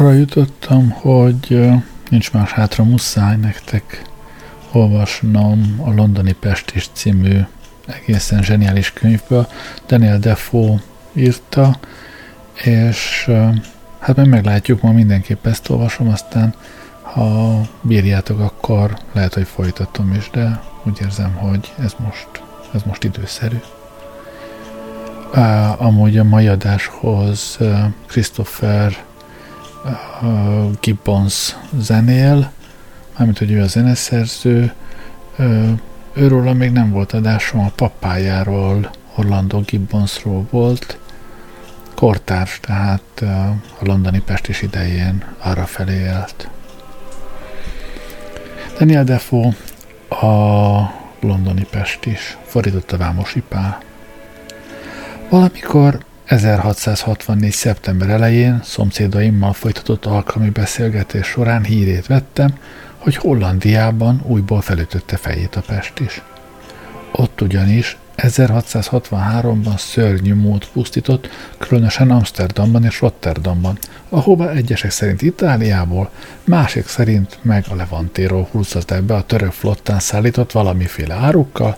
arra 0.00 0.12
jutottam, 0.12 0.90
hogy 0.90 1.70
nincs 2.08 2.32
más 2.32 2.52
hátra, 2.52 2.84
muszáj 2.84 3.36
nektek 3.36 4.02
olvasnom 4.72 5.80
a 5.84 5.92
Londoni 5.92 6.32
Pestis 6.32 6.88
című 6.92 7.40
egészen 7.86 8.42
zseniális 8.42 8.92
könyvből. 8.92 9.48
Daniel 9.86 10.18
Defoe 10.18 10.80
írta, 11.12 11.78
és 12.62 13.30
hát 13.98 14.16
meg 14.16 14.28
meglátjuk, 14.28 14.82
ma 14.82 14.92
mindenképp 14.92 15.46
ezt 15.46 15.68
olvasom, 15.68 16.08
aztán 16.08 16.54
ha 17.02 17.60
bírjátok, 17.82 18.40
akkor 18.40 18.98
lehet, 19.12 19.34
hogy 19.34 19.46
folytatom 19.46 20.14
is, 20.14 20.30
de 20.32 20.60
úgy 20.84 20.98
érzem, 21.02 21.32
hogy 21.32 21.72
ez 21.78 21.94
most, 21.98 22.28
ez 22.74 22.82
most 22.82 23.04
időszerű. 23.04 23.58
Amúgy 25.76 26.18
a 26.18 26.24
mai 26.24 26.48
adáshoz 26.48 27.58
Christopher 28.06 29.06
Gibbons 30.80 31.56
zenél, 31.78 32.52
mármint, 33.16 33.38
hogy 33.38 33.52
ő 33.52 33.62
a 33.62 33.66
zeneszerző, 33.66 34.72
őről 36.12 36.52
még 36.52 36.72
nem 36.72 36.90
volt 36.90 37.12
adásom, 37.12 37.60
a 37.60 37.72
papájáról, 37.74 38.90
Orlando 39.16 39.60
Gibbonsról 39.60 40.46
volt, 40.50 40.98
kortárs, 41.94 42.60
tehát 42.60 43.20
a 43.80 43.84
londoni 43.84 44.20
pestis 44.20 44.62
idején 44.62 45.24
arra 45.38 45.66
felé 45.66 45.98
élt. 45.98 46.48
Daniel 48.78 49.04
Defoe 49.04 49.56
a 50.08 50.26
londoni 51.20 51.66
pestis, 51.70 52.36
fordította 52.44 52.96
Vámosi 52.96 53.42
Pál. 53.48 53.78
Valamikor 55.28 56.04
1664. 56.28 57.52
szeptember 57.52 58.10
elején 58.10 58.60
szomszédaimmal 58.62 59.52
folytatott 59.52 60.04
alkalmi 60.04 60.50
beszélgetés 60.50 61.26
során 61.26 61.64
hírét 61.64 62.06
vettem, 62.06 62.54
hogy 62.96 63.16
Hollandiában 63.16 64.22
újból 64.26 64.60
felütötte 64.60 65.16
fejét 65.16 65.56
a 65.56 65.60
pest 65.60 65.98
is. 65.98 66.22
Ott 67.12 67.40
ugyanis 67.40 67.96
1663-ban 68.22 69.76
szörnyű 69.76 70.34
mód 70.34 70.66
pusztított, 70.72 71.28
különösen 71.58 72.10
Amsterdamban 72.10 72.84
és 72.84 73.00
Rotterdamban, 73.00 73.78
ahova 74.08 74.50
egyesek 74.52 74.90
szerint 74.90 75.22
Itáliából, 75.22 76.10
másik 76.44 76.86
szerint 76.86 77.38
meg 77.42 77.64
a 77.68 77.74
Levantéról 77.74 78.48
húzott 78.50 79.02
be 79.02 79.14
a 79.14 79.22
török 79.22 79.52
flottán 79.52 80.00
szállított 80.00 80.52
valamiféle 80.52 81.14
árukkal, 81.14 81.76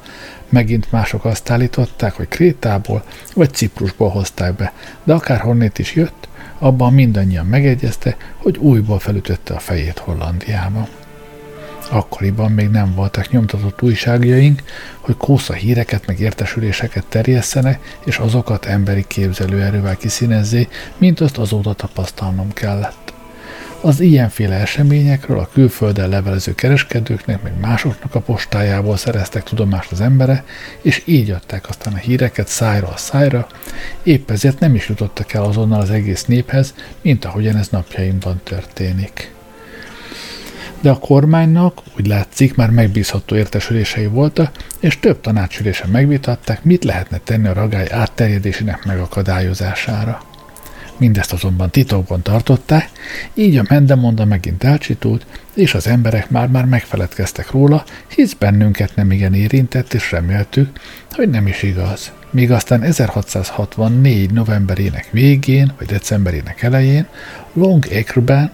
megint 0.49 0.93
mások 0.93 1.25
azt 1.25 1.51
állították, 1.51 2.13
hogy 2.13 2.29
Krétából 2.29 3.05
vagy 3.35 3.55
Ciprusból 3.55 4.09
hozták 4.09 4.55
be, 4.55 4.73
de 5.05 5.13
akárhonnét 5.13 5.79
is 5.79 5.95
jött, 5.95 6.29
abban 6.59 6.93
mindannyian 6.93 7.47
megegyezte, 7.47 8.17
hogy 8.37 8.57
újból 8.57 8.99
felütötte 8.99 9.55
a 9.55 9.59
fejét 9.59 9.99
Hollandiában. 9.99 10.89
Akkoriban 11.93 12.53
még 12.53 12.69
nem 12.69 12.95
voltak 12.95 13.31
nyomtatott 13.31 13.83
újságjaink, 13.83 14.63
hogy 15.01 15.17
kósza 15.17 15.53
híreket 15.53 16.07
meg 16.07 16.21
értesüléseket 16.21 17.05
terjesszenek, 17.09 17.99
és 18.05 18.19
azokat 18.19 18.65
emberi 18.65 19.05
képzelőerővel 19.07 19.97
kiszínezzé, 19.97 20.69
mint 20.99 21.21
azt 21.21 21.39
azóta 21.39 21.73
tapasztalnom 21.73 22.53
kellett. 22.53 23.13
Az 23.83 24.01
ilyenféle 24.01 24.55
eseményekről 24.55 25.39
a 25.39 25.49
külföldön 25.53 26.09
levelező 26.09 26.55
kereskedőknek, 26.55 27.43
meg 27.43 27.53
másoknak 27.61 28.15
a 28.15 28.21
postájából 28.21 28.97
szereztek 28.97 29.43
tudomást 29.43 29.93
az 29.93 30.01
embere, 30.01 30.45
és 30.83 31.03
így 31.05 31.31
adták 31.31 31.69
aztán 31.69 31.93
a 31.93 31.97
híreket 31.97 32.49
szájra 32.49 32.89
a 32.89 32.97
szájra, 32.97 33.47
épp 34.03 34.31
ezért 34.31 34.61
nem 34.61 34.75
is 34.75 34.89
jutottak 34.89 35.33
el 35.33 35.43
azonnal 35.43 35.81
az 35.81 35.91
egész 35.91 36.25
néphez, 36.25 36.75
mint 37.03 37.25
ahogyan 37.25 37.57
ez 37.57 37.69
napjainkban 37.69 38.41
történik 38.45 39.33
de 40.81 40.91
a 40.91 40.99
kormánynak 40.99 41.81
úgy 41.99 42.07
látszik 42.07 42.55
már 42.55 42.71
megbízható 42.71 43.37
értesülései 43.37 44.07
voltak, 44.07 44.57
és 44.81 45.01
több 45.01 45.21
tanácsülésen 45.21 45.89
megvitatták, 45.89 46.65
mit 46.65 46.85
lehetne 46.85 47.19
tenni 47.19 47.49
a 47.49 47.53
ragály 47.53 47.89
átterjedésének 47.91 48.85
megakadályozására. 48.85 50.23
Mindezt 50.97 51.33
azonban 51.33 51.71
titokban 51.71 52.23
tartották, 52.23 52.89
így 53.35 53.57
a 53.57 53.65
mendemonda 53.69 54.25
megint 54.25 54.65
elcsitult, 54.65 55.27
és 55.55 55.75
az 55.75 55.87
emberek 55.87 56.31
már-már 56.31 56.65
megfeledkeztek 56.65 57.51
róla, 57.51 57.85
hisz 58.15 58.33
bennünket 58.33 58.95
nem 58.95 59.11
igen 59.11 59.35
érintett, 59.35 59.95
és 59.95 60.11
reméltük, 60.11 60.71
hogy 61.11 61.29
nem 61.31 61.47
is 61.47 61.63
igaz. 61.63 62.13
Míg 62.31 62.51
aztán 62.51 62.83
1664. 62.83 64.31
novemberének 64.31 65.09
végén, 65.11 65.73
vagy 65.79 65.87
decemberének 65.87 66.63
elején 66.63 67.07
Long 67.53 67.85
Acre-ben 67.85 68.53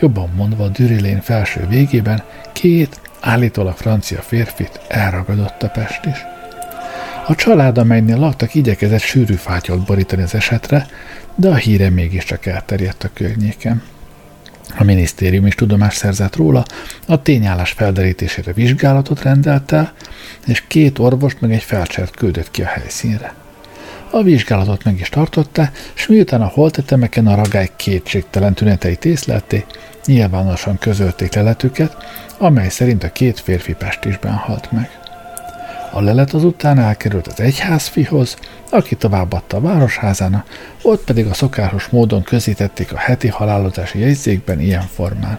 jobban 0.00 0.30
mondva 0.36 0.68
Dürilén 0.68 1.20
felső 1.20 1.66
végében, 1.68 2.22
két 2.52 3.00
állítólag 3.20 3.76
francia 3.76 4.20
férfit 4.20 4.80
elragadott 4.88 5.62
a 5.62 5.68
Pest 5.68 6.04
is. 6.04 6.18
A 7.26 7.34
család, 7.34 7.78
amelynél 7.78 8.16
laktak, 8.18 8.54
igyekezett 8.54 9.00
sűrű 9.00 9.34
fátyolt 9.34 9.84
borítani 9.84 10.22
az 10.22 10.34
esetre, 10.34 10.86
de 11.34 11.48
a 11.48 11.54
híre 11.54 11.90
mégiscsak 11.90 12.46
elterjedt 12.46 13.04
a 13.04 13.10
környéken. 13.12 13.82
A 14.78 14.84
minisztérium 14.84 15.46
is 15.46 15.54
tudomást 15.54 15.96
szerzett 15.96 16.36
róla, 16.36 16.64
a 17.06 17.22
tényállás 17.22 17.70
felderítésére 17.70 18.52
vizsgálatot 18.52 19.22
rendelt 19.22 19.72
el, 19.72 19.92
és 20.46 20.62
két 20.66 20.98
orvost 20.98 21.40
meg 21.40 21.52
egy 21.52 21.62
felcsert 21.62 22.16
küldött 22.16 22.50
ki 22.50 22.62
a 22.62 22.66
helyszínre. 22.66 23.34
A 24.14 24.22
vizsgálatot 24.22 24.84
meg 24.84 25.00
is 25.00 25.08
tartotta, 25.08 25.70
és 25.94 26.06
miután 26.06 26.42
a 26.42 26.46
holtetemeken 26.54 27.26
a 27.26 27.34
ragály 27.34 27.70
kétségtelen 27.76 28.54
tüneteit 28.54 29.04
észlelték, 29.04 29.66
nyilvánosan 30.04 30.78
közölték 30.78 31.34
leletüket, 31.34 31.96
amely 32.38 32.68
szerint 32.68 33.04
a 33.04 33.12
két 33.12 33.40
férfi 33.40 33.72
pestisben 33.72 34.32
halt 34.32 34.72
meg. 34.72 34.90
A 35.92 36.00
lelet 36.00 36.32
azután 36.32 36.78
elkerült 36.78 37.26
az 37.26 37.40
egyházfihoz, 37.40 38.36
aki 38.70 38.94
továbbadta 38.94 39.56
a 39.56 39.60
városházána, 39.60 40.44
ott 40.82 41.04
pedig 41.04 41.26
a 41.26 41.34
szokásos 41.34 41.86
módon 41.86 42.22
közítették 42.22 42.92
a 42.92 42.98
heti 42.98 43.28
halálozási 43.28 43.98
jegyzékben 43.98 44.60
ilyen 44.60 44.86
formán. 44.94 45.38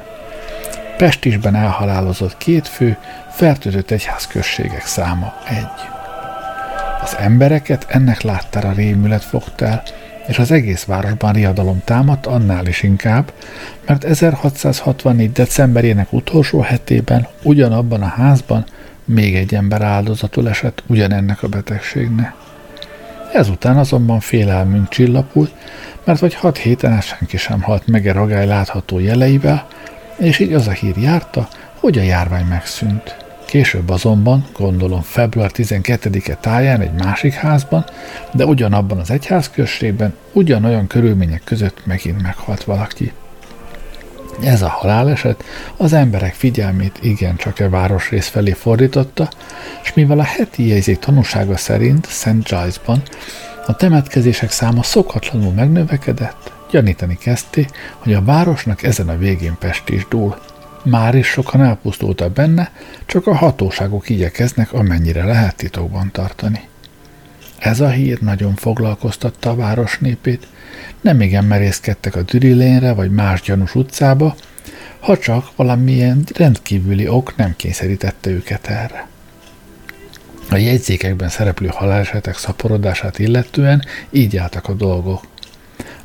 Pestisben 0.97 1.55
elhalálozott 1.55 2.37
két 2.37 2.67
fő, 2.67 2.97
fertőzött 3.31 3.91
egyházközségek 3.91 4.85
száma 4.85 5.33
egy. 5.47 5.94
Az 7.01 7.15
embereket 7.19 7.85
ennek 7.89 8.21
láttára 8.21 8.71
rémület 8.71 9.23
fogta 9.23 9.65
el, 9.65 9.83
és 10.27 10.39
az 10.39 10.51
egész 10.51 10.83
városban 10.83 11.33
riadalom 11.33 11.81
támadt 11.83 12.25
annál 12.25 12.65
is 12.65 12.83
inkább, 12.83 13.31
mert 13.85 14.03
1664. 14.03 15.31
decemberének 15.31 16.13
utolsó 16.13 16.59
hetében 16.59 17.27
ugyanabban 17.43 18.01
a 18.01 18.07
házban 18.07 18.65
még 19.05 19.35
egy 19.35 19.55
ember 19.55 19.81
áldozatul 19.81 20.49
esett 20.49 20.83
ugyanennek 20.87 21.43
a 21.43 21.47
betegségnek. 21.47 22.33
Ezután 23.33 23.77
azonban 23.77 24.19
félelmünk 24.19 24.89
csillapult, 24.89 25.51
mert 26.03 26.19
vagy 26.19 26.33
hat 26.33 26.57
héten 26.57 27.01
senki 27.01 27.37
sem 27.37 27.61
halt 27.61 27.87
meg 27.87 28.05
a 28.05 28.13
ragály 28.13 28.45
látható 28.45 28.99
jeleivel, 28.99 29.67
és 30.17 30.39
így 30.39 30.53
az 30.53 30.67
a 30.67 30.71
hír 30.71 30.97
járta, 30.97 31.47
hogy 31.79 31.97
a 31.97 32.01
járvány 32.01 32.45
megszűnt. 32.45 33.24
Később 33.45 33.89
azonban, 33.89 34.45
gondolom 34.53 35.01
február 35.01 35.51
12-e 35.53 36.35
táján 36.35 36.81
egy 36.81 36.93
másik 36.93 37.33
házban, 37.33 37.85
de 38.33 38.45
ugyanabban 38.45 38.99
az 38.99 39.11
egyházközségben, 39.11 40.13
ugyanolyan 40.31 40.87
körülmények 40.87 41.41
között 41.43 41.85
megint 41.85 42.21
meghalt 42.21 42.63
valaki. 42.63 43.11
Ez 44.43 44.61
a 44.61 44.67
haláleset 44.67 45.43
az 45.77 45.93
emberek 45.93 46.33
figyelmét 46.33 46.99
igencsak 47.01 47.59
a 47.59 47.69
városrész 47.69 48.27
felé 48.27 48.51
fordította, 48.51 49.29
és 49.83 49.93
mivel 49.93 50.19
a 50.19 50.23
heti 50.23 50.67
jegyzék 50.67 50.99
tanúsága 50.99 51.57
szerint 51.57 52.07
St. 52.09 52.43
Giles-ban 52.43 53.01
a 53.67 53.75
temetkezések 53.75 54.51
száma 54.51 54.83
szokatlanul 54.83 55.53
megnövekedett, 55.53 56.51
gyanítani 56.71 57.17
kezdték, 57.17 57.69
hogy 57.97 58.13
a 58.13 58.23
városnak 58.23 58.83
ezen 58.83 59.09
a 59.09 59.17
végén 59.17 59.55
Pest 59.59 59.89
is 59.89 60.07
dúl, 60.09 60.37
már 60.85 61.15
is 61.15 61.27
sokan 61.27 61.61
elpusztultak 61.61 62.31
benne, 62.31 62.71
csak 63.05 63.27
a 63.27 63.35
hatóságok 63.35 64.09
igyekeznek 64.09 64.73
amennyire 64.73 65.25
lehet 65.25 65.55
titokban 65.55 66.11
tartani. 66.11 66.59
Ez 67.59 67.79
a 67.79 67.89
hír 67.89 68.21
nagyon 68.21 68.55
foglalkoztatta 68.55 69.49
a 69.49 69.55
város 69.55 69.97
népét, 69.99 70.47
nem 71.01 71.21
igen 71.21 71.43
merészkedtek 71.43 72.15
a 72.15 72.21
Dürilénre 72.21 72.93
vagy 72.93 73.11
más 73.11 73.41
gyanús 73.41 73.75
utcába, 73.75 74.35
ha 74.99 75.17
csak 75.17 75.55
valamilyen 75.55 76.23
rendkívüli 76.35 77.07
ok 77.07 77.35
nem 77.35 77.53
kényszerítette 77.55 78.29
őket 78.29 78.67
erre. 78.67 79.07
A 80.49 80.55
jegyzékekben 80.55 81.29
szereplő 81.29 81.67
halálesetek 81.67 82.37
szaporodását 82.37 83.19
illetően 83.19 83.85
így 84.09 84.37
álltak 84.37 84.67
a 84.67 84.73
dolgok. 84.73 85.23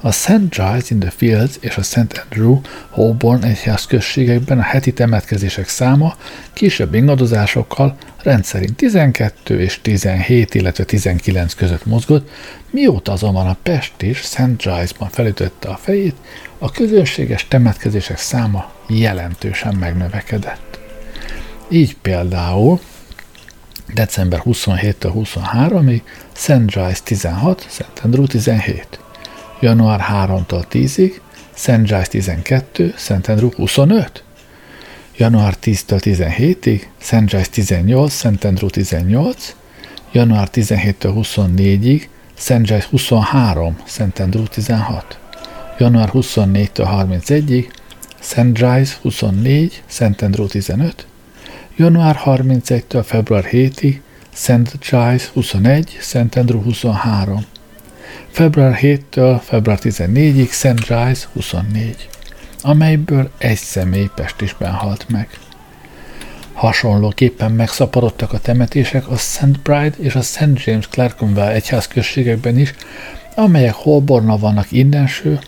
A 0.00 0.12
St. 0.12 0.49
Giles 0.49 0.90
in 0.90 0.99
the 0.99 1.11
Fields 1.11 1.56
és 1.61 1.76
a 1.76 1.82
St. 1.82 2.25
Andrew 2.25 2.61
Holborn 2.90 3.44
egyházközségekben 3.44 4.58
a 4.58 4.62
heti 4.62 4.93
temetkezések 4.93 5.69
száma 5.69 6.17
kisebb 6.52 6.94
ingadozásokkal 6.94 7.96
rendszerint 8.22 8.76
12 8.76 9.61
és 9.61 9.78
17, 9.82 10.55
illetve 10.55 10.84
19 10.84 11.55
között 11.55 11.87
mozgott, 11.87 12.31
mióta 12.70 13.12
azonban 13.12 13.46
a 13.46 13.56
Pest 13.62 14.02
is 14.02 14.19
St. 14.19 14.56
Giles-ban 14.56 15.08
felütötte 15.08 15.69
a 15.69 15.76
fejét, 15.76 16.16
a 16.58 16.70
közönséges 16.70 17.49
temetkezések 17.49 18.19
száma 18.19 18.73
jelentősen 18.88 19.75
megnövekedett. 19.75 20.78
Így 21.69 21.96
például 21.96 22.81
december 23.94 24.43
27-től 24.44 25.12
23-ig 25.14 26.00
St. 26.32 26.66
Giles 26.66 27.02
16, 27.02 27.66
St. 27.70 28.00
Andrew 28.02 28.26
17 28.26 28.99
január 29.61 30.01
3-tól 30.11 30.65
10-ig, 30.71 31.21
St. 31.55 31.83
Giles 31.83 32.09
12, 32.09 32.95
St. 32.97 33.29
Andrew 33.29 33.51
25, 33.57 34.25
január 35.17 35.55
10-től 35.62 36.01
17-ig, 36.01 36.83
St. 36.99 37.27
Giles 37.27 37.49
18, 37.49 38.12
St. 38.12 38.45
Andrew 38.45 38.69
18, 38.69 39.55
január 40.12 40.49
17-től 40.53 41.12
24-ig, 41.15 42.09
St. 42.35 42.62
Giles 42.62 42.87
23, 42.87 43.77
St. 43.87 44.19
Andrew 44.19 44.45
16, 44.45 45.19
január 45.79 46.11
24-től 46.12 47.09
31-ig, 47.21 47.71
St. 48.21 48.53
Giles 48.53 48.99
24, 49.03 49.83
St. 49.87 50.23
Andrew 50.23 50.47
15, 50.47 51.07
január 51.77 52.21
31-től 52.25 53.03
február 53.05 53.45
7-ig, 53.51 54.01
St. 54.33 54.79
Giles 54.91 55.31
21, 55.33 55.99
St. 56.01 56.37
Andrew 56.37 56.62
23, 56.62 57.47
február 58.31 58.79
7-től 58.81 59.41
február 59.43 59.79
14-ig 59.82 60.50
St. 60.50 60.87
Giles 60.87 61.29
24, 61.32 62.09
amelyből 62.62 63.31
egy 63.38 63.56
személy 63.56 64.11
Pestisben 64.15 64.73
halt 64.73 65.09
meg. 65.09 65.29
Hasonlóképpen 66.53 67.53
megszaporodtak 67.53 68.32
a 68.32 68.38
temetések 68.38 69.09
a 69.09 69.17
St. 69.17 69.61
Bride 69.62 69.94
és 69.99 70.15
a 70.15 70.21
St. 70.21 70.65
James 70.65 70.88
Clerkenwell 70.88 71.49
egyházközségekben 71.49 72.59
is, 72.59 72.75
amelyek 73.35 73.75
Holborna 73.75 74.38
vannak 74.38 74.73
innenső, 74.73 75.38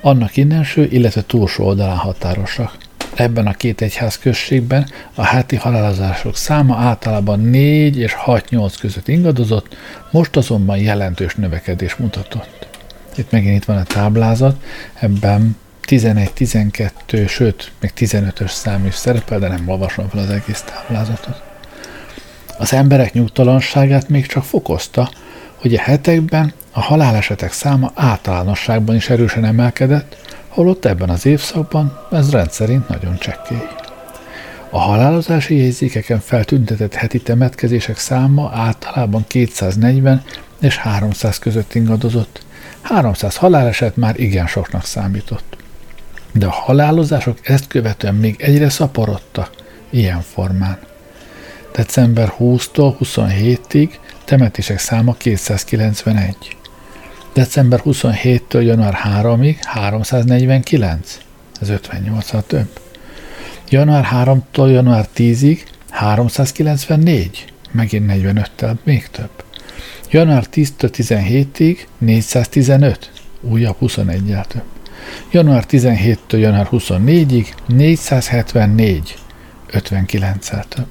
annak 0.00 0.36
innenső, 0.36 0.88
illetve 0.90 1.22
túlsó 1.26 1.64
oldalán 1.64 1.96
határosak. 1.96 2.87
Ebben 3.18 3.46
a 3.46 3.52
két 3.52 3.80
egyház 3.80 4.18
községben 4.18 4.90
a 5.14 5.22
háti 5.22 5.56
halálozások 5.56 6.36
száma 6.36 6.76
általában 6.76 7.40
4 7.40 7.98
és 7.98 8.16
6-8 8.26 8.74
között 8.80 9.08
ingadozott, 9.08 9.76
most 10.10 10.36
azonban 10.36 10.78
jelentős 10.78 11.34
növekedés 11.34 11.94
mutatott. 11.96 12.68
Itt 13.16 13.30
megint 13.30 13.56
itt 13.56 13.64
van 13.64 13.76
a 13.76 13.82
táblázat, 13.82 14.62
ebben 14.94 15.56
11, 15.80 16.32
12, 16.32 17.26
sőt, 17.26 17.72
még 17.80 17.92
15-ös 17.96 18.50
szám 18.50 18.86
is 18.86 18.94
szerepel, 18.94 19.38
de 19.38 19.48
nem 19.48 19.68
olvasom 19.68 20.08
fel 20.08 20.20
az 20.20 20.30
egész 20.30 20.60
táblázatot. 20.60 21.42
Az 22.58 22.72
emberek 22.72 23.12
nyugtalanságát 23.12 24.08
még 24.08 24.26
csak 24.26 24.44
fokozta, 24.44 25.10
hogy 25.54 25.74
a 25.74 25.80
hetekben 25.80 26.52
a 26.72 26.80
halálesetek 26.80 27.52
száma 27.52 27.92
általánosságban 27.94 28.96
is 28.96 29.08
erősen 29.08 29.44
emelkedett, 29.44 30.27
holott 30.48 30.84
ebben 30.84 31.10
az 31.10 31.26
évszakban 31.26 31.98
ez 32.10 32.30
rendszerint 32.30 32.88
nagyon 32.88 33.18
csekkély. 33.18 33.66
A 34.70 34.78
halálozási 34.78 35.56
jegyzékeken 35.56 36.20
feltüntetett 36.20 36.94
heti 36.94 37.20
temetkezések 37.20 37.98
száma 37.98 38.50
általában 38.54 39.24
240 39.26 40.22
és 40.60 40.76
300 40.76 41.38
között 41.38 41.74
ingadozott. 41.74 42.42
300 42.80 43.36
haláleset 43.36 43.96
már 43.96 44.20
igen 44.20 44.46
soknak 44.46 44.84
számított. 44.84 45.56
De 46.32 46.46
a 46.46 46.50
halálozások 46.50 47.38
ezt 47.42 47.66
követően 47.66 48.14
még 48.14 48.36
egyre 48.38 48.68
szaporodtak, 48.68 49.50
ilyen 49.90 50.20
formán. 50.20 50.78
December 51.72 52.32
20-tól 52.38 52.94
27-ig 53.00 53.90
temetések 54.24 54.78
száma 54.78 55.12
291. 55.12 56.57
December 57.38 57.80
27-től 57.84 58.64
január 58.64 58.98
3-ig 59.04 59.56
349. 59.62 61.18
Ez 61.60 61.68
58 61.68 62.46
több. 62.46 62.80
Január 63.68 64.08
3-tól 64.12 64.70
január 64.70 65.08
10-ig 65.16 65.58
394. 65.90 67.52
Megint 67.70 68.10
45-tel 68.12 68.74
még 68.84 69.08
több. 69.10 69.30
Január 70.10 70.44
10-től 70.52 70.90
17-ig 70.96 71.78
415. 71.98 73.10
Újabb 73.40 73.76
21-el 73.80 74.44
több. 74.44 74.62
Január 75.30 75.64
17-től 75.70 76.38
január 76.38 76.68
24-ig 76.70 77.46
474. 77.66 79.14
59-el 79.72 80.64
több. 80.68 80.88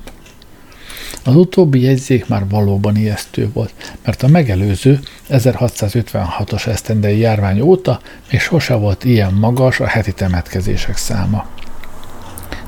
Az 1.28 1.36
utóbbi 1.36 1.82
jegyzék 1.82 2.28
már 2.28 2.48
valóban 2.50 2.96
ijesztő 2.96 3.50
volt, 3.54 3.96
mert 4.06 4.24
a 4.24 4.28
megelőző 4.28 5.00
1656-os 5.30 6.68
esztendei 6.68 7.18
járvány 7.18 7.60
óta 7.60 8.00
még 8.32 8.40
sose 8.40 8.74
volt 8.74 9.04
ilyen 9.04 9.34
magas 9.34 9.80
a 9.80 9.86
heti 9.86 10.12
temetkezések 10.12 10.98
száma. 10.98 11.46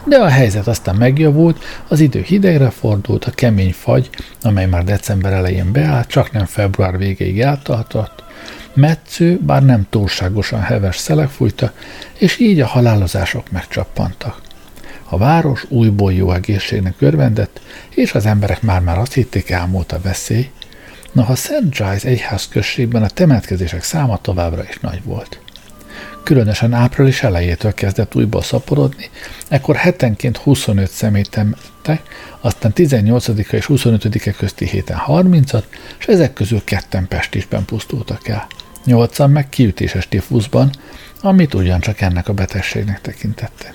De 0.03 0.17
a 0.17 0.27
helyzet 0.27 0.67
aztán 0.67 0.95
megjavult, 0.95 1.63
az 1.87 1.99
idő 1.99 2.21
hidegre 2.21 2.69
fordult, 2.69 3.25
a 3.25 3.31
kemény 3.31 3.73
fagy, 3.73 4.09
amely 4.41 4.65
már 4.65 4.83
december 4.83 5.33
elején 5.33 5.71
beállt, 5.71 6.07
csak 6.07 6.31
nem 6.31 6.45
február 6.45 6.97
végéig 6.97 7.41
eltartott, 7.41 8.23
metsző, 8.73 9.39
bár 9.45 9.65
nem 9.65 9.87
túlságosan 9.89 10.61
heves 10.61 10.97
szelek 10.97 11.29
fújta, 11.29 11.71
és 12.17 12.39
így 12.39 12.59
a 12.59 12.67
halálozások 12.67 13.51
megcsappantak. 13.51 14.41
A 15.11 15.17
város 15.17 15.65
újból 15.69 16.13
jó 16.13 16.31
egészségnek 16.31 16.95
örvendett, 16.99 17.61
és 17.89 18.13
az 18.13 18.25
emberek 18.25 18.61
már-már 18.61 18.97
azt 18.97 19.13
hitték, 19.13 19.49
elmúlt 19.49 19.91
a 19.91 20.01
veszély. 20.01 20.49
Noha 21.11 21.35
St. 21.35 21.69
Giles 21.69 22.03
egyház 22.03 22.47
községben 22.47 23.03
a 23.03 23.07
temetkezések 23.07 23.83
száma 23.83 24.21
továbbra 24.21 24.63
is 24.69 24.79
nagy 24.79 25.03
volt. 25.03 25.39
Különösen 26.23 26.73
április 26.73 27.23
elejétől 27.23 27.73
kezdett 27.73 28.15
újból 28.15 28.41
szaporodni, 28.41 29.09
ekkor 29.47 29.75
hetenként 29.75 30.37
25 30.37 30.89
személyt 30.89 31.29
temettek, 31.29 32.01
aztán 32.39 32.73
18 32.73 33.27
és 33.51 33.65
25 33.65 34.35
közti 34.37 34.65
héten 34.65 34.97
30-at, 35.07 35.63
és 35.99 36.05
ezek 36.05 36.33
közül 36.33 36.63
ketten 36.63 37.07
Pestisben 37.07 37.65
pusztultak 37.65 38.27
el. 38.27 38.47
Nyolcan 38.85 39.29
meg 39.29 39.49
kiütéses 39.49 40.07
tifuszban, 40.07 40.69
amit 41.21 41.53
ugyancsak 41.53 42.01
ennek 42.01 42.27
a 42.27 42.33
betegségnek 42.33 43.01
tekintette 43.01 43.73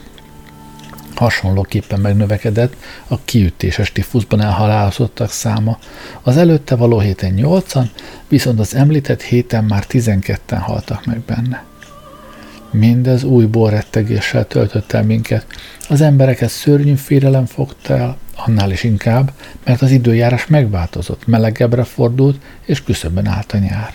hasonlóképpen 1.15 2.01
megnövekedett 2.01 2.77
a 3.09 3.19
kiütéses 3.25 3.93
tifuszban 3.93 4.41
elhalálozottak 4.41 5.31
száma. 5.31 5.79
Az 6.23 6.37
előtte 6.37 6.77
való 6.77 6.99
héten 6.99 7.35
8-an, 7.37 7.87
viszont 8.29 8.61
az 8.61 8.75
említett 8.75 9.23
héten 9.23 9.65
már 9.65 9.85
12-en 9.89 10.61
haltak 10.61 11.07
meg 11.07 11.21
benne. 11.21 11.65
Mindez 12.71 13.25
új 13.25 13.45
borrettegéssel 13.45 14.47
töltött 14.47 14.93
el 14.93 15.03
minket. 15.03 15.47
Az 15.89 16.01
embereket 16.01 16.51
szörnyű 16.51 16.95
félelem 16.95 17.47
fogta 17.47 17.97
el, 17.97 18.17
annál 18.35 18.71
is 18.71 18.83
inkább, 18.83 19.33
mert 19.65 19.83
az 19.83 19.91
időjárás 19.91 20.47
megváltozott, 20.47 21.27
melegebbre 21.27 21.85
fordult, 21.85 22.43
és 22.65 22.83
küszöbben 22.83 23.27
állt 23.27 23.53
a 23.53 23.59
nyár. 23.59 23.95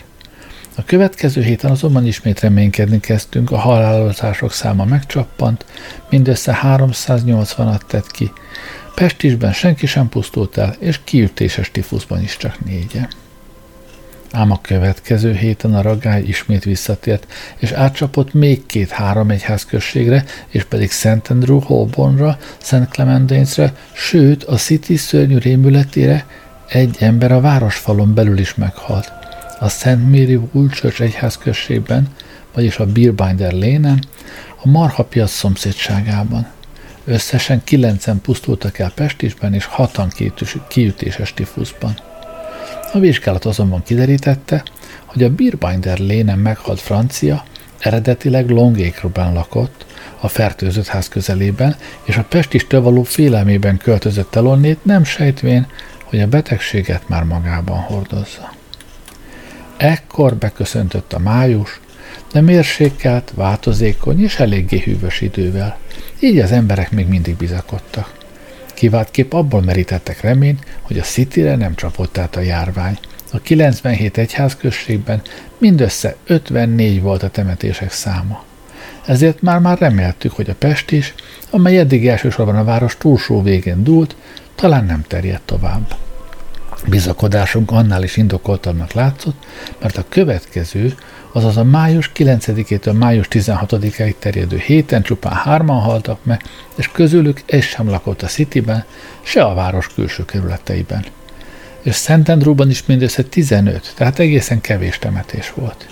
A 0.80 0.84
következő 0.84 1.42
héten 1.42 1.70
azonban 1.70 2.06
ismét 2.06 2.40
reménykedni 2.40 3.00
kezdtünk, 3.00 3.50
a 3.50 3.56
halálozások 3.56 4.52
száma 4.52 4.84
megcsappant, 4.84 5.64
mindössze 6.10 6.58
380-at 6.62 7.80
tett 7.86 8.10
ki. 8.10 8.32
Pestisben 8.94 9.52
senki 9.52 9.86
sem 9.86 10.08
pusztult 10.08 10.56
el, 10.56 10.76
és 10.78 11.00
kiütéses 11.04 11.70
tifuszban 11.70 12.22
is 12.22 12.36
csak 12.36 12.64
négyen. 12.64 13.08
Ám 14.32 14.50
a 14.50 14.60
következő 14.60 15.34
héten 15.34 15.74
a 15.74 15.82
ragály 15.82 16.22
ismét 16.22 16.64
visszatért, 16.64 17.26
és 17.58 17.72
átcsapott 17.72 18.32
még 18.32 18.66
két-három 18.66 19.30
egyházközségre, 19.30 20.24
és 20.48 20.64
pedig 20.64 20.90
Szent 20.90 21.28
Andrew 21.28 21.60
Holbornra, 21.60 22.38
Szent 22.58 22.88
Clementainesre, 22.88 23.72
sőt 23.92 24.44
a 24.44 24.56
City 24.56 24.96
szörnyű 24.96 25.38
rémületére 25.38 26.26
egy 26.68 26.96
ember 27.00 27.32
a 27.32 27.40
városfalon 27.40 28.14
belül 28.14 28.38
is 28.38 28.54
meghalt 28.54 29.19
a 29.62 29.68
Szent 29.68 30.10
Mary 30.10 30.40
Woolchurch 30.52 31.00
egyházközségben, 31.00 32.08
vagyis 32.54 32.78
a 32.78 32.86
Beerbinder 32.86 33.52
lénen, 33.52 34.04
a 34.62 34.68
Marhapiac 34.68 35.30
szomszédságában. 35.30 36.46
Összesen 37.04 37.64
kilencen 37.64 38.20
pusztultak 38.20 38.78
el 38.78 38.92
Pestisben 38.94 39.54
és 39.54 39.64
hatan 39.64 40.12
kiütéses 40.68 41.34
tifuszban. 41.34 41.98
A 42.92 42.98
vizsgálat 42.98 43.44
azonban 43.44 43.82
kiderítette, 43.82 44.62
hogy 45.04 45.22
a 45.22 45.30
Beerbinder 45.30 45.98
lénen 45.98 46.38
meghalt 46.38 46.80
francia 46.80 47.44
eredetileg 47.78 48.50
Longacre-ben 48.50 49.32
lakott, 49.32 49.86
a 50.20 50.28
fertőzött 50.28 50.86
ház 50.86 51.08
közelében, 51.08 51.76
és 52.04 52.16
a 52.16 52.26
Pestistől 52.28 52.80
való 52.80 53.02
félelmében 53.02 53.76
költözött 53.76 54.34
el 54.34 54.46
onnét, 54.46 54.84
nem 54.84 55.04
sejtvén, 55.04 55.66
hogy 56.04 56.20
a 56.20 56.26
betegséget 56.26 57.08
már 57.08 57.22
magában 57.22 57.78
hordozza. 57.78 58.58
Ekkor 59.80 60.34
beköszöntött 60.34 61.12
a 61.12 61.18
május, 61.18 61.80
de 62.32 62.40
mérsékelt, 62.40 63.32
változékony 63.34 64.22
és 64.22 64.38
eléggé 64.38 64.78
hűvös 64.78 65.20
idővel. 65.20 65.78
Így 66.18 66.38
az 66.38 66.52
emberek 66.52 66.90
még 66.90 67.08
mindig 67.08 67.36
bizakodtak. 67.36 68.18
Kiváltképp 68.74 69.32
abból 69.32 69.62
merítettek 69.62 70.20
reményt, 70.20 70.64
hogy 70.80 70.98
a 70.98 71.02
Cityre 71.02 71.56
nem 71.56 71.74
csapott 71.74 72.18
át 72.18 72.36
a 72.36 72.40
járvány. 72.40 72.98
A 73.32 73.38
97 73.38 74.18
egyházközségben 74.18 75.22
mindössze 75.58 76.16
54 76.26 77.00
volt 77.00 77.22
a 77.22 77.30
temetések 77.30 77.92
száma. 77.92 78.44
Ezért 79.06 79.42
már-már 79.42 79.78
reméltük, 79.78 80.32
hogy 80.32 80.50
a 80.50 80.54
Pest 80.54 80.90
is, 80.90 81.14
amely 81.50 81.78
eddig 81.78 82.06
elsősorban 82.06 82.56
a 82.56 82.64
város 82.64 82.96
túlsó 82.96 83.42
végén 83.42 83.84
dúlt, 83.84 84.16
talán 84.54 84.84
nem 84.84 85.04
terjed 85.08 85.40
tovább. 85.44 85.96
Bizakodásunk 86.86 87.70
annál 87.70 88.02
is 88.02 88.16
indokoltabbnak 88.16 88.92
látszott, 88.92 89.46
mert 89.80 89.96
a 89.96 90.04
következő, 90.08 90.94
azaz 91.32 91.56
a 91.56 91.64
május 91.64 92.10
9-től 92.14 92.98
május 92.98 93.26
16-ig 93.30 94.14
terjedő 94.18 94.56
héten 94.56 95.02
csupán 95.02 95.32
hárman 95.32 95.80
haltak 95.80 96.24
meg, 96.24 96.42
és 96.74 96.88
közülük 96.92 97.42
egy 97.46 97.62
sem 97.62 97.88
lakott 97.88 98.22
a 98.22 98.26
Cityben, 98.26 98.84
se 99.22 99.42
a 99.42 99.54
város 99.54 99.86
külső 99.94 100.24
kerületeiben. 100.24 101.04
És 101.82 101.94
Szentendrúban 101.94 102.70
is 102.70 102.86
mindössze 102.86 103.22
15, 103.22 103.92
tehát 103.96 104.18
egészen 104.18 104.60
kevés 104.60 104.98
temetés 104.98 105.52
volt. 105.54 105.88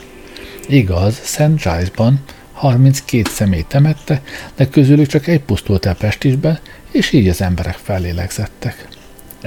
Igaz, 0.68 1.20
Szent 1.22 1.62
Giles-ban 1.62 2.20
32 2.52 3.30
személy 3.30 3.64
temette, 3.68 4.22
de 4.56 4.68
közülük 4.68 5.06
csak 5.06 5.26
egy 5.26 5.40
pusztult 5.40 5.86
el 5.86 5.94
Pestisben, 5.94 6.58
és 6.90 7.12
így 7.12 7.28
az 7.28 7.40
emberek 7.40 7.76
fellélegzettek. 7.82 8.87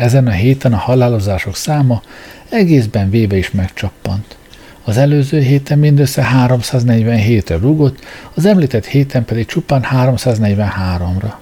Ezen 0.01 0.27
a 0.27 0.31
héten 0.31 0.73
a 0.73 0.77
halálozások 0.77 1.55
száma 1.55 2.01
egészben 2.49 3.09
véve 3.09 3.37
is 3.37 3.51
megcsappant. 3.51 4.37
Az 4.83 4.97
előző 4.97 5.39
héten 5.41 5.79
mindössze 5.79 6.27
347-re 6.47 7.57
rúgott, 7.57 7.99
az 8.33 8.45
említett 8.45 8.85
héten 8.85 9.25
pedig 9.25 9.45
csupán 9.45 9.85
343-ra. 9.91 11.33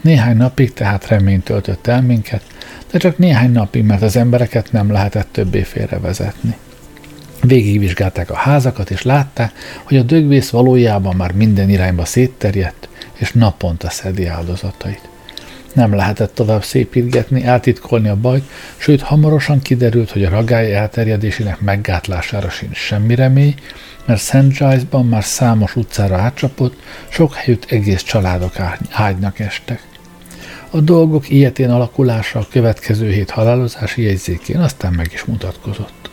Néhány 0.00 0.36
napig 0.36 0.72
tehát 0.72 1.08
remény 1.08 1.42
töltött 1.42 1.86
el 1.86 2.02
minket, 2.02 2.42
de 2.90 2.98
csak 2.98 3.18
néhány 3.18 3.52
napig, 3.52 3.84
mert 3.84 4.02
az 4.02 4.16
embereket 4.16 4.72
nem 4.72 4.92
lehetett 4.92 5.28
többé 5.32 5.62
félrevezetni. 5.62 6.56
Végigvizsgálták 7.42 8.30
a 8.30 8.36
házakat, 8.36 8.90
és 8.90 9.02
látták, 9.02 9.52
hogy 9.82 9.96
a 9.96 10.02
dögvész 10.02 10.50
valójában 10.50 11.16
már 11.16 11.32
minden 11.32 11.70
irányba 11.70 12.04
szétterjedt, 12.04 12.88
és 13.14 13.32
naponta 13.32 13.90
szedi 13.90 14.26
áldozatait. 14.26 15.10
Nem 15.74 15.94
lehetett 15.94 16.34
tovább 16.34 16.64
szépítgetni, 16.64 17.44
eltitkolni 17.44 18.08
a 18.08 18.16
bajt, 18.16 18.44
sőt 18.76 19.00
hamarosan 19.00 19.60
kiderült, 19.60 20.10
hogy 20.10 20.24
a 20.24 20.30
ragály 20.30 20.74
elterjedésének 20.74 21.60
meggátlására 21.60 22.50
sincs 22.50 22.76
semmi 22.76 23.14
remény, 23.14 23.54
mert 24.04 24.20
St. 24.20 24.48
Giles-ban 24.48 25.06
már 25.06 25.24
számos 25.24 25.76
utcára 25.76 26.16
átcsapott, 26.16 26.76
sok 27.08 27.34
helyütt 27.34 27.70
egész 27.70 28.02
családok 28.02 28.52
ágynak 28.90 29.38
estek. 29.38 29.82
A 30.70 30.80
dolgok 30.80 31.30
ilyetén 31.30 31.70
alakulása 31.70 32.38
a 32.38 32.46
következő 32.50 33.10
hét 33.10 33.30
halálozási 33.30 34.02
jegyzékén 34.02 34.60
aztán 34.60 34.92
meg 34.92 35.10
is 35.12 35.24
mutatkozott. 35.24 36.10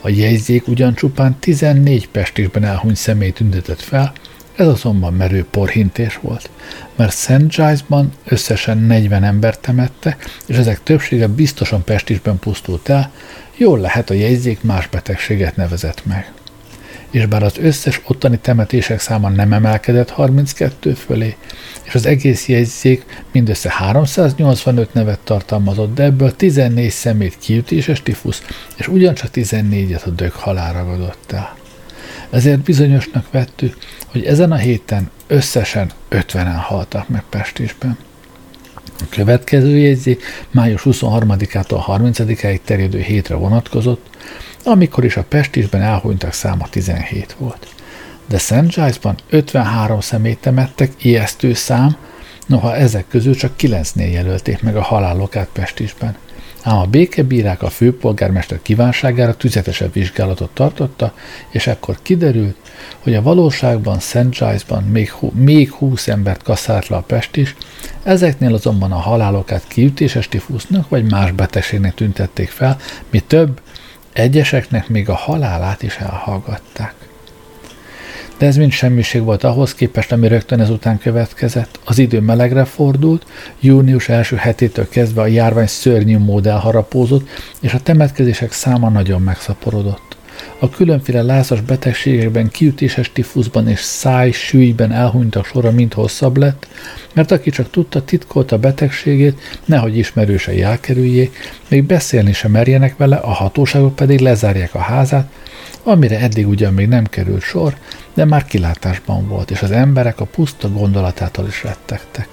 A 0.00 0.08
jegyzék 0.08 0.68
ugyan 0.68 0.94
csupán 0.94 1.36
14 1.40 2.08
pestisben 2.08 2.64
elhunyt 2.64 2.96
személy 2.96 3.30
tüntetett 3.30 3.80
fel, 3.80 4.12
ez 4.56 4.66
azonban 4.66 5.14
merő 5.14 5.46
porhintés 5.50 6.18
volt, 6.22 6.50
mert 6.96 7.12
St. 7.12 7.48
Giles-ban 7.48 8.12
összesen 8.24 8.78
40 8.78 9.24
ember 9.24 9.58
temette, 9.58 10.16
és 10.46 10.56
ezek 10.56 10.82
többsége 10.82 11.26
biztosan 11.26 11.84
Pestisben 11.84 12.38
pusztult 12.38 12.88
el, 12.88 13.12
jól 13.56 13.78
lehet 13.78 14.10
a 14.10 14.14
jegyzék 14.14 14.62
más 14.62 14.88
betegséget 14.88 15.56
nevezett 15.56 16.06
meg. 16.06 16.32
És 17.10 17.26
bár 17.26 17.42
az 17.42 17.58
összes 17.58 18.00
ottani 18.04 18.38
temetések 18.38 19.00
száma 19.00 19.28
nem 19.28 19.52
emelkedett 19.52 20.10
32 20.10 20.94
fölé, 20.94 21.36
és 21.82 21.94
az 21.94 22.06
egész 22.06 22.48
jegyzék 22.48 23.24
mindössze 23.32 23.70
385 23.70 24.94
nevet 24.94 25.18
tartalmazott, 25.18 25.94
de 25.94 26.02
ebből 26.02 26.36
14 26.36 26.90
szemét 26.90 27.38
kiütéses 27.38 28.02
tifusz, 28.02 28.42
és 28.76 28.88
ugyancsak 28.88 29.30
14-et 29.34 30.04
a 30.04 30.10
dög 30.10 30.32
halál 30.32 30.72
ragadott 30.72 31.32
el. 31.32 31.56
Ezért 32.30 32.60
bizonyosnak 32.60 33.30
vettük, 33.30 33.76
hogy 34.06 34.24
ezen 34.24 34.52
a 34.52 34.56
héten 34.56 35.10
összesen 35.26 35.90
50-en 36.10 36.58
haltak 36.60 37.08
meg 37.08 37.22
Pestisben. 37.30 37.96
A 38.98 39.04
következő 39.08 39.78
jegyzék 39.78 40.22
május 40.50 40.82
23-ától 40.84 41.82
30-áig 41.86 42.60
terjedő 42.64 43.00
hétre 43.00 43.34
vonatkozott, 43.34 44.16
amikor 44.64 45.04
is 45.04 45.16
a 45.16 45.24
Pestisben 45.28 45.82
elhunytak 45.82 46.32
száma 46.32 46.68
17 46.68 47.36
volt. 47.38 47.66
De 48.28 48.38
St. 48.38 48.74
Giles-ban 48.74 49.16
53 49.30 50.00
szemét 50.00 50.38
temettek, 50.38 50.92
ijesztő 51.04 51.54
szám, 51.54 51.96
noha 52.46 52.76
ezek 52.76 53.08
közül 53.08 53.34
csak 53.34 53.52
9-nél 53.58 54.12
jelölték 54.12 54.62
meg 54.62 54.76
a 54.76 54.82
halálokát 54.82 55.48
Pestisben 55.52 56.16
ám 56.66 56.78
a 56.78 56.84
békebírák 56.84 57.62
a 57.62 57.70
főpolgármester 57.70 58.58
kívánságára 58.62 59.36
tüzetesebb 59.36 59.92
vizsgálatot 59.92 60.50
tartotta, 60.54 61.14
és 61.48 61.66
ekkor 61.66 61.98
kiderült, 62.02 62.56
hogy 63.02 63.14
a 63.14 63.22
valóságban 63.22 63.98
St. 63.98 64.30
Giles-ban 64.30 64.82
még, 64.82 65.12
még 65.32 65.72
20 65.72 66.08
embert 66.08 66.42
kaszált 66.42 66.88
le 66.88 66.96
a 66.96 67.00
pest 67.00 67.36
is, 67.36 67.56
ezeknél 68.02 68.54
azonban 68.54 68.92
a 68.92 68.98
halálokát 68.98 69.68
kiütéses 69.68 70.28
tifusznak 70.28 70.88
vagy 70.88 71.10
más 71.10 71.32
betegségnek 71.32 71.94
tüntették 71.94 72.48
fel, 72.48 72.76
mi 73.10 73.20
több, 73.20 73.60
egyeseknek 74.12 74.88
még 74.88 75.08
a 75.08 75.14
halálát 75.14 75.82
is 75.82 75.96
elhallgatták. 75.96 77.05
De 78.38 78.46
ez 78.46 78.56
mind 78.56 78.72
semmiség 78.72 79.22
volt 79.22 79.44
ahhoz 79.44 79.74
képest, 79.74 80.12
ami 80.12 80.28
rögtön 80.28 80.60
ezután 80.60 80.98
következett. 80.98 81.78
Az 81.84 81.98
idő 81.98 82.20
melegre 82.20 82.64
fordult, 82.64 83.26
június 83.60 84.08
első 84.08 84.36
hetétől 84.36 84.88
kezdve 84.88 85.20
a 85.20 85.26
járvány 85.26 85.66
szörnyű 85.66 86.18
mód 86.18 86.46
elharapózott, 86.46 87.28
és 87.60 87.72
a 87.72 87.80
temetkezések 87.80 88.52
száma 88.52 88.88
nagyon 88.88 89.22
megszaporodott. 89.22 90.16
A 90.58 90.70
különféle 90.70 91.22
lázas 91.22 91.60
betegségekben, 91.60 92.48
kiütéses 92.48 93.12
tifuszban 93.12 93.68
és 93.68 93.80
száj 93.80 94.30
sűjben 94.30 94.92
elhunytak 94.92 95.44
sora 95.44 95.70
mind 95.70 95.92
hosszabb 95.92 96.36
lett, 96.36 96.66
mert 97.12 97.30
aki 97.30 97.50
csak 97.50 97.70
tudta, 97.70 98.04
titkolta 98.04 98.58
betegségét, 98.58 99.40
nehogy 99.64 99.96
ismerősei 99.96 100.62
elkerüljék, 100.62 101.36
még 101.68 101.84
beszélni 101.84 102.32
sem 102.32 102.50
merjenek 102.50 102.96
vele, 102.96 103.16
a 103.16 103.30
hatóságok 103.30 103.94
pedig 103.94 104.20
lezárják 104.20 104.74
a 104.74 104.78
házát, 104.78 105.30
amire 105.86 106.20
eddig 106.20 106.48
ugyan 106.48 106.74
még 106.74 106.88
nem 106.88 107.04
került 107.04 107.42
sor, 107.42 107.76
de 108.14 108.24
már 108.24 108.44
kilátásban 108.44 109.28
volt, 109.28 109.50
és 109.50 109.62
az 109.62 109.70
emberek 109.70 110.20
a 110.20 110.24
puszta 110.24 110.70
gondolatától 110.70 111.46
is 111.46 111.62
rettegtek. 111.62 112.28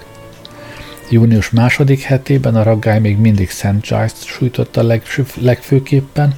Június 1.10 1.50
második 1.50 2.02
hetében 2.02 2.56
a 2.56 2.62
raggály 2.62 3.00
még 3.00 3.18
mindig 3.18 3.50
St. 3.50 3.80
Giles-t 3.80 4.24
sújtotta 4.24 4.98
legfőképpen, 5.40 6.34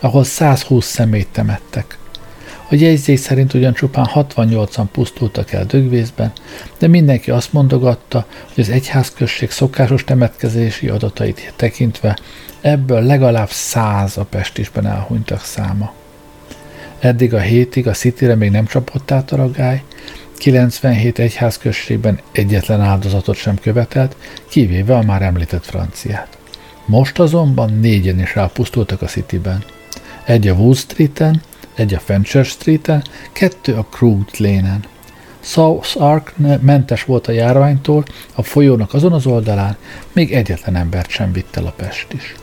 ahol 0.00 0.24
120 0.24 0.86
szemét 0.86 1.28
temettek. 1.32 1.98
A 2.70 2.74
jegyzék 2.74 3.18
szerint 3.18 3.54
ugyan 3.54 3.74
csupán 3.74 4.08
68-an 4.14 4.84
pusztultak 4.92 5.52
el 5.52 5.64
dögvészben, 5.64 6.32
de 6.78 6.86
mindenki 6.86 7.30
azt 7.30 7.52
mondogatta, 7.52 8.26
hogy 8.54 8.62
az 8.62 8.70
egyházközség 8.70 9.50
szokásos 9.50 10.04
temetkezési 10.04 10.88
adatait 10.88 11.52
tekintve 11.56 12.18
ebből 12.60 13.02
legalább 13.02 13.50
száz 13.50 14.16
a 14.16 14.24
pestisben 14.24 14.86
elhunytak 14.86 15.40
száma. 15.40 15.97
Eddig 17.00 17.34
a 17.34 17.38
hétig 17.38 17.86
a 17.86 17.92
Cityre 17.92 18.34
még 18.34 18.50
nem 18.50 18.66
csapott 18.66 19.10
át 19.10 19.32
a 19.32 19.36
ragály, 19.36 19.82
97 20.38 21.18
egyházközségben 21.18 22.20
egyetlen 22.32 22.80
áldozatot 22.80 23.36
sem 23.36 23.58
követelt, 23.58 24.16
kivéve 24.48 24.96
a 24.96 25.02
már 25.02 25.22
említett 25.22 25.64
franciát. 25.64 26.38
Most 26.84 27.18
azonban 27.18 27.72
négyen 27.72 28.20
is 28.20 28.34
rápusztultak 28.34 29.02
a 29.02 29.06
Cityben. 29.06 29.64
Egy 30.24 30.48
a 30.48 30.54
Wood 30.54 30.76
Street-en, 30.76 31.42
egy 31.74 31.94
a 31.94 31.98
Fencher 31.98 32.44
Street-en, 32.44 33.04
kettő 33.32 33.74
a 33.74 33.86
Krug 33.90 34.24
Lane-en. 34.36 34.84
South 35.40 36.02
Ark 36.02 36.34
mentes 36.60 37.04
volt 37.04 37.26
a 37.26 37.32
járványtól, 37.32 38.04
a 38.34 38.42
folyónak 38.42 38.94
azon 38.94 39.12
az 39.12 39.26
oldalán 39.26 39.76
még 40.12 40.32
egyetlen 40.32 40.76
embert 40.76 41.10
sem 41.10 41.32
vitt 41.32 41.56
el 41.56 41.66
a 41.66 41.74
Pest 41.76 42.12
is. 42.12 42.34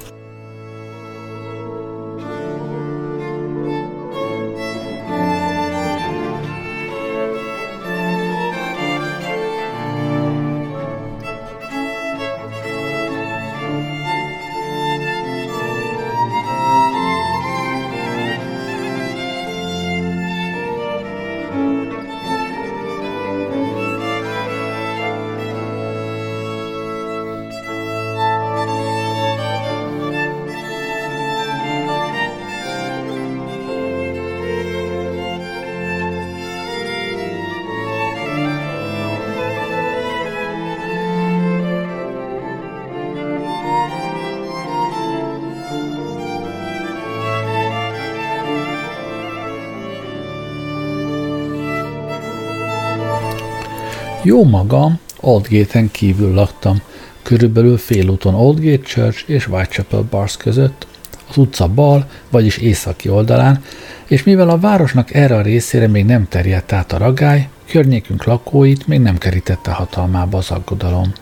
Jó 54.36 54.44
magam 54.44 55.00
Oldgate-en 55.20 55.92
kívül 55.92 56.34
laktam, 56.34 56.82
körülbelül 57.22 57.78
félúton 57.78 58.34
Oldgate 58.34 58.84
Church 58.84 59.30
és 59.30 59.48
Whitechapel 59.48 60.06
Bars 60.10 60.38
között, 60.38 60.88
az 61.30 61.38
utca 61.38 61.68
bal, 61.68 62.10
vagyis 62.30 62.58
északi 62.58 63.10
oldalán, 63.10 63.64
és 64.08 64.24
mivel 64.24 64.50
a 64.50 64.58
városnak 64.58 65.14
erre 65.14 65.36
a 65.36 65.42
részére 65.42 65.88
még 65.88 66.06
nem 66.06 66.28
terjedt 66.28 66.72
át 66.72 66.92
a 66.92 66.98
ragály, 66.98 67.50
környékünk 67.70 68.24
lakóit 68.24 68.88
még 68.88 69.00
nem 69.00 69.18
kerítette 69.18 69.72
hatalmába 69.72 70.38
az 70.38 70.52
aggodalom. 70.52 71.14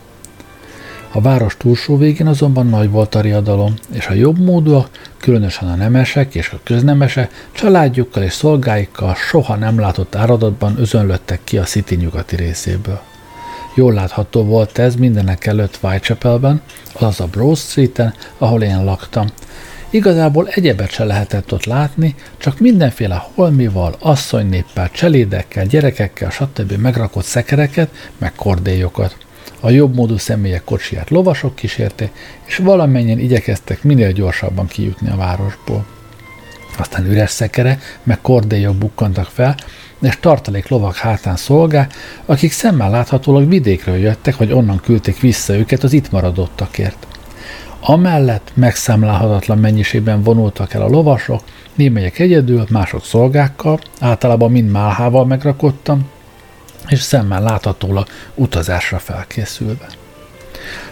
A 1.16 1.20
város 1.20 1.56
túlsó 1.56 1.96
végén 1.96 2.26
azonban 2.26 2.66
nagy 2.66 2.90
volt 2.90 3.14
a 3.14 3.20
riadalom, 3.20 3.74
és 3.92 4.06
a 4.06 4.12
jobb 4.12 4.38
módúak, 4.38 4.88
különösen 5.18 5.68
a 5.68 5.74
nemesek 5.74 6.34
és 6.34 6.50
a 6.50 6.60
köznemese, 6.62 7.28
családjukkal 7.52 8.22
és 8.22 8.32
szolgáikkal 8.32 9.14
soha 9.14 9.54
nem 9.54 9.78
látott 9.78 10.14
áradatban 10.14 10.78
özönlöttek 10.78 11.40
ki 11.44 11.58
a 11.58 11.62
City 11.62 11.94
nyugati 11.94 12.36
részéből. 12.36 13.00
Jól 13.74 13.92
látható 13.92 14.44
volt 14.44 14.78
ez 14.78 14.94
mindenek 14.94 15.46
előtt 15.46 15.78
Whitechapelben, 15.82 16.62
azaz 16.92 17.20
a 17.20 17.26
Broad 17.26 17.56
Street-en, 17.56 18.14
ahol 18.38 18.62
én 18.62 18.84
laktam. 18.84 19.26
Igazából 19.90 20.48
egyebet 20.48 20.90
se 20.90 21.04
lehetett 21.04 21.52
ott 21.52 21.64
látni, 21.64 22.14
csak 22.36 22.58
mindenféle 22.58 23.24
holmival, 23.34 23.96
asszonynéppel, 23.98 24.90
cselédekkel, 24.90 25.66
gyerekekkel, 25.66 26.30
stb. 26.30 26.72
megrakott 26.72 27.24
szekereket, 27.24 27.90
meg 28.18 28.32
kordélyokat. 28.34 29.16
A 29.60 29.70
jobb 29.70 29.94
módú 29.94 30.16
személyek 30.16 30.64
kocsiját 30.64 31.10
lovasok 31.10 31.54
kísérte, 31.54 32.10
és 32.44 32.56
valamennyien 32.56 33.18
igyekeztek 33.18 33.82
minél 33.82 34.12
gyorsabban 34.12 34.66
kijutni 34.66 35.10
a 35.10 35.16
városból. 35.16 35.84
Aztán 36.78 37.06
üres 37.06 37.30
szekere, 37.30 37.78
meg 38.02 38.20
kordélyok 38.20 38.76
bukkantak 38.76 39.26
fel, 39.26 39.54
és 40.00 40.18
tartalék 40.20 40.68
lovak 40.68 40.96
hátán 40.96 41.36
szolgál, 41.36 41.88
akik 42.26 42.52
szemmel 42.52 42.90
láthatólag 42.90 43.48
vidékről 43.48 43.96
jöttek, 43.96 44.36
vagy 44.36 44.52
onnan 44.52 44.80
küldték 44.80 45.20
vissza 45.20 45.54
őket 45.56 45.82
az 45.82 45.92
itt 45.92 46.10
maradottakért. 46.10 47.06
Amellett 47.80 48.50
megszámlálhatatlan 48.54 49.58
mennyiségben 49.58 50.22
vonultak 50.22 50.74
el 50.74 50.82
a 50.82 50.88
lovasok, 50.88 51.40
némelyek 51.74 52.18
egyedül, 52.18 52.66
mások 52.70 53.04
szolgákkal, 53.04 53.78
általában 54.00 54.50
mind 54.50 54.70
málhával 54.70 55.26
megrakottam, 55.26 56.08
és 56.88 57.00
szemmel 57.00 57.42
láthatólag 57.42 58.06
utazásra 58.34 58.98
felkészülve. 58.98 59.86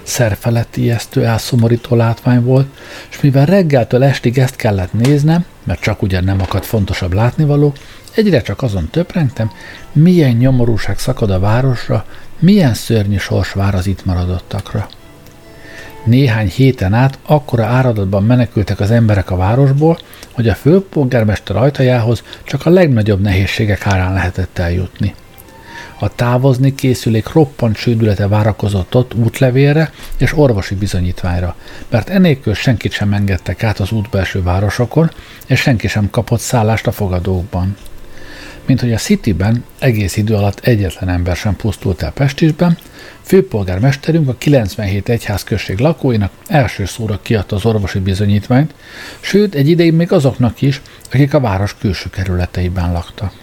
Szerfelett 0.02 0.76
ijesztő, 0.76 1.24
elszomorító 1.24 1.96
látvány 1.96 2.42
volt, 2.42 2.66
és 3.10 3.20
mivel 3.20 3.46
reggeltől 3.46 4.04
estig 4.04 4.38
ezt 4.38 4.56
kellett 4.56 4.92
néznem, 4.92 5.44
mert 5.64 5.80
csak 5.80 6.02
ugyan 6.02 6.24
nem 6.24 6.40
akadt 6.40 6.66
fontosabb 6.66 7.12
látnivaló, 7.12 7.72
egyre 8.14 8.42
csak 8.42 8.62
azon 8.62 8.88
töprengtem, 8.90 9.50
milyen 9.92 10.36
nyomorúság 10.36 10.98
szakad 10.98 11.30
a 11.30 11.38
városra, 11.38 12.04
milyen 12.38 12.74
szörnyű 12.74 13.16
sors 13.16 13.52
vár 13.52 13.74
az 13.74 13.86
itt 13.86 14.04
maradottakra. 14.04 14.88
Néhány 16.04 16.48
héten 16.48 16.94
át 16.94 17.18
akkora 17.26 17.64
áradatban 17.64 18.24
menekültek 18.24 18.80
az 18.80 18.90
emberek 18.90 19.30
a 19.30 19.36
városból, 19.36 19.98
hogy 20.32 20.48
a 20.48 20.54
főpolgármester 20.54 21.56
ajtajához 21.56 22.22
csak 22.44 22.66
a 22.66 22.70
legnagyobb 22.70 23.20
nehézségek 23.20 23.86
árán 23.86 24.12
lehetett 24.12 24.58
eljutni. 24.58 25.14
A 26.02 26.14
távozni 26.14 26.74
készülék 26.74 27.32
roppant 27.32 27.76
sődülete 27.76 28.28
várakozott 28.28 28.94
ott 28.94 29.14
útlevélre 29.14 29.92
és 30.16 30.36
orvosi 30.36 30.74
bizonyítványra, 30.74 31.56
mert 31.88 32.08
enélkül 32.08 32.54
senkit 32.54 32.92
sem 32.92 33.12
engedtek 33.12 33.62
át 33.62 33.80
az 33.80 33.92
útbelső 33.92 34.42
városokon, 34.42 35.10
és 35.46 35.60
senki 35.60 35.88
sem 35.88 36.10
kapott 36.10 36.40
szállást 36.40 36.86
a 36.86 36.92
fogadókban. 36.92 37.76
Mint 38.66 38.80
hogy 38.80 38.92
a 38.92 38.96
Cityben 38.96 39.64
egész 39.78 40.16
idő 40.16 40.34
alatt 40.34 40.60
egyetlen 40.60 41.08
ember 41.08 41.36
sem 41.36 41.56
pusztult 41.56 42.02
el 42.02 42.12
Pestisben, 42.12 42.78
főpolgármesterünk 43.22 44.28
a 44.28 44.34
97 44.38 45.08
egyházközség 45.08 45.78
lakóinak 45.78 46.32
első 46.46 46.84
szóra 46.84 47.18
kiadta 47.22 47.56
az 47.56 47.64
orvosi 47.64 47.98
bizonyítványt, 47.98 48.74
sőt 49.20 49.54
egy 49.54 49.68
ideig 49.68 49.92
még 49.92 50.12
azoknak 50.12 50.62
is, 50.62 50.80
akik 51.12 51.34
a 51.34 51.40
város 51.40 51.76
külső 51.78 52.10
kerületeiben 52.10 52.92
laktak. 52.92 53.41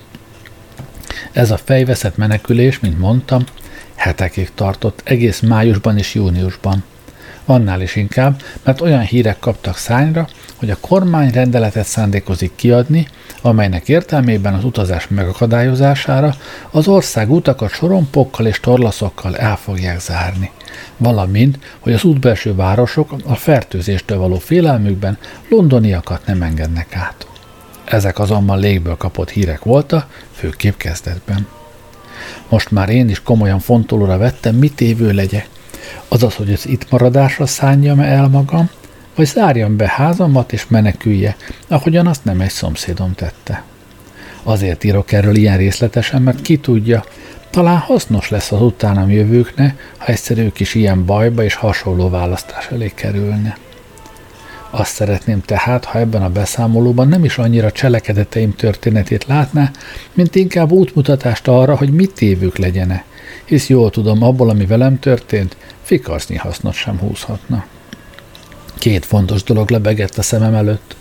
Ez 1.32 1.52
a 1.52 1.58
fejveszett 1.58 2.18
menekülés, 2.18 2.80
mint 2.80 3.00
mondtam, 3.00 3.44
hetekig 3.96 4.52
tartott, 4.56 5.02
egész 5.04 5.40
májusban 5.40 5.98
és 5.98 6.14
júniusban. 6.14 6.84
Annál 7.46 7.82
is 7.82 7.96
inkább, 7.96 8.42
mert 8.64 8.82
olyan 8.82 9.02
hírek 9.02 9.40
kaptak 9.40 9.78
szányra, 9.78 10.28
hogy 10.56 10.70
a 10.70 10.78
kormány 10.80 11.32
rendeletet 11.32 11.86
szándékozik 11.86 12.52
kiadni, 12.56 13.08
amelynek 13.42 13.90
értelmében 13.90 14.54
az 14.54 14.64
utazás 14.64 15.08
megakadályozására 15.08 16.36
az 16.72 16.88
ország 16.88 17.32
utakat 17.32 17.72
sorompokkal 17.72 18.46
és 18.46 18.60
torlaszokkal 18.60 19.38
el 19.38 19.56
fogják 19.56 20.00
zárni. 20.00 20.52
Valamint, 20.98 21.60
hogy 21.80 21.94
az 21.94 22.04
útbelső 22.04 22.56
városok 22.56 23.16
a 23.26 23.36
fertőzéstől 23.36 24.18
való 24.18 24.36
félelmükben 24.36 25.18
londoniakat 25.50 26.26
nem 26.26 26.42
engednek 26.42 26.96
át. 26.96 27.29
Ezek 27.90 28.20
azonban 28.20 28.60
légből 28.60 28.98
kapott 28.98 29.30
hírek 29.30 29.64
voltak, 29.64 30.24
főképp 30.32 30.78
kezdetben. 30.78 31.48
Most 32.50 32.72
már 32.72 32.90
én 32.90 33.10
is 33.10 33.22
komolyan 33.22 33.60
fontolóra 33.60 34.18
vettem, 34.18 34.56
mit 34.56 34.82
évő 34.82 35.12
legyek. 35.12 35.50
Azaz, 36.08 36.36
hogy 36.36 36.54
az 36.54 36.68
itt 36.68 36.92
maradásra 36.92 37.46
szánjam 37.46 38.00
el 38.00 38.28
magam, 38.28 38.70
vagy 39.16 39.26
zárjam 39.26 39.78
be 39.78 39.88
házamat 39.88 40.54
és 40.54 40.68
menekülje, 40.68 41.36
ahogyan 41.68 42.08
azt 42.08 42.24
nem 42.24 42.42
egy 42.42 42.50
szomszédom 42.50 43.14
tette. 43.16 43.64
Azért 44.44 44.84
írok 44.84 45.12
erről 45.12 45.36
ilyen 45.36 45.58
részletesen, 45.58 46.22
mert 46.22 46.42
ki 46.42 46.58
tudja, 46.58 47.04
talán 47.50 47.78
hasznos 47.78 48.30
lesz 48.30 48.52
az 48.52 48.62
utánam 48.62 49.12
jövőknek, 49.12 49.94
ha 49.98 50.06
egyszer 50.06 50.38
ők 50.38 50.60
is 50.60 50.76
ilyen 50.76 51.06
bajba 51.06 51.44
és 51.44 51.54
hasonló 51.54 52.10
választás 52.10 52.68
elé 52.68 52.92
kerülne. 52.96 53.58
Azt 54.70 54.94
szeretném 54.94 55.42
tehát, 55.42 55.86
ha 55.86 56.00
ebben 56.00 56.24
a 56.24 56.30
beszámolóban 56.30 57.08
nem 57.08 57.24
is 57.24 57.38
annyira 57.38 57.72
cselekedeteim 57.72 58.56
történetét 58.56 59.26
látná, 59.26 59.72
mint 60.14 60.36
inkább 60.36 60.72
útmutatást 60.72 61.48
arra, 61.48 61.76
hogy 61.76 61.92
mit 61.92 62.14
tévők 62.14 62.58
legyene, 62.58 63.04
hisz 63.46 63.70
jól 63.70 63.90
tudom, 63.90 64.24
abból, 64.24 64.50
ami 64.50 64.66
velem 64.66 65.00
történt, 65.00 65.58
fikarsznyi 65.82 66.36
hasznot 66.36 66.74
sem 66.74 67.00
húzhatna. 67.00 67.66
Két 68.78 69.06
fontos 69.06 69.44
dolog 69.44 69.70
lebegett 69.70 70.18
a 70.18 70.22
szemem 70.22 70.54
előtt. 70.54 70.96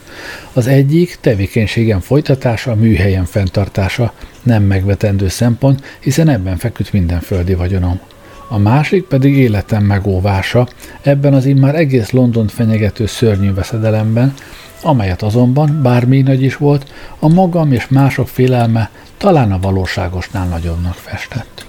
Az 0.52 0.66
egyik 0.66 1.18
tevékenységem 1.20 2.00
folytatása, 2.00 2.74
műhelyen 2.74 3.24
fenntartása, 3.24 4.12
nem 4.42 4.62
megvetendő 4.62 5.28
szempont, 5.28 5.85
hiszen 6.00 6.28
ebben 6.28 6.57
feküdt 6.57 6.92
minden 6.92 7.20
földi 7.20 7.54
vagyonom 7.54 8.00
a 8.49 8.59
másik 8.59 9.05
pedig 9.05 9.37
életem 9.37 9.85
megóvása 9.85 10.69
ebben 11.03 11.35
az 11.35 11.45
immár 11.45 11.75
egész 11.75 12.11
London 12.11 12.47
fenyegető 12.47 13.07
szörnyű 13.07 13.55
veszedelemben, 13.55 14.35
amelyet 14.83 15.23
azonban, 15.23 15.83
bármi 15.83 16.21
nagy 16.21 16.43
is 16.43 16.57
volt, 16.57 16.93
a 17.19 17.29
magam 17.29 17.73
és 17.73 17.89
mások 17.89 18.29
félelme 18.29 18.91
talán 19.17 19.53
a 19.53 19.59
valóságosnál 19.59 20.47
nagyobbnak 20.47 20.95
festett. 20.95 21.67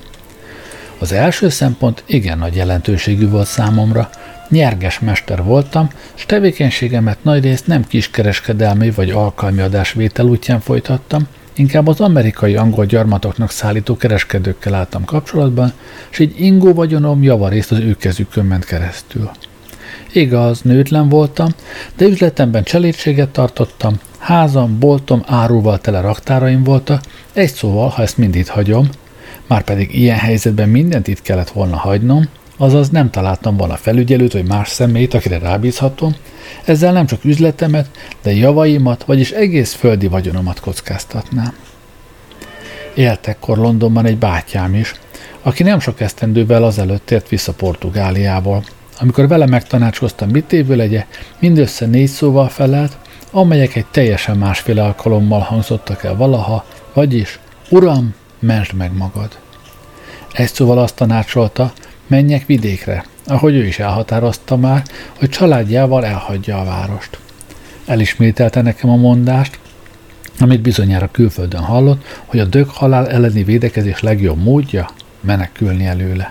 Az 1.00 1.12
első 1.12 1.50
szempont 1.50 2.04
igen 2.06 2.38
nagy 2.38 2.56
jelentőségű 2.56 3.30
volt 3.30 3.48
számomra, 3.48 4.10
nyerges 4.50 5.00
mester 5.00 5.44
voltam, 5.44 5.90
és 6.16 6.26
tevékenységemet 6.26 7.18
nagyrészt 7.22 7.68
nem 7.68 7.88
kiskereskedelmi 7.88 8.92
vagy 8.92 9.10
alkalmi 9.10 9.62
adásvétel 9.62 10.26
útján 10.26 10.60
folytattam, 10.60 11.28
Inkább 11.60 11.88
az 11.88 12.00
amerikai 12.00 12.56
angol 12.56 12.86
gyarmatoknak 12.86 13.52
szállító 13.52 13.98
kereskedőkkel 13.98 14.74
álltam 14.74 15.06
kapcsolatban, 15.06 15.74
és 16.12 16.20
így 16.20 16.34
ingó 16.42 16.74
vagyonom 16.74 17.24
javarészt 17.24 17.72
az 17.72 17.80
ő 17.80 17.96
kezükön 17.96 18.46
ment 18.46 18.66
keresztül. 18.66 19.30
Igaz, 20.12 20.62
nőtlen 20.62 21.10
voltam, 21.10 21.48
de 21.98 22.06
üzletemben 22.06 22.64
cselédséget 22.64 23.30
tartottam, 23.30 24.00
házam, 24.18 24.80
boltom 24.80 25.24
áruval 25.26 25.80
tele 25.80 26.02
raktáraim 26.02 26.64
voltak, 26.64 27.02
egy 27.34 27.52
szóval, 27.52 27.88
ha 27.88 28.02
ezt 28.02 28.18
mind 28.18 28.36
itt 28.36 28.48
hagyom, 28.48 28.90
már 29.48 29.64
pedig 29.64 29.96
ilyen 29.96 30.18
helyzetben 30.18 30.70
mindent 30.70 31.08
itt 31.08 31.22
kellett 31.22 31.50
volna 31.50 31.78
hagynom, 31.78 32.28
azaz 32.62 32.90
nem 32.90 33.10
találtam 33.10 33.58
volna 33.58 33.76
felügyelőt 33.76 34.34
vagy 34.34 34.48
más 34.48 34.70
személyt, 34.70 35.14
akire 35.14 35.38
rábízhatom, 35.38 36.16
ezzel 36.66 36.94
nem 36.94 37.06
csak 37.06 37.26
üzletemet, 37.26 37.90
de 38.22 38.34
javaimat, 38.34 39.04
vagyis 39.04 39.32
egész 39.32 39.74
földi 39.74 40.08
vagyonomat 40.08 40.60
kockáztatnám. 40.60 41.54
Éltekkor 42.94 43.58
Londonban 43.58 44.06
egy 44.06 44.18
bátyám 44.18 44.74
is, 44.74 44.94
aki 45.42 45.64
nem 45.64 45.80
sok 45.80 46.02
esztendővel 46.02 46.64
azelőtt 46.64 47.06
tért 47.06 47.30
vissza 47.30 47.54
Portugáliából. 47.54 48.64
Amikor 49.00 49.28
vele 49.28 49.46
megtanácskoztam, 49.46 50.30
mit 50.30 50.54
évő 50.54 50.76
legye, 50.76 51.06
mindössze 51.40 51.86
négy 51.86 52.08
szóval 52.08 52.48
felelt, 52.48 52.98
amelyek 53.32 53.76
egy 53.76 53.86
teljesen 53.86 54.38
másféle 54.38 54.84
alkalommal 54.84 55.40
hangzottak 55.40 56.04
el 56.04 56.16
valaha, 56.16 56.66
vagyis, 56.94 57.40
Uram, 57.70 58.16
mensd 58.40 58.74
meg 58.74 58.98
magad. 58.98 59.38
Egy 60.34 60.54
szóval 60.54 60.78
azt 60.78 60.96
tanácsolta, 60.96 61.74
menjek 62.10 62.46
vidékre, 62.46 63.06
ahogy 63.26 63.56
ő 63.56 63.66
is 63.66 63.80
elhatározta 63.80 64.58
már, 64.58 64.84
hogy 65.18 65.30
családjával 65.30 66.06
elhagyja 66.06 66.60
a 66.60 66.66
várost. 66.66 67.20
Elismételte 67.86 68.62
nekem 68.62 68.90
a 68.90 68.96
mondást, 68.96 69.60
amit 70.40 70.62
bizonyára 70.62 71.10
külföldön 71.12 71.62
hallott, 71.62 72.04
hogy 72.26 72.40
a 72.40 72.46
dög 72.46 72.70
halál 72.70 73.10
elleni 73.10 73.44
védekezés 73.44 74.00
legjobb 74.02 74.44
módja 74.44 74.90
menekülni 75.22 75.86
előle. 75.86 76.30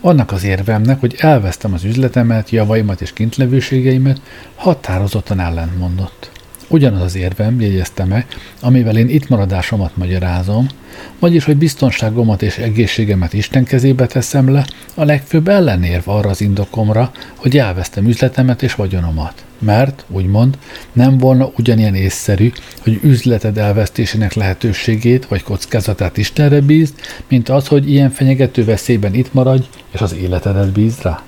Annak 0.00 0.32
az 0.32 0.44
érvemnek, 0.44 1.00
hogy 1.00 1.14
elvesztem 1.18 1.72
az 1.72 1.84
üzletemet, 1.84 2.50
javaimat 2.50 3.00
és 3.00 3.12
kintlevőségeimet, 3.12 4.20
határozottan 4.54 5.40
ellentmondott. 5.40 6.30
Ugyanaz 6.68 7.02
az 7.02 7.16
érvem, 7.16 7.60
jegyezte 7.60 8.04
meg, 8.04 8.26
amivel 8.60 8.96
én 8.96 9.08
itt 9.08 9.28
maradásomat 9.28 9.96
magyarázom, 9.96 10.66
vagyis, 11.18 11.44
hogy 11.44 11.56
biztonságomat 11.56 12.42
és 12.42 12.58
egészségemet 12.58 13.32
Isten 13.32 13.64
kezébe 13.64 14.06
teszem 14.06 14.50
le, 14.50 14.66
a 14.94 15.04
legfőbb 15.04 15.48
ellenérv 15.48 16.08
arra 16.08 16.30
az 16.30 16.40
indokomra, 16.40 17.12
hogy 17.34 17.58
elvesztem 17.58 18.08
üzletemet 18.08 18.62
és 18.62 18.74
vagyonomat. 18.74 19.44
Mert, 19.58 20.04
úgymond, 20.08 20.58
nem 20.92 21.18
volna 21.18 21.50
ugyanilyen 21.56 21.94
észszerű, 21.94 22.52
hogy 22.82 23.00
üzleted 23.02 23.58
elvesztésének 23.58 24.34
lehetőségét 24.34 25.26
vagy 25.26 25.42
kockázatát 25.42 26.16
Istenre 26.16 26.60
bízd, 26.60 26.94
mint 27.28 27.48
az, 27.48 27.66
hogy 27.66 27.90
ilyen 27.90 28.10
fenyegető 28.10 28.64
veszélyben 28.64 29.14
itt 29.14 29.32
maradj, 29.32 29.66
és 29.92 30.00
az 30.00 30.14
életedet 30.14 30.72
bízd 30.72 31.02
rá. 31.02 31.22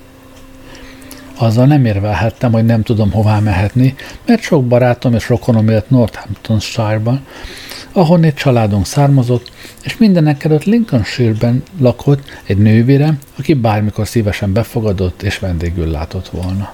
Azzal 1.41 1.65
nem 1.65 1.85
érvelhettem, 1.85 2.51
hogy 2.51 2.65
nem 2.65 2.83
tudom 2.83 3.11
hová 3.11 3.39
mehetni, 3.39 3.95
mert 4.25 4.41
sok 4.41 4.65
barátom 4.65 5.13
és 5.13 5.29
rokonom 5.29 5.69
élt 5.69 5.89
Northamptonshire-ban, 5.89 7.25
ahonnét 7.91 8.35
családunk 8.35 8.85
származott, 8.85 9.51
és 9.83 9.97
mindenek 9.97 10.43
előtt 10.43 10.63
Lincolnshire-ben 10.63 11.63
lakott 11.79 12.21
egy 12.45 12.57
nővérem, 12.57 13.19
aki 13.37 13.53
bármikor 13.53 14.07
szívesen 14.07 14.53
befogadott 14.53 15.21
és 15.21 15.39
vendégül 15.39 15.87
látott 15.87 16.29
volna. 16.29 16.73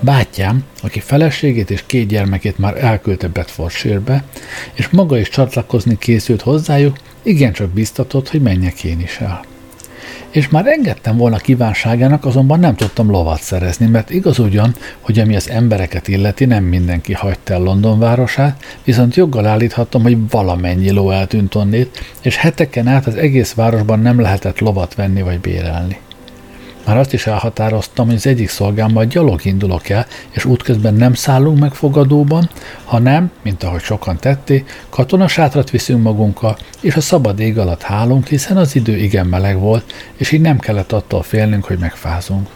Bátyám, 0.00 0.64
aki 0.82 1.00
feleségét 1.00 1.70
és 1.70 1.82
két 1.86 2.06
gyermekét 2.06 2.58
már 2.58 2.84
elküldte 2.84 3.28
Bedfordshire-be, 3.28 4.24
és 4.72 4.88
maga 4.88 5.18
is 5.18 5.28
csatlakozni 5.28 5.98
készült 5.98 6.42
hozzájuk, 6.42 6.96
igencsak 7.22 7.70
biztatott, 7.70 8.28
hogy 8.28 8.42
menjek 8.42 8.84
én 8.84 9.00
is 9.00 9.18
el 9.18 9.50
és 10.30 10.48
már 10.48 10.66
engedtem 10.66 11.16
volna 11.16 11.36
kívánságának, 11.36 12.24
azonban 12.24 12.60
nem 12.60 12.74
tudtam 12.74 13.10
lovat 13.10 13.42
szerezni, 13.42 13.86
mert 13.86 14.10
igaz 14.10 14.38
ugyan, 14.38 14.74
hogy 15.00 15.18
ami 15.18 15.36
az 15.36 15.50
embereket 15.50 16.08
illeti, 16.08 16.44
nem 16.44 16.64
mindenki 16.64 17.12
hagyta 17.12 17.52
el 17.52 17.60
London 17.60 17.98
városát, 17.98 18.64
viszont 18.84 19.14
joggal 19.14 19.46
állíthatom, 19.46 20.02
hogy 20.02 20.16
valamennyi 20.30 20.90
ló 20.90 21.10
eltűnt 21.10 21.54
onnét, 21.54 21.98
és 22.22 22.36
heteken 22.36 22.86
át 22.86 23.06
az 23.06 23.14
egész 23.14 23.52
városban 23.52 24.00
nem 24.00 24.20
lehetett 24.20 24.58
lovat 24.58 24.94
venni 24.94 25.22
vagy 25.22 25.40
bérelni. 25.40 25.98
Már 26.84 26.96
azt 26.96 27.12
is 27.12 27.26
elhatároztam, 27.26 28.06
hogy 28.06 28.14
az 28.14 28.26
egyik 28.26 28.48
szolgámmal 28.48 29.04
gyalog 29.04 29.44
indulok 29.44 29.88
el, 29.88 30.06
és 30.30 30.44
útközben 30.44 30.94
nem 30.94 31.14
szállunk 31.14 31.58
meg 31.58 31.72
fogadóban, 31.74 32.50
hanem, 32.84 33.30
mint 33.42 33.62
ahogy 33.62 33.80
sokan 33.80 34.16
tették, 34.16 34.84
katonasátrat 34.88 35.70
viszünk 35.70 36.02
magunkkal, 36.02 36.56
és 36.80 36.96
a 36.96 37.00
szabad 37.00 37.40
ég 37.40 37.58
alatt 37.58 37.82
hálunk, 37.82 38.26
hiszen 38.26 38.56
az 38.56 38.76
idő 38.76 38.96
igen 38.96 39.26
meleg 39.26 39.58
volt, 39.58 39.92
és 40.16 40.32
így 40.32 40.40
nem 40.40 40.58
kellett 40.58 40.92
attól 40.92 41.22
félnünk, 41.22 41.64
hogy 41.64 41.78
megfázunk. 41.78 42.48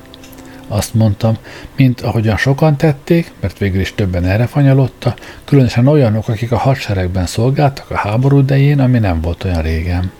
Azt 0.68 0.94
mondtam, 0.94 1.36
mint 1.76 2.00
ahogyan 2.00 2.36
sokan 2.36 2.76
tették, 2.76 3.32
mert 3.40 3.58
végül 3.58 3.80
is 3.80 3.94
többen 3.94 4.24
erre 4.24 4.46
fanyalodta, 4.46 5.14
különösen 5.44 5.86
olyanok, 5.86 6.28
akik 6.28 6.52
a 6.52 6.56
hadseregben 6.56 7.26
szolgáltak 7.26 7.90
a 7.90 7.96
háború 7.96 8.38
idején, 8.38 8.80
ami 8.80 8.98
nem 8.98 9.20
volt 9.20 9.44
olyan 9.44 9.62
régen. 9.62 10.12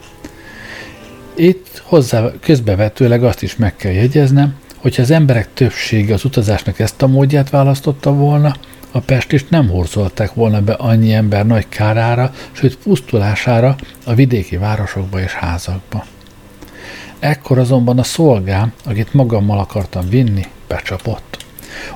Itt 1.36 1.82
hozzá 1.84 2.30
közbevetőleg 2.40 3.24
azt 3.24 3.42
is 3.42 3.56
meg 3.56 3.76
kell 3.76 3.92
jegyeznem, 3.92 4.54
hogyha 4.76 5.02
az 5.02 5.10
emberek 5.10 5.48
többsége 5.54 6.14
az 6.14 6.24
utazásnak 6.24 6.78
ezt 6.78 7.02
a 7.02 7.06
módját 7.06 7.50
választotta 7.50 8.12
volna, 8.12 8.56
a 8.90 9.00
Pestist 9.00 9.50
nem 9.50 9.68
horzolták 9.68 10.34
volna 10.34 10.60
be 10.60 10.72
annyi 10.72 11.12
ember 11.12 11.46
nagy 11.46 11.68
kárára, 11.68 12.32
sőt 12.52 12.76
pusztulására 12.76 13.76
a 14.04 14.14
vidéki 14.14 14.56
városokba 14.56 15.20
és 15.20 15.32
házakba. 15.32 16.04
Ekkor 17.18 17.58
azonban 17.58 17.98
a 17.98 18.02
szolgám, 18.02 18.72
akit 18.84 19.14
magammal 19.14 19.58
akartam 19.58 20.08
vinni, 20.08 20.46
becsapott. 20.68 21.44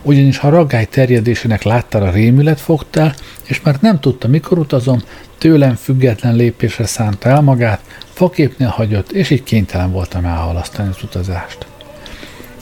Ugyanis 0.02 0.38
ha 0.38 0.48
ragály 0.48 0.84
terjedésének 0.84 1.62
láttára 1.62 2.10
rémület 2.10 2.60
fogtál, 2.60 3.14
és 3.44 3.60
mert 3.62 3.80
nem 3.80 4.00
tudta, 4.00 4.28
mikor 4.28 4.58
utazom, 4.58 5.02
tőlem 5.40 5.74
független 5.74 6.34
lépésre 6.34 6.86
szánta 6.86 7.28
el 7.28 7.40
magát, 7.40 7.80
faképnél 8.12 8.68
hagyott, 8.68 9.12
és 9.12 9.30
így 9.30 9.42
kénytelen 9.42 9.92
voltam 9.92 10.24
elhalasztani 10.24 10.88
az 10.88 11.02
utazást. 11.02 11.66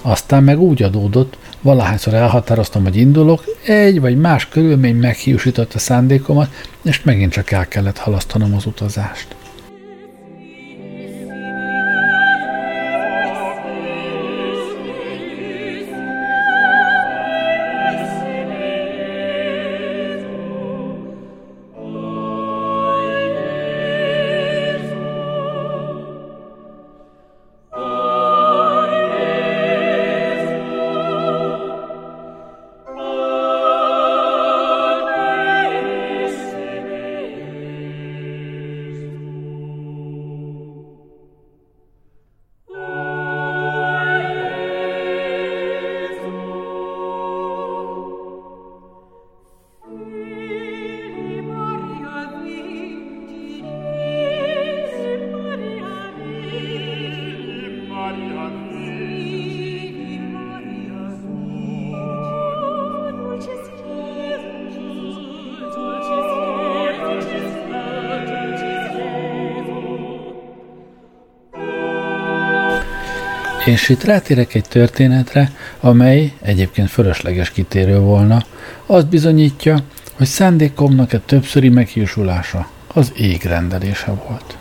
Aztán 0.03 0.43
meg 0.43 0.61
úgy 0.61 0.83
adódott, 0.83 1.39
valahányszor 1.61 2.15
elhatároztam, 2.15 2.83
hogy 2.83 2.97
indulok, 2.97 3.45
egy 3.67 4.01
vagy 4.01 4.17
más 4.17 4.49
körülmény 4.49 4.97
meghiúsította 4.97 5.79
szándékomat, 5.79 6.51
és 6.83 7.03
megint 7.03 7.33
csak 7.33 7.51
el 7.51 7.69
kellett 7.69 7.99
halasztanom 7.99 8.55
az 8.55 8.67
utazást. 8.67 9.38
És 73.69 73.89
itt 73.89 74.05
rátérek 74.05 74.55
egy 74.55 74.69
történetre, 74.69 75.53
amely 75.81 76.33
egyébként 76.41 76.91
fölösleges 76.91 77.51
kitérő 77.51 77.99
volna, 77.99 78.43
azt 78.87 79.09
bizonyítja, 79.09 79.79
hogy 80.15 80.27
szándékomnak 80.27 81.13
egy 81.13 81.21
többszöri 81.21 81.69
meghiúsulása 81.69 82.69
az 82.95 83.13
ég 83.17 83.43
rendelése 83.43 84.13
volt. 84.29 84.57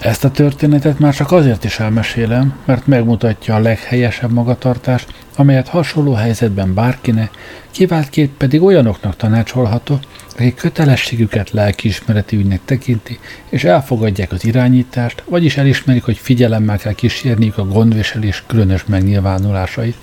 Ezt 0.00 0.24
a 0.24 0.30
történetet 0.30 0.98
már 0.98 1.14
csak 1.14 1.32
azért 1.32 1.64
is 1.64 1.78
elmesélem, 1.78 2.58
mert 2.64 2.86
megmutatja 2.86 3.54
a 3.54 3.58
leghelyesebb 3.58 4.32
magatartást, 4.32 5.14
amelyet 5.36 5.68
hasonló 5.68 6.12
helyzetben 6.12 6.74
bárkinek, 6.74 7.30
kiváltképp 7.70 8.36
pedig 8.36 8.62
olyanoknak 8.62 9.16
tanácsolható, 9.16 9.98
akik 10.36 10.54
kötelességüket 10.54 11.50
lelkiismereti 11.50 12.36
ügynek 12.36 12.60
tekinti, 12.64 13.18
és 13.48 13.64
elfogadják 13.64 14.32
az 14.32 14.44
irányítást, 14.44 15.22
vagyis 15.26 15.56
elismerik, 15.56 16.02
hogy 16.02 16.16
figyelemmel 16.16 16.78
kell 16.78 16.92
kísérniük 16.92 17.58
a 17.58 17.66
gondviselés 17.66 18.42
különös 18.46 18.84
megnyilvánulásait, 18.86 19.96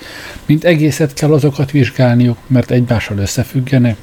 mint 0.46 0.64
egészet 0.64 1.14
kell 1.14 1.34
azokat 1.34 1.72
vizsgálniuk, 1.72 2.38
mert 2.48 2.72
egymással 2.72 3.18
összefüggenek, 3.18 3.98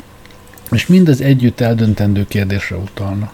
és 0.71 0.87
mind 0.87 1.09
az 1.09 1.21
együtt 1.21 1.61
eldöntendő 1.61 2.27
kérdésre 2.29 2.77
utalnak. 2.77 3.33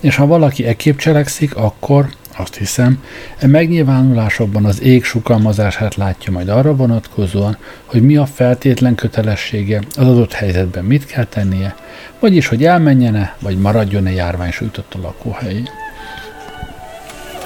És 0.00 0.16
ha 0.16 0.26
valaki 0.26 0.66
ekképp 0.66 0.98
cselekszik, 0.98 1.56
akkor, 1.56 2.08
azt 2.36 2.56
hiszem, 2.56 3.02
e 3.38 3.46
megnyilvánulásokban 3.46 4.64
az 4.64 4.82
ég 4.82 5.04
sukalmazását 5.04 5.94
látja 5.94 6.32
majd 6.32 6.48
arra 6.48 6.76
vonatkozóan, 6.76 7.56
hogy 7.84 8.02
mi 8.02 8.16
a 8.16 8.26
feltétlen 8.26 8.94
kötelessége, 8.94 9.82
az 9.96 10.06
adott 10.06 10.32
helyzetben 10.32 10.84
mit 10.84 11.06
kell 11.06 11.24
tennie, 11.24 11.74
vagyis 12.18 12.46
hogy 12.46 12.64
elmenjene, 12.64 13.36
vagy 13.40 13.58
maradjon-e 13.58 14.10
járvány 14.10 14.50
sújtott 14.50 14.94
a 14.94 14.98
lakóhelyén. 15.00 15.68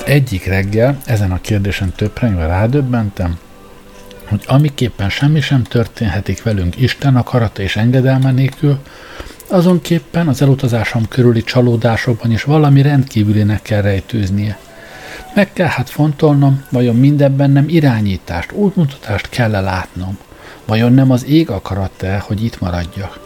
Egyik 0.05 0.47
reggel 0.47 0.99
ezen 1.05 1.33
a 1.33 1.41
kérdésen 1.41 1.93
töprengve 1.97 2.47
rádöbbentem, 2.47 3.39
hogy 4.29 4.45
amiképpen 4.47 5.11
semmi 5.11 5.41
sem 5.41 5.63
történhetik 5.63 6.43
velünk 6.43 6.81
Isten 6.81 7.17
akarata 7.17 7.63
és 7.63 7.77
engedelme 7.77 8.31
nélkül, 8.31 8.79
azonképpen 9.49 10.29
az 10.29 10.43
elutazásom 10.43 11.09
körüli 11.09 11.43
csalódásokban 11.43 12.33
is 12.33 12.43
valami 12.43 12.83
rendkívülinek 12.83 13.63
kell 13.63 13.83
rejtőznie. 13.83 14.59
Meg 15.37 15.53
kell 15.53 15.67
hát 15.67 15.91
fontolnom, 15.91 16.65
vajon 16.71 16.97
mindebben 16.97 17.51
nem 17.51 17.69
irányítást, 17.69 18.53
útmutatást 18.53 19.29
kell-e 19.29 19.61
látnom. 19.61 20.19
Vajon 20.65 20.93
nem 20.93 21.11
az 21.11 21.27
ég 21.27 21.51
akaratta 21.51 22.19
hogy 22.19 22.45
itt 22.45 22.61
maradjak? 22.61 23.21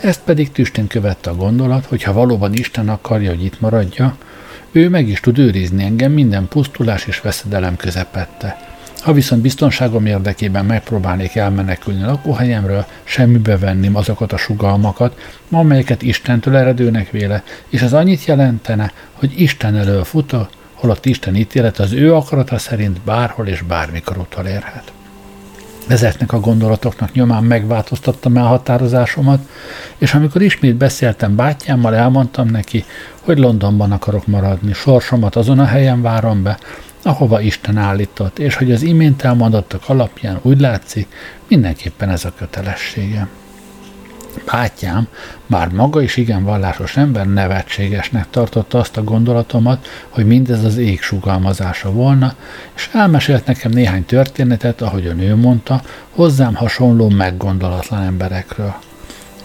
Ezt 0.00 0.20
pedig 0.24 0.52
tüstén 0.52 0.86
követte 0.86 1.30
a 1.30 1.34
gondolat, 1.34 1.86
hogy 1.86 2.02
ha 2.02 2.12
valóban 2.12 2.52
Isten 2.52 2.88
akarja, 2.88 3.30
hogy 3.30 3.44
itt 3.44 3.60
maradja, 3.60 4.16
Ő 4.72 4.88
meg 4.88 5.08
is 5.08 5.20
tud 5.20 5.38
őrizni 5.38 5.84
engem 5.84 6.12
minden 6.12 6.48
pusztulás 6.48 7.06
és 7.06 7.20
veszedelem 7.20 7.76
közepette. 7.76 8.76
Ha 9.00 9.12
viszont 9.12 9.42
biztonságom 9.42 10.06
érdekében 10.06 10.64
megpróbálnék 10.64 11.36
elmenekülni 11.36 12.02
a 12.02 12.06
lakóhelyemről, 12.06 12.86
semmibe 13.04 13.58
venném 13.58 13.96
azokat 13.96 14.32
a 14.32 14.36
sugalmakat, 14.36 15.18
amelyeket 15.50 16.02
Istentől 16.02 16.56
eredőnek 16.56 17.10
véle, 17.10 17.42
és 17.68 17.82
az 17.82 17.92
annyit 17.92 18.24
jelentene, 18.24 18.92
hogy 19.12 19.40
Isten 19.40 19.76
elől 19.76 20.04
futok, 20.04 20.48
holott 20.74 21.06
Isten 21.06 21.36
ítélet 21.36 21.78
az 21.78 21.92
ő 21.92 22.14
akarata 22.14 22.58
szerint 22.58 23.00
bárhol 23.00 23.46
és 23.46 23.62
bármikor 23.62 24.18
utolérhet. 24.18 24.92
Ezeknek 25.86 26.32
a 26.32 26.40
gondolatoknak 26.40 27.12
nyomán 27.12 27.44
megváltoztattam 27.44 28.36
el 28.36 28.44
határozásomat, 28.44 29.48
és 29.98 30.14
amikor 30.14 30.42
ismét 30.42 30.74
beszéltem 30.74 31.36
bátyámmal, 31.36 31.94
elmondtam 31.94 32.48
neki, 32.48 32.84
hogy 33.20 33.38
Londonban 33.38 33.92
akarok 33.92 34.26
maradni, 34.26 34.72
sorsomat 34.72 35.36
azon 35.36 35.58
a 35.58 35.64
helyen 35.64 36.02
várom 36.02 36.42
be, 36.42 36.58
ahova 37.02 37.40
Isten 37.40 37.76
állított, 37.76 38.38
és 38.38 38.54
hogy 38.54 38.72
az 38.72 38.82
imént 38.82 39.22
elmondottak 39.22 39.82
alapján 39.86 40.38
úgy 40.42 40.60
látszik, 40.60 41.08
mindenképpen 41.48 42.10
ez 42.10 42.24
a 42.24 42.32
kötelessége. 42.38 43.28
Bátyám, 44.44 45.08
bár 45.46 45.68
maga 45.68 46.02
is 46.02 46.16
igen 46.16 46.44
vallásos 46.44 46.96
ember, 46.96 47.26
nevetségesnek 47.26 48.30
tartotta 48.30 48.78
azt 48.78 48.96
a 48.96 49.04
gondolatomat, 49.04 49.86
hogy 50.08 50.26
mindez 50.26 50.64
az 50.64 50.76
ég 50.76 51.02
sugalmazása 51.02 51.92
volna, 51.92 52.34
és 52.74 52.90
elmesélt 52.92 53.46
nekem 53.46 53.70
néhány 53.70 54.04
történetet, 54.04 54.80
ahogy 54.80 55.06
a 55.06 55.12
nő 55.12 55.34
mondta, 55.34 55.82
hozzám 56.10 56.54
hasonló 56.54 57.08
meggondolatlan 57.08 58.02
emberekről. 58.02 58.74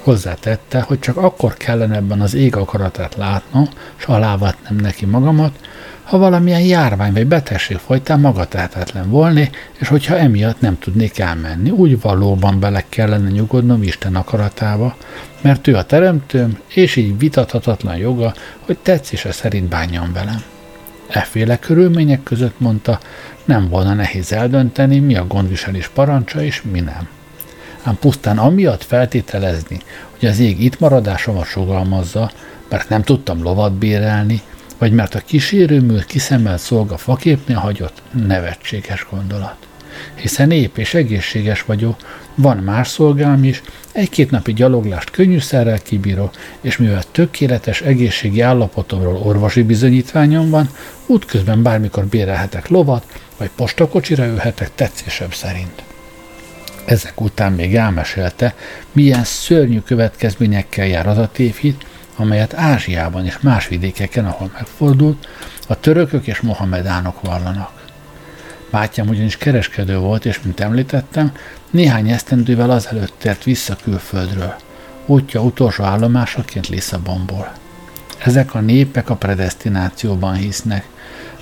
Hozzátette, 0.04 0.82
hogy 0.82 1.00
csak 1.00 1.18
akkor 1.18 1.54
kellene 1.54 1.96
ebben 1.96 2.22
az 2.22 2.34
ég 2.34 2.56
akaratát 2.56 3.16
látnom, 3.16 3.68
s 3.96 4.06
alávatnem 4.06 4.76
neki 4.76 5.06
magamat, 5.06 5.60
ha 6.04 6.18
valamilyen 6.18 6.62
járvány 6.62 7.14
vagy 7.14 7.28
betegség 7.28 7.78
folytán 7.78 8.20
magatehetetlen 8.20 9.10
volni, 9.10 9.50
és 9.80 9.88
hogyha 9.88 10.18
emiatt 10.18 10.62
nem 10.62 10.80
tudnék 10.80 11.20
elmenni, 11.20 11.70
úgy 11.70 12.02
valóban 12.02 12.60
bele 12.60 12.84
kellene 12.90 13.30
nyugodnom 13.30 13.84
Isten 13.84 14.16
akaratába, 14.16 14.96
mert 15.42 15.68
ő 15.68 15.76
a 15.76 15.86
teremtőm, 15.86 16.58
és 16.68 16.96
így 16.96 17.18
vitathatatlan 17.18 17.98
joga, 17.98 18.34
hogy 18.60 18.78
tetszése 18.78 19.32
szerint 19.32 19.70
bánjon 19.70 20.14
velem. 20.14 20.44
Efféle 21.08 21.60
körülmények 21.60 22.24
között 22.24 22.60
mondta, 22.60 23.00
nem 23.46 23.70
volna 23.70 23.94
nehéz 23.94 24.32
eldönteni, 24.32 25.00
mi 25.00 25.16
a 25.16 25.28
gondviselés 25.28 25.88
parancsa 25.88 26.44
és 26.44 26.62
mi 26.72 26.80
nem. 26.80 27.08
Ám 27.84 27.98
pusztán 28.00 28.38
amiatt 28.38 28.84
feltételezni, 28.84 29.80
hogy 30.20 30.30
az 30.30 30.40
ég 30.40 30.64
itt 30.64 30.80
maradásomat 30.80 31.46
sugalmazza, 31.46 32.32
mert 32.70 32.90
nem 32.90 33.02
tudtam 33.02 33.44
lovat 33.44 33.74
bérelni, 33.74 34.42
vagy 34.78 34.92
mert 34.92 35.16
a 35.16 35.20
kísérőmű 35.20 35.98
kiszemelt 36.08 36.60
szolga 36.60 36.98
faképnél 36.98 37.58
hagyott 37.58 38.02
nevetséges 38.28 39.08
gondolat. 39.12 39.56
Hiszen 40.16 40.52
ép 40.52 40.78
és 40.78 40.94
egészséges 40.94 41.62
vagyok, 41.64 41.96
van 42.36 42.58
más 42.58 42.88
szolgám 42.88 43.44
is, 43.44 43.62
egy-két 43.92 44.32
napi 44.32 44.54
gyaloglást 44.54 45.10
könnyűszerrel 45.10 45.80
kibírok, 45.80 46.34
és 46.62 46.78
mivel 46.78 47.04
tökéletes 47.12 47.82
egészségi 47.82 48.42
állapotomról 48.42 49.16
orvosi 49.16 49.64
bizonyítványom 49.64 50.50
van, 50.50 50.70
útközben 51.06 51.62
bármikor 51.62 52.06
bérelhetek 52.06 52.68
lovat, 52.68 53.06
vagy 53.38 53.50
postakocsira 53.56 54.26
ülhetek 54.26 54.72
tetszésem 54.76 55.32
szerint. 55.32 55.89
Ezek 56.90 57.22
után 57.22 57.52
még 57.54 57.76
elmesélte, 57.76 58.56
milyen 58.92 59.24
szörnyű 59.24 59.80
következményekkel 59.80 60.86
jár 60.88 61.08
az 61.08 61.18
a 61.18 61.30
tévhit, 61.32 61.86
amelyet 62.16 62.54
Ázsiában 62.54 63.26
és 63.26 63.40
más 63.40 63.68
vidékeken, 63.68 64.26
ahol 64.26 64.52
megfordult, 64.54 65.28
a 65.68 65.80
törökök 65.80 66.28
és 66.28 66.42
mohamedánok 66.42 67.22
vallanak. 67.22 67.84
Bátyám 68.72 69.08
ugyanis 69.08 69.38
kereskedő 69.38 69.98
volt, 69.98 70.26
és 70.26 70.42
mint 70.42 70.60
említettem, 70.60 71.32
néhány 71.70 72.10
esztendővel 72.10 72.70
azelőtt 72.70 73.14
tért 73.18 73.44
vissza 73.44 73.76
külföldről, 73.84 74.56
útja 75.06 75.42
utolsó 75.42 75.84
állomásaként 75.84 76.68
Lisszabonból. 76.68 77.52
Ezek 78.18 78.54
a 78.54 78.60
népek 78.60 79.10
a 79.10 79.16
predestinációban 79.16 80.34
hisznek, 80.34 80.86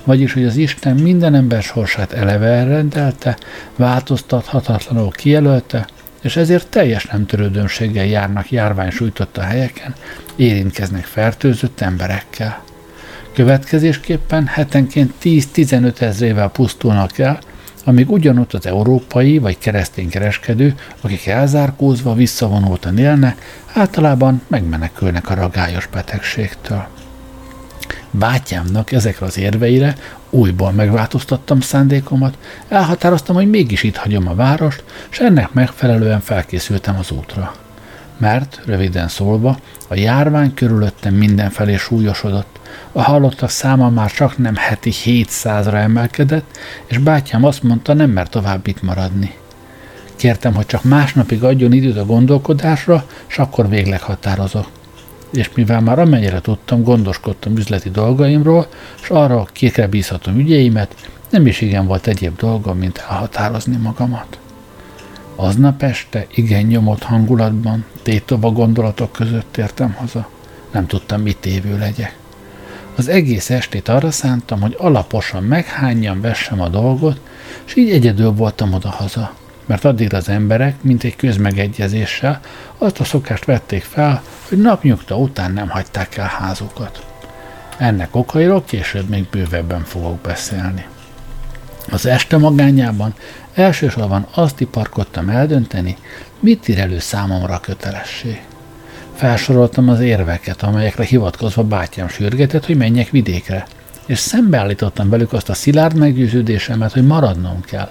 vagyis 0.08 0.32
hogy 0.32 0.44
az 0.44 0.56
Isten 0.56 0.96
minden 0.96 1.34
ember 1.34 1.62
sorsát 1.62 2.12
eleve 2.12 2.46
elrendelte, 2.46 3.36
változtathatatlanul 3.76 5.10
kijelölte, 5.10 5.86
és 6.20 6.36
ezért 6.36 6.68
teljes 6.68 7.04
nem 7.04 7.26
törődömséggel 7.26 8.06
járnak 8.06 8.50
járvány 8.50 8.90
sújtotta 8.90 9.40
helyeken, 9.40 9.94
érintkeznek 10.36 11.04
fertőzött 11.04 11.80
emberekkel. 11.80 12.62
Következésképpen 13.34 14.46
hetenként 14.46 15.12
10-15 15.22 16.00
ezrével 16.00 16.48
pusztulnak 16.48 17.18
el, 17.18 17.38
amíg 17.84 18.10
ugyanott 18.10 18.52
az 18.52 18.66
európai 18.66 19.38
vagy 19.38 19.58
keresztény 19.58 20.08
kereskedő, 20.08 20.74
akik 21.00 21.26
elzárkózva 21.26 22.14
visszavonultan 22.14 22.98
élnek, 22.98 23.62
általában 23.72 24.42
megmenekülnek 24.46 25.30
a 25.30 25.34
ragályos 25.34 25.86
betegségtől. 25.86 26.97
Bátyámnak 28.10 28.92
ezekre 28.92 29.26
az 29.26 29.38
érveire 29.38 29.96
újból 30.30 30.72
megváltoztattam 30.72 31.60
szándékomat, 31.60 32.38
elhatároztam, 32.68 33.34
hogy 33.34 33.50
mégis 33.50 33.82
itt 33.82 33.96
hagyom 33.96 34.28
a 34.28 34.34
várost, 34.34 34.84
és 35.10 35.18
ennek 35.18 35.52
megfelelően 35.52 36.20
felkészültem 36.20 36.96
az 36.98 37.10
útra. 37.10 37.54
Mert, 38.16 38.60
röviden 38.64 39.08
szólva, 39.08 39.58
a 39.88 39.94
járvány 39.94 40.54
körülöttem 40.54 41.14
mindenfelé 41.14 41.76
súlyosodott, 41.76 42.58
a 42.92 43.02
halottak 43.02 43.50
száma 43.50 43.90
már 43.90 44.10
csak 44.10 44.38
nem 44.38 44.54
heti 44.56 44.92
700-ra 45.04 45.74
emelkedett, 45.74 46.58
és 46.86 46.98
bátyám 46.98 47.44
azt 47.44 47.62
mondta, 47.62 47.92
nem 47.92 48.10
mer 48.10 48.28
tovább 48.28 48.66
itt 48.66 48.82
maradni. 48.82 49.34
Kértem, 50.16 50.54
hogy 50.54 50.66
csak 50.66 50.84
másnapig 50.84 51.44
adjon 51.44 51.72
időt 51.72 51.96
a 51.96 52.04
gondolkodásra, 52.04 53.06
és 53.28 53.38
akkor 53.38 53.68
végleg 53.68 54.00
határozok 54.00 54.66
és 55.32 55.50
mivel 55.54 55.80
már 55.80 55.98
amennyire 55.98 56.40
tudtam, 56.40 56.82
gondoskodtam 56.82 57.56
üzleti 57.56 57.90
dolgaimról, 57.90 58.66
és 59.02 59.08
arra 59.08 59.46
kikre 59.52 59.86
bízhatom 59.86 60.38
ügyeimet, 60.38 60.94
nem 61.30 61.46
is 61.46 61.60
igen 61.60 61.86
volt 61.86 62.06
egyéb 62.06 62.36
dolgom, 62.36 62.78
mint 62.78 62.98
elhatározni 62.98 63.76
magamat. 63.76 64.38
Aznap 65.36 65.82
este 65.82 66.26
igen 66.34 66.62
nyomott 66.62 67.02
hangulatban, 67.02 67.84
tétova 68.02 68.50
gondolatok 68.50 69.12
között 69.12 69.56
értem 69.56 69.92
haza. 69.92 70.28
Nem 70.70 70.86
tudtam, 70.86 71.20
mit 71.20 71.46
évő 71.46 71.78
legyek. 71.78 72.16
Az 72.96 73.08
egész 73.08 73.50
estét 73.50 73.88
arra 73.88 74.10
szántam, 74.10 74.60
hogy 74.60 74.76
alaposan 74.78 75.42
meghányjam, 75.42 76.20
vessem 76.20 76.60
a 76.60 76.68
dolgot, 76.68 77.20
és 77.66 77.76
így 77.76 77.90
egyedül 77.90 78.32
voltam 78.32 78.72
oda-haza 78.72 79.32
mert 79.68 79.84
addig 79.84 80.14
az 80.14 80.28
emberek, 80.28 80.82
mint 80.82 81.04
egy 81.04 81.16
közmegegyezéssel, 81.16 82.40
azt 82.78 83.00
a 83.00 83.04
szokást 83.04 83.44
vették 83.44 83.82
fel, 83.82 84.22
hogy 84.48 84.58
napnyugta 84.58 85.16
után 85.16 85.52
nem 85.52 85.68
hagyták 85.68 86.16
el 86.16 86.26
házukat. 86.38 87.06
Ennek 87.78 88.16
okairól 88.16 88.64
később 88.64 89.08
még 89.08 89.26
bővebben 89.30 89.84
fogok 89.84 90.18
beszélni. 90.20 90.86
Az 91.90 92.06
este 92.06 92.36
magányában 92.36 93.14
elsősorban 93.54 94.26
azt 94.34 94.60
iparkodtam 94.60 95.28
eldönteni, 95.28 95.96
mit 96.40 96.68
ír 96.68 96.78
elő 96.78 96.98
számomra 96.98 97.54
a 97.54 97.60
kötelesség. 97.60 98.42
Felsoroltam 99.14 99.88
az 99.88 100.00
érveket, 100.00 100.62
amelyekre 100.62 101.04
hivatkozva 101.04 101.62
bátyám 101.62 102.08
sürgetett, 102.08 102.66
hogy 102.66 102.76
menjek 102.76 103.10
vidékre, 103.10 103.66
és 104.06 104.18
szembeállítottam 104.18 105.08
velük 105.08 105.32
azt 105.32 105.48
a 105.48 105.54
szilárd 105.54 105.96
meggyőződésemet, 105.96 106.92
hogy 106.92 107.06
maradnom 107.06 107.60
kell, 107.60 107.90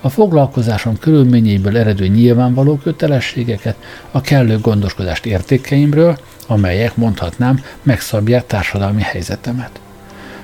a 0.00 0.08
foglalkozásom 0.08 0.98
körülményeiből 0.98 1.78
eredő 1.78 2.06
nyilvánvaló 2.06 2.76
kötelességeket, 2.76 3.76
a 4.10 4.20
kellő 4.20 4.58
gondoskodást 4.58 5.26
értékeimről, 5.26 6.18
amelyek, 6.46 6.96
mondhatnám, 6.96 7.62
megszabják 7.82 8.46
társadalmi 8.46 9.02
helyzetemet. 9.02 9.80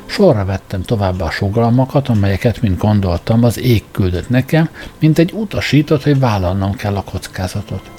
Sorra 0.06 0.44
vettem 0.44 0.82
továbbá 0.82 1.24
a 1.24 1.30
sugalmakat, 1.30 2.08
amelyeket, 2.08 2.60
mint 2.60 2.78
gondoltam, 2.78 3.44
az 3.44 3.60
ég 3.60 3.84
küldött 3.90 4.28
nekem, 4.28 4.68
mint 4.98 5.18
egy 5.18 5.32
utasított, 5.32 6.02
hogy 6.02 6.18
vállalnom 6.18 6.74
kell 6.74 6.96
a 6.96 7.02
kockázatot. 7.02 7.90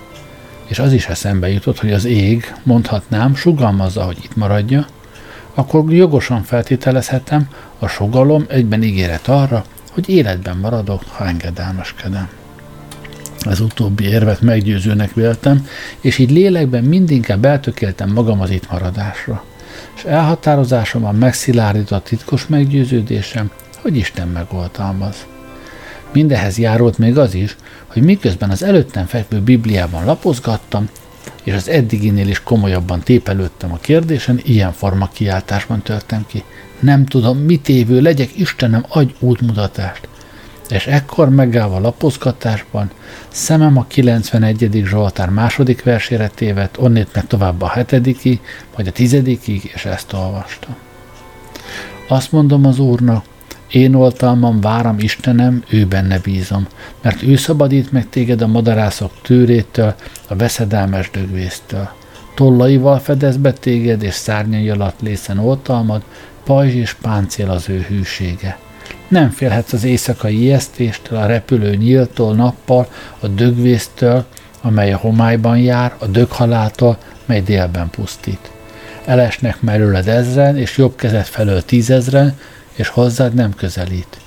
És 0.66 0.80
az 0.80 0.94
is 0.94 1.08
eszembe 1.08 1.50
jutott, 1.50 1.80
hogy 1.80 1.94
az 1.94 2.06
ég, 2.06 2.54
mondhatnám, 2.64 3.36
sugalmazza, 3.36 4.04
hogy 4.04 4.18
itt 4.24 4.36
maradja, 4.36 4.86
akkor 5.54 5.94
jogosan 5.94 6.44
feltételezhetem, 6.44 7.50
a 7.80 7.88
sugalom 7.88 8.46
egyben 8.48 8.84
ígéret 8.84 9.28
arra, 9.28 9.66
hogy 9.96 10.10
életben 10.10 10.58
maradok, 10.58 11.04
ha 11.08 11.28
engedelmeskedem. 11.28 12.30
Az 13.40 13.60
utóbbi 13.60 14.04
érvet 14.04 14.42
meggyőzőnek 14.42 15.14
véltem, 15.14 15.68
és 16.02 16.18
így 16.18 16.32
lélekben 16.32 16.84
mindinkább 16.84 17.46
eltökéltem 17.46 18.12
magam 18.12 18.42
az 18.42 18.50
itt 18.50 18.72
maradásra. 18.72 19.44
És 19.96 20.04
elhatározásomban 20.04 21.16
megszilárdított 21.16 22.04
titkos 22.04 22.48
meggyőződésem, 22.48 23.52
hogy 23.82 23.98
Isten 23.98 24.28
megoltalmaz. 24.28 25.26
Mindehez 26.12 26.58
járult 26.58 26.98
még 26.98 27.18
az 27.18 27.34
is, 27.34 27.56
hogy 27.88 28.04
miközben 28.04 28.50
az 28.50 28.64
előttem 28.64 29.06
fekvő 29.06 29.42
Bibliában 29.42 30.06
lapozgattam, 30.06 30.90
és 31.44 31.54
az 31.54 31.70
eddiginél 31.70 32.28
is 32.28 32.44
komolyabban 32.44 33.00
tépelődtem 33.00 33.72
a 33.72 33.78
kérdésen, 33.78 34.40
ilyen 34.44 34.72
forma 34.72 35.10
kiáltásban 35.14 35.82
törtem 35.82 36.26
ki. 36.28 36.44
Nem 36.86 37.06
tudom, 37.06 37.38
mit 37.38 37.70
évő 37.70 38.02
legyek, 38.02 38.38
Istenem, 38.38 38.86
adj 38.88 39.14
útmutatást. 39.20 40.08
És 40.70 40.88
ekkor 40.88 41.30
megállva 41.30 41.80
lapozgatásban, 41.80 42.92
szemem 43.28 43.78
a 43.78 43.86
91. 43.88 44.84
Zsoltár 44.86 45.30
második 45.30 45.84
versére 45.84 46.28
tévedt, 46.28 46.78
onnét 46.78 47.10
meg 47.14 47.28
tovább 47.28 47.62
a 47.62 47.68
hetedikig, 47.68 48.40
vagy 48.76 48.88
a 48.88 48.92
tizedikig, 48.92 49.72
és 49.74 49.86
ezt 49.86 50.14
olvastam. 50.14 50.76
Azt 52.08 52.32
mondom 52.32 52.66
az 52.66 52.80
Úrnak, 52.80 53.26
én 53.72 53.94
oltalmam 53.94 54.62
váram 54.62 55.00
Istenem, 55.00 55.64
ő 55.70 55.86
benne 55.86 56.20
bízom, 56.20 56.68
mert 57.02 57.24
ő 57.24 57.36
szabadít 57.36 57.92
meg 57.92 58.10
téged 58.10 58.42
a 58.42 58.48
madarászok 58.48 59.12
tűrétől, 59.22 59.96
a 60.28 60.36
veszedelmes 60.36 61.12
dögvésztől. 61.12 61.90
Tollaival 62.36 63.00
fedez 63.00 63.38
be 63.38 63.54
téged, 63.54 64.04
és 64.04 64.14
szárnyai 64.14 64.70
alatt 64.70 65.02
lészen 65.02 65.40
oltalmad, 65.40 66.04
pajzs 66.46 66.74
és 66.74 66.94
páncél 66.94 67.50
az 67.50 67.70
ő 67.70 67.86
hűsége. 67.88 68.58
Nem 69.08 69.30
félhetsz 69.30 69.74
az 69.74 69.84
éjszakai 69.84 70.42
ijesztéstől, 70.42 71.18
a 71.18 71.26
repülő 71.26 71.76
nyíltól, 71.76 72.36
nappal, 72.36 72.88
a 73.20 73.28
dögvésztől, 73.28 74.26
amely 74.62 74.94
a 74.94 74.98
homályban 74.98 75.58
jár, 75.58 75.96
a 75.98 76.06
döghaláltól, 76.06 76.98
mely 77.26 77.42
délben 77.42 77.90
pusztít. 77.90 78.52
Elesnek 79.06 79.62
merőled 79.62 80.08
ezren, 80.08 80.58
és 80.58 80.78
jobb 80.78 80.96
kezed 80.96 81.26
felől 81.26 81.66
tízezren, 81.66 82.40
és 82.74 82.88
hozzád 82.88 83.34
nem 83.34 83.54
közelít. 83.56 84.18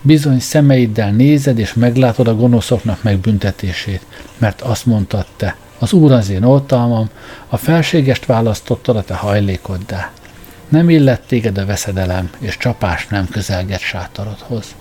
Bizony 0.00 0.40
szemeiddel 0.40 1.10
nézed, 1.10 1.58
és 1.58 1.74
meglátod 1.74 2.28
a 2.28 2.36
gonoszoknak 2.36 3.02
megbüntetését, 3.02 4.02
mert 4.38 4.60
azt 4.60 4.86
mondtad 4.86 5.26
te, 5.36 5.56
az 5.78 5.92
Úr 5.92 6.12
az 6.12 6.30
én 6.30 6.42
oltalmam, 6.42 7.08
a 7.48 7.56
felségest 7.56 8.26
választottad 8.26 8.96
a 8.96 9.02
te 9.02 9.14
hajlékoddá. 9.14 10.10
Nem 10.72 10.88
illett 10.88 11.26
téged 11.26 11.58
a 11.58 11.66
veszedelem, 11.66 12.30
és 12.38 12.56
csapás 12.56 13.06
nem 13.06 13.28
közelget 13.28 13.80
sátorodhoz. 13.80 14.74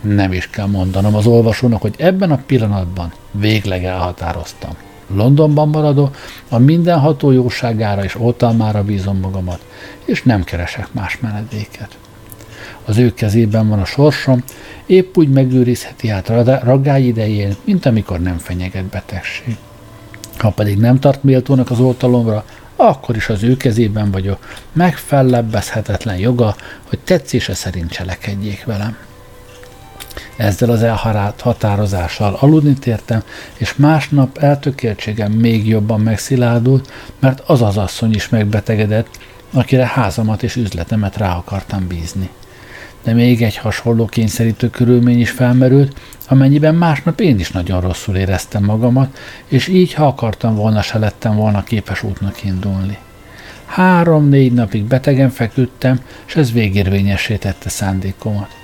Nem 0.00 0.32
is 0.32 0.50
kell 0.50 0.66
mondanom 0.66 1.14
az 1.14 1.26
olvasónak, 1.26 1.80
hogy 1.80 1.94
ebben 1.98 2.30
a 2.30 2.42
pillanatban 2.46 3.12
végleg 3.30 3.84
elhatároztam. 3.84 4.70
Londonban 5.06 5.68
maradó, 5.68 6.10
a 6.48 6.58
mindenható 6.58 7.30
jóságára 7.30 8.04
és 8.04 8.14
oltalmára 8.18 8.84
bízom 8.84 9.18
magamat, 9.18 9.64
és 10.04 10.22
nem 10.22 10.44
keresek 10.44 10.92
más 10.92 11.18
menedéket. 11.20 11.98
Az 12.84 12.96
ő 12.98 13.14
kezében 13.14 13.68
van 13.68 13.80
a 13.80 13.84
sorsom, 13.84 14.42
épp 14.86 15.16
úgy 15.16 15.28
megőrizheti 15.28 16.08
át 16.08 16.28
ragály 16.62 17.02
idején, 17.02 17.56
mint 17.64 17.86
amikor 17.86 18.20
nem 18.20 18.38
fenyeget 18.38 18.84
betegség. 18.84 19.56
Ha 20.38 20.50
pedig 20.50 20.78
nem 20.78 20.98
tart 20.98 21.22
méltónak 21.22 21.70
az 21.70 21.80
oltalomra, 21.80 22.44
akkor 22.88 23.16
is 23.16 23.28
az 23.28 23.42
ő 23.42 23.56
kezében 23.56 24.10
vagyok, 24.10 24.38
megfellebbezhetetlen 24.72 26.16
joga, 26.16 26.56
hogy 26.88 26.98
tetszése 26.98 27.54
szerint 27.54 27.90
cselekedjék 27.90 28.64
velem. 28.64 28.96
Ezzel 30.36 30.70
az 30.70 30.82
elharált 30.82 31.40
határozással 31.40 32.36
aludni 32.40 32.74
tértem, 32.74 33.22
és 33.56 33.74
másnap 33.76 34.38
eltökéltségem 34.38 35.32
még 35.32 35.68
jobban 35.68 36.00
megszilárdult, 36.00 36.92
mert 37.18 37.40
az 37.46 37.62
az 37.62 37.76
asszony 37.76 38.14
is 38.14 38.28
megbetegedett, 38.28 39.18
akire 39.52 39.86
házamat 39.86 40.42
és 40.42 40.56
üzletemet 40.56 41.16
rá 41.16 41.36
akartam 41.36 41.86
bízni. 41.86 42.30
De 43.02 43.12
még 43.12 43.42
egy 43.42 43.56
hasonló 43.56 44.04
kényszerítő 44.04 44.70
körülmény 44.70 45.20
is 45.20 45.30
felmerült, 45.30 46.00
amennyiben 46.28 46.74
másnap 46.74 47.20
én 47.20 47.38
is 47.38 47.50
nagyon 47.50 47.80
rosszul 47.80 48.16
éreztem 48.16 48.64
magamat, 48.64 49.18
és 49.46 49.68
így, 49.68 49.92
ha 49.92 50.06
akartam 50.06 50.54
volna, 50.54 50.82
se 50.82 50.98
lettem 50.98 51.36
volna 51.36 51.62
képes 51.62 52.02
útnak 52.02 52.44
indulni. 52.44 52.98
Három-négy 53.66 54.52
napig 54.52 54.84
betegen 54.84 55.30
feküdtem, 55.30 56.00
és 56.26 56.36
ez 56.36 56.52
végérvényessé 56.52 57.36
tette 57.36 57.68
szándékomat. 57.68 58.56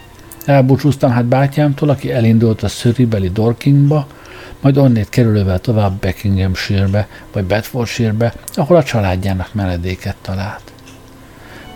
Elbúcsúztam 0.45 1.11
hát 1.11 1.25
bátyámtól, 1.25 1.89
aki 1.89 2.13
elindult 2.13 2.63
a 2.63 2.69
Surrey-beli 2.69 3.31
Dorkingba, 3.31 4.07
majd 4.61 4.77
onnét 4.77 5.09
kerülővel 5.09 5.61
tovább 5.61 5.93
Buckinghamshire-be 6.01 7.09
vagy 7.33 7.45
Bedfordshire-be, 7.45 8.35
ahol 8.55 8.77
a 8.77 8.83
családjának 8.83 9.55
meledéket 9.55 10.17
talált. 10.23 10.73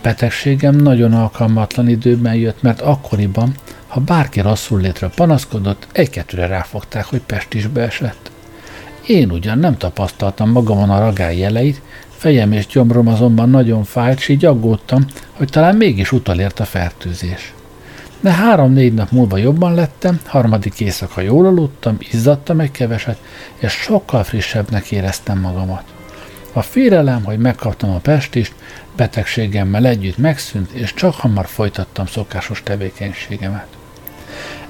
Betegségem 0.01 0.75
nagyon 0.75 1.13
alkalmatlan 1.13 1.87
időben 1.87 2.35
jött, 2.35 2.61
mert 2.61 2.81
akkoriban, 2.81 3.55
ha 3.87 3.99
bárki 3.99 4.39
rosszul 4.39 4.81
létre 4.81 5.07
panaszkodott, 5.07 5.87
egy-kettőre 5.91 6.47
ráfogták, 6.47 7.05
hogy 7.05 7.21
Pest 7.21 7.53
is 7.53 7.67
beesett. 7.67 8.31
Én 9.07 9.31
ugyan 9.31 9.59
nem 9.59 9.77
tapasztaltam 9.77 10.51
magamon 10.51 10.89
a 10.89 10.99
ragály 10.99 11.37
jeleit, 11.37 11.81
fejem 12.09 12.51
és 12.51 12.67
gyomrom 12.67 13.07
azonban 13.07 13.49
nagyon 13.49 13.83
fájt, 13.83 14.19
s 14.19 14.27
így 14.27 14.45
aggódtam, 14.45 15.05
hogy 15.31 15.49
talán 15.49 15.75
mégis 15.75 16.11
utalért 16.11 16.59
a 16.59 16.65
fertőzés. 16.65 17.53
De 18.19 18.31
három-négy 18.31 18.93
nap 18.93 19.11
múlva 19.11 19.37
jobban 19.37 19.73
lettem, 19.73 20.19
harmadik 20.25 20.79
éjszaka 20.79 21.21
jól 21.21 21.45
aludtam, 21.45 21.97
izzadtam 22.11 22.59
egy 22.59 22.71
keveset, 22.71 23.17
és 23.57 23.71
sokkal 23.71 24.23
frissebbnek 24.23 24.91
éreztem 24.91 25.39
magamat. 25.39 25.83
A 26.53 26.61
félelem, 26.61 27.23
hogy 27.23 27.37
megkaptam 27.37 27.89
a 27.89 27.97
pestist, 27.97 28.53
betegségemmel 28.95 29.85
együtt 29.85 30.17
megszűnt, 30.17 30.71
és 30.71 30.93
csak 30.93 31.13
hamar 31.15 31.45
folytattam 31.47 32.05
szokásos 32.05 32.63
tevékenységemet. 32.63 33.67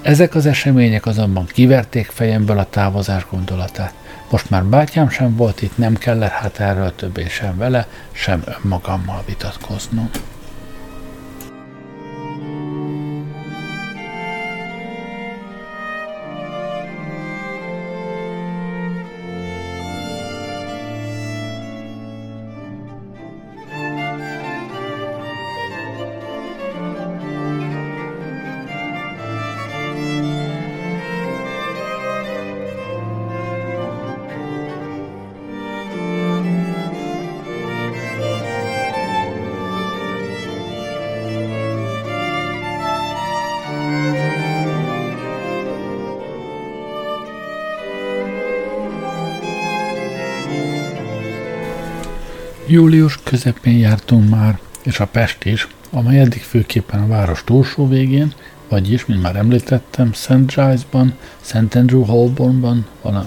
Ezek 0.01 0.35
az 0.35 0.45
események 0.45 1.05
azonban 1.05 1.45
kiverték 1.45 2.05
fejemből 2.05 2.57
a 2.57 2.69
távozás 2.69 3.25
gondolatát. 3.29 3.93
Most 4.29 4.49
már 4.49 4.63
bátyám 4.63 5.09
sem 5.09 5.35
volt 5.35 5.61
itt, 5.61 5.77
nem 5.77 5.95
kellett 5.95 6.31
hát 6.31 6.59
erről 6.59 6.95
többé 6.95 7.27
sem 7.27 7.57
vele, 7.57 7.87
sem 8.11 8.43
önmagammal 8.45 9.23
vitatkoznom. 9.25 10.09
Július 52.71 53.19
közepén 53.23 53.77
jártunk 53.77 54.29
már, 54.29 54.59
és 54.83 54.99
a 54.99 55.05
Pest 55.05 55.45
is, 55.45 55.67
amely 55.89 56.19
eddig 56.19 56.41
főképpen 56.41 57.01
a 57.01 57.07
város 57.07 57.43
túlsó 57.43 57.87
végén, 57.87 58.33
vagyis, 58.69 59.05
mint 59.05 59.21
már 59.21 59.35
említettem, 59.35 60.13
St. 60.13 60.45
Giles-ban, 60.55 61.13
St. 61.41 61.75
Andrew 61.75 62.03
Holbornban, 62.03 62.85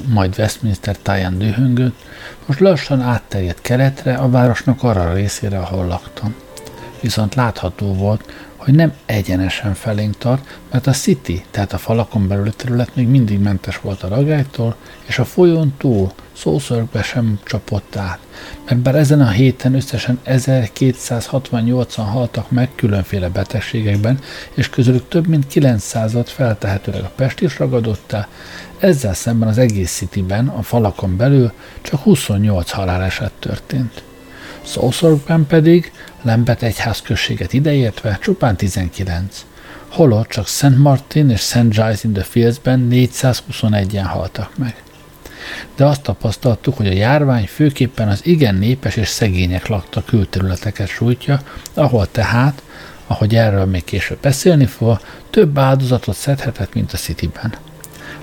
majd 0.09 0.35
Westminster 0.39 0.97
táján 0.99 1.39
dühöngött, 1.39 2.05
most 2.47 2.61
lassan 2.61 3.01
átterjedt 3.01 3.61
keletre, 3.61 4.15
a 4.15 4.31
városnak 4.31 4.83
arra 4.83 5.03
a 5.03 5.15
részére, 5.15 5.59
ahol 5.59 5.87
laktam. 5.87 6.35
Viszont 7.01 7.35
látható 7.35 7.95
volt, 7.95 8.33
hogy 8.57 8.75
nem 8.75 8.93
egyenesen 9.07 9.75
felénk 9.75 10.19
tart, 10.19 10.59
mert 10.71 10.87
a 10.87 10.93
City, 10.93 11.45
tehát 11.51 11.73
a 11.73 11.79
falakon 11.79 12.29
belüli 12.29 12.53
terület 12.57 12.97
még 12.97 13.09
mindig 13.09 13.41
mentes 13.41 13.81
volt 13.81 14.03
a 14.03 14.09
ragálytól, 14.09 14.77
és 15.07 15.19
a 15.19 15.25
folyón 15.25 15.75
túl 15.79 16.13
szószörgbe 16.45 17.03
sem 17.03 17.39
csapott 17.45 17.97
át, 17.97 18.19
mert 18.65 18.81
bár 18.81 18.95
ezen 18.95 19.21
a 19.21 19.29
héten 19.29 19.75
összesen 19.75 20.19
1268-an 20.27 22.05
haltak 22.11 22.51
meg 22.51 22.69
különféle 22.75 23.29
betegségekben, 23.29 24.19
és 24.55 24.71
közülük 24.71 25.09
több 25.09 25.27
mint 25.27 25.47
900-at 25.55 26.27
feltehetőleg 26.27 27.03
a 27.03 27.13
Pest 27.17 27.41
is 27.41 27.59
ragadott 27.59 28.13
el, 28.13 28.29
ezzel 28.79 29.15
szemben 29.15 29.49
az 29.49 29.59
egész 29.59 29.93
Cityben, 29.93 30.49
a 30.49 30.63
falakon 30.63 31.17
belül 31.17 31.53
csak 31.83 32.01
28 32.01 32.71
haláleset 32.71 33.33
történt. 33.39 34.03
Szószorgban 34.63 35.47
pedig 35.47 35.93
Lembet 36.23 36.63
egyházközséget 36.63 37.53
ideértve 37.53 38.19
csupán 38.23 38.57
19. 38.57 39.45
Holott 39.89 40.29
csak 40.29 40.47
Szent 40.47 40.79
Martin 40.79 41.31
és 41.31 41.41
Szent 41.41 41.73
Giles 41.73 42.05
in 42.05 42.13
the 42.13 42.23
Fields-ben 42.23 42.89
421-en 42.91 44.07
haltak 44.07 44.57
meg. 44.57 44.84
De 45.77 45.85
azt 45.85 46.03
tapasztaltuk, 46.03 46.77
hogy 46.77 46.87
a 46.87 46.93
járvány 46.93 47.47
főképpen 47.47 48.09
az 48.09 48.21
igen 48.27 48.55
népes 48.55 48.97
és 48.97 49.09
szegények 49.09 49.67
lakta 49.67 50.05
külterületeket 50.05 50.89
sújtja, 50.89 51.41
ahol 51.75 52.11
tehát, 52.11 52.63
ahogy 53.07 53.35
erről 53.35 53.65
még 53.65 53.85
később 53.85 54.19
beszélni 54.21 54.67
fog, 54.67 55.01
több 55.31 55.59
áldozatot 55.59 56.17
szedhetett, 56.17 56.75
mint 56.75 56.93
a 56.93 56.97
Cityben. 56.97 57.55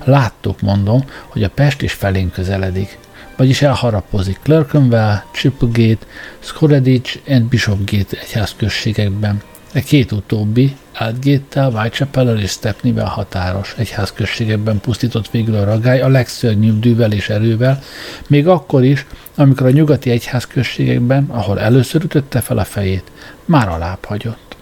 Láttuk, 0.04 0.62
mondom, 0.62 1.06
hogy 1.28 1.44
a 1.44 1.50
Pest 1.50 1.82
is 1.82 1.94
felénk 1.94 2.34
közeledik. 2.34 2.98
vagyis 3.38 3.62
elharapozik 3.62 4.40
Clerkenwell, 4.44 5.22
Chiplegate, 5.32 6.06
Scoreditch 6.40 7.18
és 7.24 7.40
Bishopgate 7.40 8.18
egyházközségekben. 8.22 9.42
E 9.74 9.82
két 9.82 10.12
utóbbi, 10.12 10.76
Aldgate-tel, 10.98 11.72
Whitechapel 11.72 12.40
és 12.40 12.52
Stepney-vel 12.52 13.06
határos 13.06 13.76
egyházközségekben 13.78 14.80
pusztított 14.80 15.30
végül 15.30 15.56
a 15.56 15.64
ragály 15.64 16.02
a 16.02 16.08
legszörnyűbb 16.08 16.80
dűvel 16.80 17.12
és 17.12 17.30
erővel, 17.30 17.80
még 18.28 18.48
akkor 18.48 18.84
is, 18.84 19.06
amikor 19.36 19.68
a 19.68 19.72
nyugati 19.72 20.10
egyházközségekben, 20.10 21.26
ahol 21.30 21.60
először 21.60 22.04
ütötte 22.04 22.42
fel 22.42 22.58
a 22.58 22.64
fejét, 22.64 23.12
már 23.46 23.68
alább 23.68 24.06
hagyott. 24.06 24.56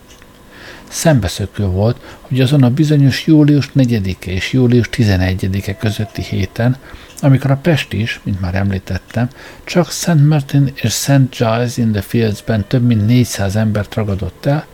Szembeszökő 0.88 1.66
volt, 1.66 1.98
hogy 2.22 2.42
azon 2.42 2.64
a 2.64 2.70
bizonyos 2.70 3.26
július 3.26 3.72
4-e 3.76 4.32
és 4.32 4.54
július 4.54 4.90
11-e 4.92 5.78
közötti 5.78 6.22
héten, 6.22 6.78
amikor 7.22 7.52
a 7.52 7.60
Pest 7.62 7.94
is, 7.94 8.20
mint 8.24 8.42
már 8.42 8.56
említettem, 8.56 9.30
csak 9.64 9.92
St. 9.92 10.28
Martin 10.28 10.72
és 10.76 10.94
St. 10.94 11.30
Giles 11.38 11.78
in 11.78 11.92
the 11.92 12.02
Fields-ben 12.02 12.66
több 12.68 12.84
mint 12.84 13.06
400 13.06 13.56
embert 13.56 13.96
ragadott 13.96 14.46
el, 14.46 14.66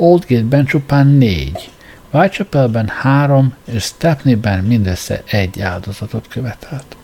Oldgate-ben 0.00 0.64
csupán 0.64 1.06
négy, 1.06 1.70
Whitechapel-ben 2.10 2.88
három 2.88 3.54
és 3.64 3.82
Stepney-ben 3.82 4.64
mindössze 4.64 5.22
egy 5.26 5.60
áldozatot 5.60 6.28
követelt. 6.28 6.96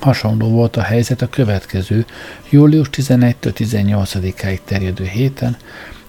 Hasonló 0.00 0.48
volt 0.48 0.76
a 0.76 0.82
helyzet 0.82 1.22
a 1.22 1.28
következő, 1.28 2.06
július 2.50 2.90
11 2.90 3.36
18-áig 3.42 4.58
terjedő 4.64 5.04
héten, 5.04 5.56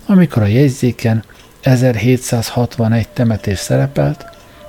amikor 0.06 0.42
a 0.42 0.46
jegyzéken 0.46 1.24
1761 1.62 3.10
temetés 3.10 3.60
szerepelt, 3.60 4.26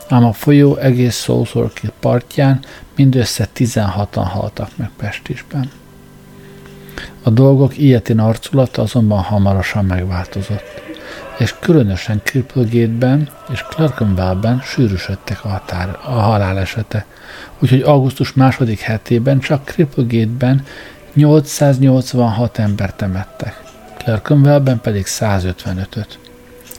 ám 0.09 0.25
a 0.25 0.33
folyó 0.33 0.77
egész 0.77 1.17
szószorki 1.17 1.91
partján 2.01 2.65
mindössze 2.95 3.49
16-an 3.57 4.27
haltak 4.29 4.77
meg 4.77 4.91
Pestisben. 4.97 5.71
A 7.23 7.31
dolgok 7.31 7.79
ilyetin 7.79 8.19
arculata 8.19 8.83
azonban 8.83 9.23
hamarosan 9.23 9.85
megváltozott 9.85 10.86
és 11.39 11.55
különösen 11.61 12.21
Cripplegate-ben 12.25 13.29
és 13.53 13.63
Clerkenwell-ben 13.63 14.61
sűrűsödtek 14.61 15.45
a, 15.45 15.49
határ, 15.49 15.99
a 16.05 16.11
halálesete. 16.11 17.07
Úgyhogy 17.59 17.81
augusztus 17.81 18.33
második 18.33 18.81
hetében 18.81 19.41
csak 19.41 19.65
Cripplegate-ben 19.65 20.65
886 21.15 22.59
ember 22.59 22.95
temettek, 22.95 23.63
Clerkenwell-ben 23.97 24.81
pedig 24.81 25.05
155-öt. 25.07 26.19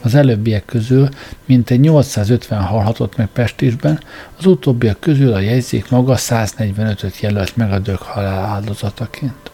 Az 0.04 0.16
előbbiek 0.16 0.66
közül 0.66 1.10
mintegy 1.46 1.80
850 1.80 2.62
halhatott 2.62 3.16
meg 3.16 3.28
Pestisben, 3.28 4.00
az 4.38 4.46
utóbbiak 4.46 5.00
közül 5.00 5.34
a 5.34 5.40
jegyzék 5.40 5.90
maga 5.90 6.16
145-öt 6.18 7.20
jelölt 7.20 7.56
meg 7.56 7.72
a 7.72 7.80
dög 7.80 7.98
halál 7.98 8.46
áldozataként. 8.46 9.52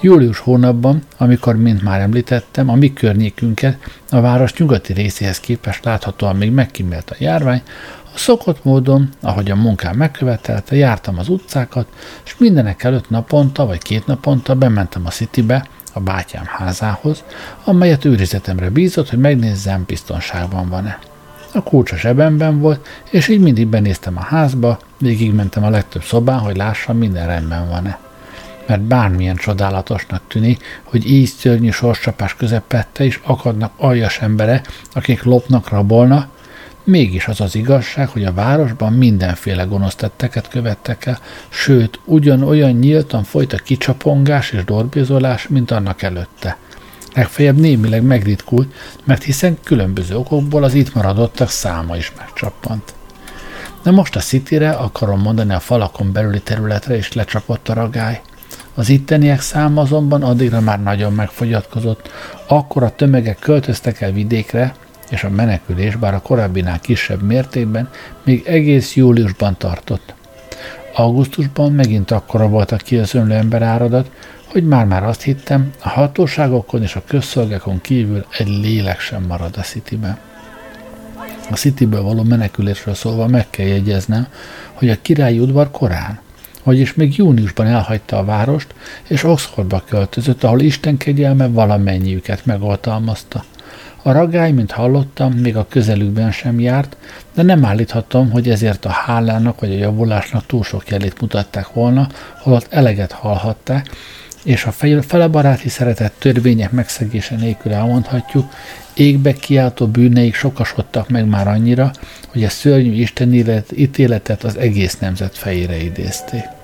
Július 0.00 0.38
hónapban, 0.38 1.02
amikor, 1.16 1.56
mint 1.56 1.82
már 1.82 2.00
említettem, 2.00 2.68
a 2.68 2.74
mi 2.74 2.92
környékünket 2.92 3.78
a 4.10 4.20
város 4.20 4.54
nyugati 4.54 4.92
részéhez 4.92 5.40
képest 5.40 5.84
láthatóan 5.84 6.36
még 6.36 6.50
megkímélt 6.50 7.10
a 7.10 7.14
járvány, 7.18 7.62
a 8.14 8.18
szokott 8.18 8.64
módon, 8.64 9.08
ahogy 9.20 9.50
a 9.50 9.56
munkám 9.56 9.96
megkövetelte, 9.96 10.76
jártam 10.76 11.18
az 11.18 11.28
utcákat, 11.28 11.86
és 12.24 12.36
mindenek 12.38 12.82
előtt 12.82 13.10
naponta 13.10 13.66
vagy 13.66 13.82
két 13.82 14.06
naponta 14.06 14.54
bementem 14.54 15.02
a 15.06 15.10
Citybe, 15.10 15.66
a 15.92 16.00
bátyám 16.00 16.44
házához, 16.46 17.24
amelyet 17.64 18.04
őrizetemre 18.04 18.70
bízott, 18.70 19.08
hogy 19.08 19.18
megnézzem, 19.18 19.84
biztonságban 19.86 20.68
van-e. 20.68 20.98
A 21.52 21.62
kulcs 21.62 21.92
a 21.92 21.96
zsebemben 21.96 22.60
volt, 22.60 22.86
és 23.10 23.28
így 23.28 23.40
mindig 23.40 23.66
benéztem 23.66 24.16
a 24.16 24.22
házba, 24.22 24.78
végigmentem 24.98 25.64
a 25.64 25.70
legtöbb 25.70 26.02
szobán, 26.02 26.38
hogy 26.38 26.56
lássam, 26.56 26.98
minden 26.98 27.26
rendben 27.26 27.68
van-e 27.68 27.98
mert 28.68 28.80
bármilyen 28.80 29.36
csodálatosnak 29.36 30.22
tűnik, 30.28 30.80
hogy 30.82 31.10
így 31.10 31.28
szörnyű 31.28 31.70
sorscsapás 31.70 32.34
közepette 32.34 33.04
is 33.04 33.20
akadnak 33.22 33.72
aljas 33.76 34.18
embere, 34.18 34.62
akik 34.92 35.22
lopnak, 35.22 35.68
rabolnak, 35.68 36.28
mégis 36.84 37.26
az 37.26 37.40
az 37.40 37.54
igazság, 37.54 38.08
hogy 38.08 38.24
a 38.24 38.32
városban 38.32 38.92
mindenféle 38.92 39.64
gonosztetteket 39.64 40.48
követtek 40.48 41.06
el, 41.06 41.18
sőt, 41.48 42.00
ugyanolyan 42.04 42.70
nyíltan 42.70 43.24
folyt 43.24 43.52
a 43.52 43.56
kicsapongás 43.56 44.50
és 44.50 44.64
dorbézolás, 44.64 45.48
mint 45.48 45.70
annak 45.70 46.02
előtte. 46.02 46.56
Legfeljebb 47.14 47.56
némileg 47.56 48.02
megritkult, 48.02 48.74
mert 49.04 49.22
hiszen 49.22 49.58
különböző 49.64 50.16
okokból 50.16 50.64
az 50.64 50.74
itt 50.74 50.94
maradottak 50.94 51.50
száma 51.50 51.96
is 51.96 52.12
megcsappant. 52.18 52.94
De 53.82 53.90
most 53.90 54.16
a 54.16 54.20
Cityre, 54.20 54.70
akarom 54.70 55.20
mondani 55.20 55.52
a 55.52 55.60
falakon 55.60 56.12
belüli 56.12 56.40
területre 56.40 56.96
is 56.96 57.12
lecsapott 57.12 57.68
a 57.68 57.74
ragály. 57.74 58.20
Az 58.78 58.88
itteniek 58.88 59.40
száma 59.40 59.80
azonban 59.80 60.22
addigra 60.22 60.60
már 60.60 60.82
nagyon 60.82 61.12
megfogyatkozott, 61.12 62.10
akkor 62.46 62.82
a 62.82 62.94
tömegek 62.94 63.38
költöztek 63.38 64.00
el 64.00 64.12
vidékre, 64.12 64.74
és 65.10 65.24
a 65.24 65.30
menekülés, 65.30 65.96
bár 65.96 66.14
a 66.14 66.20
korábbinál 66.20 66.80
kisebb 66.80 67.22
mértékben, 67.22 67.88
még 68.24 68.46
egész 68.46 68.94
júliusban 68.94 69.56
tartott. 69.56 70.14
Augusztusban 70.94 71.72
megint 71.72 72.10
akkora 72.10 72.48
volt 72.48 72.72
a 72.72 72.76
kiözönlő 72.76 73.64
áradat, 73.64 74.10
hogy 74.46 74.64
már-már 74.64 75.04
azt 75.04 75.22
hittem, 75.22 75.70
a 75.82 75.88
hatóságokon 75.88 76.82
és 76.82 76.96
a 76.96 77.02
közszolgákon 77.06 77.80
kívül 77.80 78.26
egy 78.38 78.48
lélek 78.48 79.00
sem 79.00 79.22
marad 79.22 79.54
a 79.56 79.60
Cityben. 79.60 80.18
A 81.50 81.54
Cityből 81.54 82.02
való 82.02 82.22
menekülésről 82.22 82.94
szólva 82.94 83.26
meg 83.26 83.50
kell 83.50 83.66
jegyeznem, 83.66 84.26
hogy 84.72 84.88
a 84.90 85.02
királyi 85.02 85.38
udvar 85.38 85.70
korán, 85.70 86.20
vagyis 86.68 86.94
még 86.94 87.16
júniusban 87.16 87.66
elhagyta 87.66 88.18
a 88.18 88.24
várost, 88.24 88.74
és 89.06 89.24
Oxfordba 89.24 89.82
költözött, 89.88 90.44
ahol 90.44 90.60
Isten 90.60 90.96
kegyelme 90.96 91.46
valamennyiüket 91.46 92.46
megoltalmazta. 92.46 93.44
A 94.02 94.12
ragály, 94.12 94.52
mint 94.52 94.70
hallottam, 94.70 95.32
még 95.32 95.56
a 95.56 95.66
közelükben 95.68 96.32
sem 96.32 96.60
járt, 96.60 96.96
de 97.34 97.42
nem 97.42 97.64
állíthatom, 97.64 98.30
hogy 98.30 98.48
ezért 98.48 98.84
a 98.84 98.88
hálának 98.88 99.60
vagy 99.60 99.72
a 99.72 99.76
javulásnak 99.76 100.46
túl 100.46 100.62
sok 100.62 100.88
jelét 100.88 101.20
mutatták 101.20 101.72
volna, 101.72 102.08
holott 102.42 102.66
eleget 102.70 103.12
hallhatták, 103.12 103.90
és 104.44 104.64
a 104.64 104.72
felebaráti 105.02 105.68
szeretett 105.68 106.14
törvények 106.18 106.70
megszegése 106.70 107.36
nélkül 107.36 107.72
elmondhatjuk, 107.72 108.52
égbe 108.94 109.32
kiáltó 109.32 109.86
bűneik 109.86 110.34
sokasodtak 110.34 111.08
meg 111.08 111.26
már 111.26 111.48
annyira, 111.48 111.90
hogy 112.28 112.44
a 112.44 112.48
szörnyű 112.48 112.92
Isten 112.92 113.32
ítéletet 113.74 114.44
az 114.44 114.56
egész 114.56 114.98
nemzet 114.98 115.38
fejére 115.38 115.76
idézték. 115.82 116.57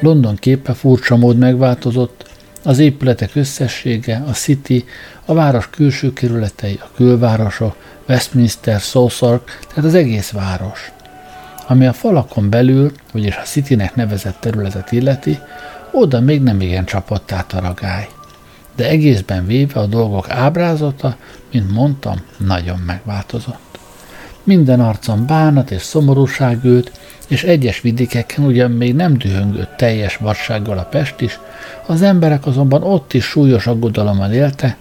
London 0.00 0.36
képe 0.36 0.74
furcsa 0.74 1.16
mód 1.16 1.38
megváltozott, 1.38 2.26
az 2.64 2.78
épületek 2.78 3.30
összessége, 3.34 4.24
a 4.26 4.30
City, 4.30 4.84
a 5.24 5.34
város 5.34 5.70
külső 5.70 6.12
kerületei, 6.12 6.78
a 6.82 6.88
külvárosok, 6.94 7.76
Westminster, 8.08 8.80
Southwark, 8.80 9.58
tehát 9.68 9.84
az 9.84 9.94
egész 9.94 10.30
város. 10.30 10.92
Ami 11.66 11.86
a 11.86 11.92
falakon 11.92 12.50
belül, 12.50 12.92
vagyis 13.12 13.36
a 13.36 13.42
Citynek 13.42 13.94
nevezett 13.94 14.40
területet 14.40 14.92
illeti, 14.92 15.38
oda 15.92 16.20
még 16.20 16.42
nem 16.42 16.60
igen 16.60 16.84
csapott 16.84 17.32
át 17.32 17.52
a 17.52 17.60
ragály. 17.60 18.08
De 18.76 18.88
egészben 18.88 19.46
véve 19.46 19.80
a 19.80 19.86
dolgok 19.86 20.30
ábrázata, 20.30 21.16
mint 21.52 21.72
mondtam, 21.72 22.16
nagyon 22.36 22.78
megváltozott. 22.78 23.67
Minden 24.48 24.80
arcon 24.80 25.26
bánat 25.26 25.70
és 25.70 25.82
szomorúság 25.82 26.64
ült, 26.64 26.90
és 27.26 27.42
egyes 27.42 27.80
vidékeken 27.80 28.44
ugyan 28.44 28.70
még 28.70 28.94
nem 28.94 29.18
dühöngött 29.18 29.76
teljes 29.76 30.16
vadsággal 30.16 30.78
a 30.78 30.82
Pest 30.82 31.20
is, 31.20 31.38
az 31.86 32.02
emberek 32.02 32.46
azonban 32.46 32.82
ott 32.82 33.12
is 33.12 33.24
súlyos 33.24 33.66
aggodalommal 33.66 34.32
élte, 34.32 34.76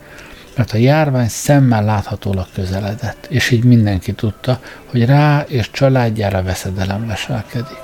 mert 0.55 0.71
a 0.71 0.77
járvány 0.77 1.27
szemmel 1.27 1.83
láthatólag 1.83 2.45
közeledett, 2.53 3.27
és 3.29 3.51
így 3.51 3.63
mindenki 3.63 4.13
tudta, 4.13 4.59
hogy 4.85 5.05
rá 5.05 5.45
és 5.47 5.71
családjára 5.71 6.43
veszedelem 6.43 7.07
leselkedik. 7.07 7.79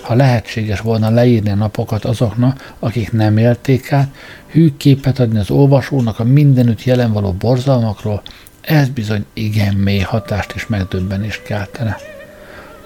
Ha 0.00 0.14
lehetséges 0.14 0.80
volna 0.80 1.10
leírni 1.10 1.50
a 1.50 1.54
napokat 1.54 2.04
azoknak, 2.04 2.74
akik 2.78 3.12
nem 3.12 3.36
élték 3.36 3.92
át, 3.92 4.14
hű 4.46 4.76
képet 4.76 5.18
adni 5.18 5.38
az 5.38 5.50
olvasónak 5.50 6.18
a 6.18 6.24
mindenütt 6.24 6.84
jelen 6.84 7.12
való 7.12 7.32
borzalmakról, 7.32 8.22
ez 8.68 8.88
bizony 8.88 9.24
igen 9.32 9.74
mély 9.74 10.00
hatást 10.00 10.52
és 10.54 10.66
megdöbbenést 10.66 11.42
keltene 11.42 11.96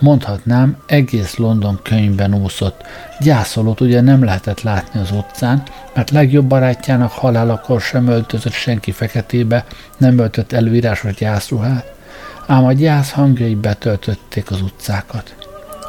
mondhatnám, 0.03 0.77
egész 0.87 1.37
London 1.37 1.79
könyvben 1.83 2.35
úszott. 2.35 2.81
Gyászolót 3.21 3.81
ugye 3.81 4.01
nem 4.01 4.25
lehetett 4.25 4.63
látni 4.63 5.01
az 5.01 5.11
utcán, 5.11 5.63
mert 5.95 6.11
legjobb 6.11 6.45
barátjának 6.45 7.11
halálakor 7.11 7.81
sem 7.81 8.09
öltözött 8.09 8.53
senki 8.53 8.91
feketébe, 8.91 9.65
nem 9.97 10.19
öltött 10.19 10.53
előírásos 10.53 11.15
gyászruhát, 11.15 11.93
ám 12.47 12.65
a 12.65 12.73
gyász 12.73 13.11
hangjai 13.11 13.55
betöltötték 13.55 14.51
az 14.51 14.61
utcákat. 14.61 15.35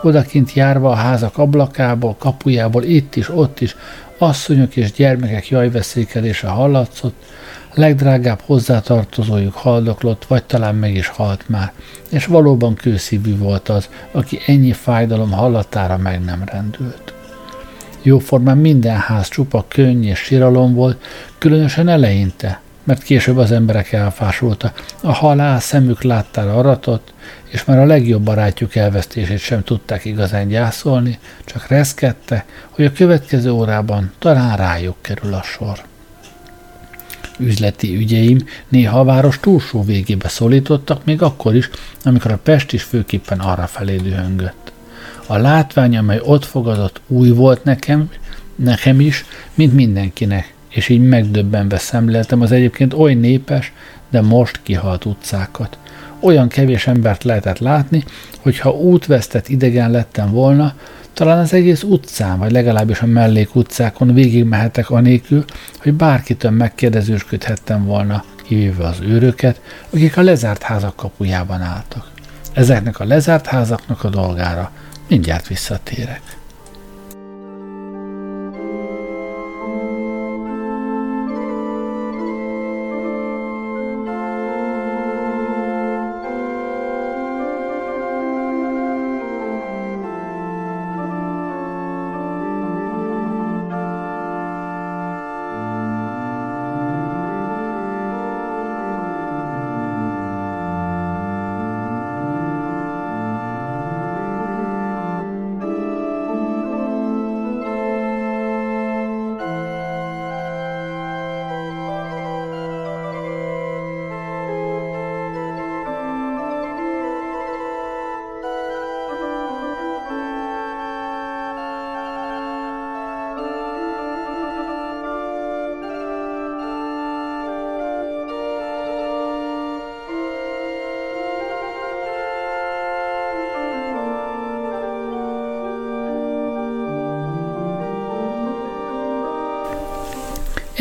Odakint 0.02 0.54
járva 0.54 0.90
a 0.90 0.96
házak 0.96 1.38
ablakából, 1.38 2.16
kapujából, 2.20 2.84
itt 2.84 3.16
is, 3.16 3.30
ott 3.30 3.62
is, 3.62 3.76
asszonyok 4.18 4.76
és 4.76 4.92
gyermekek 4.92 5.50
jajveszékedése 5.50 6.48
hallatszott, 6.48 7.24
legdrágább 7.74 8.40
hozzátartozójuk 8.46 9.54
haldoklott, 9.54 10.26
vagy 10.26 10.44
talán 10.44 10.76
meg 10.76 10.96
is 10.96 11.08
halt 11.08 11.50
már, 11.50 11.72
és 12.10 12.26
valóban 12.26 12.74
kőszívű 12.74 13.38
volt 13.38 13.70
az, 13.70 13.90
aki 14.12 14.40
ennyi 14.46 14.72
fájdalom 14.72 15.32
hallatára 15.32 15.98
meg 15.98 16.24
nem 16.24 16.44
rendült. 16.46 17.14
Jóformán 18.02 18.58
minden 18.58 18.98
ház 18.98 19.28
csupa 19.28 19.66
könny 19.68 20.04
és 20.04 20.20
síralom 20.20 20.74
volt, 20.74 21.04
különösen 21.38 21.88
eleinte, 21.88 22.62
mert 22.84 23.04
később 23.04 23.38
az 23.38 23.52
emberek 23.52 23.92
elfásulta. 23.92 24.74
A 25.02 25.12
halál 25.12 25.60
szemük 25.60 26.02
láttára 26.02 26.58
aratott, 26.58 27.14
és 27.50 27.66
már 27.66 27.80
a 27.80 27.86
legjobb 27.86 28.22
barátjuk 28.22 28.76
elvesztését 28.76 29.40
sem 29.40 29.64
tudták 29.64 30.06
igazán 30.06 30.48
gyászolni, 30.48 31.20
csak 31.46 31.68
reszkedte, 31.68 32.46
hogy 32.70 32.86
a 32.86 32.92
következő 32.92 33.52
órában 33.52 34.12
talán 34.20 34.58
rájuk 34.58 34.96
kerül 35.02 35.34
a 35.34 35.42
sor. 35.42 35.84
Üzleti 37.40 37.96
ügyeim 37.96 38.38
néha 38.68 39.00
a 39.00 39.04
város 39.04 39.40
túlsó 39.40 39.84
végébe 39.84 40.28
szólítottak, 40.28 41.06
még 41.06 41.22
akkor 41.22 41.56
is, 41.56 41.70
amikor 42.04 42.32
a 42.32 42.40
Pest 42.44 42.74
is 42.74 42.84
főképpen 42.84 43.40
arra 43.40 43.68
felé 43.68 43.96
dühöngött. 43.96 44.72
A 45.28 45.38
látvány, 45.38 45.98
amely 45.98 46.20
ott 46.24 46.46
fogadott, 46.46 47.02
új 47.08 47.30
volt 47.30 47.64
nekem, 47.64 48.10
nekem 48.56 49.00
is, 49.00 49.26
mint 49.54 49.74
mindenkinek, 49.74 50.54
és 50.70 50.90
így 50.90 51.02
megdöbbenve 51.02 51.78
szemléltem 51.78 52.42
az 52.42 52.52
egyébként 52.52 52.94
oly 52.94 53.14
népes, 53.14 53.72
de 54.10 54.22
most 54.22 54.60
kihalt 54.64 55.06
utcákat. 55.06 55.78
Olyan 56.20 56.48
kevés 56.48 56.88
embert 56.88 57.24
lehetett 57.24 57.60
látni, 57.60 58.04
hogy 58.40 58.60
ha 58.60 58.72
útvesztett 58.72 59.48
idegen 59.48 59.92
lettem 59.92 60.32
volna, 60.32 60.74
talán 61.14 61.40
az 61.40 61.54
egész 61.54 61.84
utcán, 61.84 62.40
vagy 62.40 62.52
legalábbis 62.52 63.02
a 63.02 63.06
mellék 63.06 63.56
utcákon 63.56 64.14
végigmehetek 64.14 64.90
anélkül, 64.90 65.46
hogy 65.82 65.94
bárkitől 65.94 66.52
megkérdezősködhettem 66.52 67.86
volna, 67.86 68.24
kivéve 68.44 68.86
az 68.86 69.00
őröket, 69.02 69.62
akik 69.90 70.18
a 70.18 70.22
lezárt 70.22 70.64
házak 70.64 70.96
kapujában 70.96 71.62
álltak. 71.62 72.12
Ezeknek 72.54 73.00
a 73.00 73.06
lezárt 73.06 73.46
házaknak 73.46 74.04
a 74.04 74.10
dolgára 74.10 74.72
mindjárt 75.08 75.48
visszatérek. 75.48 76.22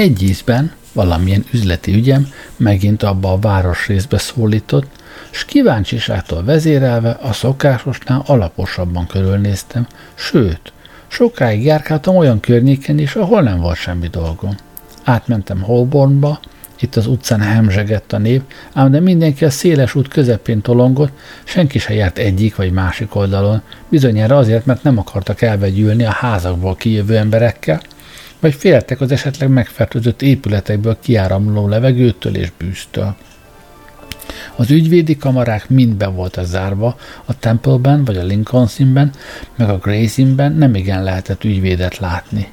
Egy 0.02 0.22
ízben 0.22 0.72
valamilyen 0.92 1.44
üzleti 1.52 1.92
ügyem 1.92 2.28
megint 2.56 3.02
abba 3.02 3.32
a 3.32 3.38
városrészbe 3.38 4.18
szólított, 4.18 4.86
s 5.30 5.44
kíváncsiságtól 5.44 6.44
vezérelve 6.44 7.18
a 7.22 7.32
szokásosnál 7.32 8.22
alaposabban 8.26 9.06
körülnéztem, 9.06 9.86
sőt, 10.14 10.72
sokáig 11.06 11.64
járkáltam 11.64 12.16
olyan 12.16 12.40
környéken 12.40 12.98
is, 12.98 13.14
ahol 13.14 13.42
nem 13.42 13.60
volt 13.60 13.76
semmi 13.76 14.08
dolgom. 14.08 14.56
Átmentem 15.04 15.60
Holbornba, 15.62 16.40
itt 16.80 16.96
az 16.96 17.06
utcán 17.06 17.40
hemzsegett 17.40 18.12
a 18.12 18.18
nép, 18.18 18.42
ám 18.72 18.90
de 18.90 19.00
mindenki 19.00 19.44
a 19.44 19.50
széles 19.50 19.94
út 19.94 20.08
közepén 20.08 20.60
tolongott, 20.60 21.12
senki 21.44 21.78
se 21.78 21.94
járt 21.94 22.18
egyik 22.18 22.56
vagy 22.56 22.72
másik 22.72 23.14
oldalon, 23.14 23.62
bizonyára 23.88 24.36
azért, 24.36 24.66
mert 24.66 24.82
nem 24.82 24.98
akartak 24.98 25.42
elvegyülni 25.42 26.04
a 26.04 26.10
házakból 26.10 26.76
kijövő 26.76 27.16
emberekkel, 27.16 27.80
vagy 28.42 28.54
féltek 28.54 29.00
az 29.00 29.12
esetleg 29.12 29.48
megfertőzött 29.48 30.22
épületekből 30.22 30.96
kiáramló 31.00 31.68
levegőtől 31.68 32.36
és 32.36 32.52
bűztől. 32.58 33.14
Az 34.56 34.70
ügyvédi 34.70 35.16
kamarák 35.16 35.68
mind 35.68 35.94
be 35.94 36.06
voltak 36.06 36.44
zárva, 36.44 36.96
a 37.24 37.38
Templeben 37.38 38.04
vagy 38.04 38.16
a 38.16 38.22
Lincoln-színben, 38.22 39.10
meg 39.56 39.68
a 39.68 39.78
Graysinben 39.78 40.52
nem 40.52 40.74
igen 40.74 41.02
lehetett 41.02 41.44
ügyvédet 41.44 41.98
látni. 41.98 42.48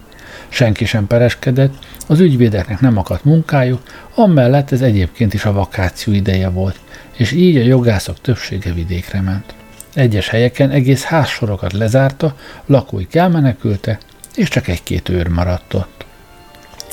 Senki 0.49 0.85
sem 0.85 1.07
pereskedett, 1.07 1.73
az 2.07 2.19
ügyvédeknek 2.19 2.79
nem 2.79 2.97
akadt 2.97 3.23
munkájuk, 3.23 3.81
amellett 4.15 4.71
ez 4.71 4.81
egyébként 4.81 5.33
is 5.33 5.45
a 5.45 5.53
vakáció 5.53 6.13
ideje 6.13 6.49
volt, 6.49 6.79
és 7.17 7.31
így 7.31 7.57
a 7.57 7.61
jogászok 7.61 8.21
többsége 8.21 8.73
vidékre 8.73 9.21
ment. 9.21 9.53
Egyes 9.93 10.29
helyeken 10.29 10.69
egész 10.69 11.03
házsorokat 11.03 11.73
lezárta, 11.73 12.35
lakóik 12.65 13.15
elmenekültek, 13.15 14.01
és 14.39 14.49
csak 14.49 14.67
egy-két 14.67 15.09
őr 15.09 15.27
maradt 15.27 15.73
ott. 15.73 16.05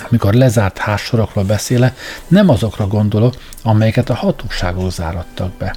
Amikor 0.09 0.35
lezárt 0.35 0.79
házsorokról 0.79 1.45
beszélek, 1.45 1.99
nem 2.29 2.49
azokra 2.49 2.87
gondolok, 2.87 3.35
amelyeket 3.63 4.11
a 4.11 4.15
hatóságok 4.15 4.93
zárattak 4.93 5.53
be, 5.59 5.77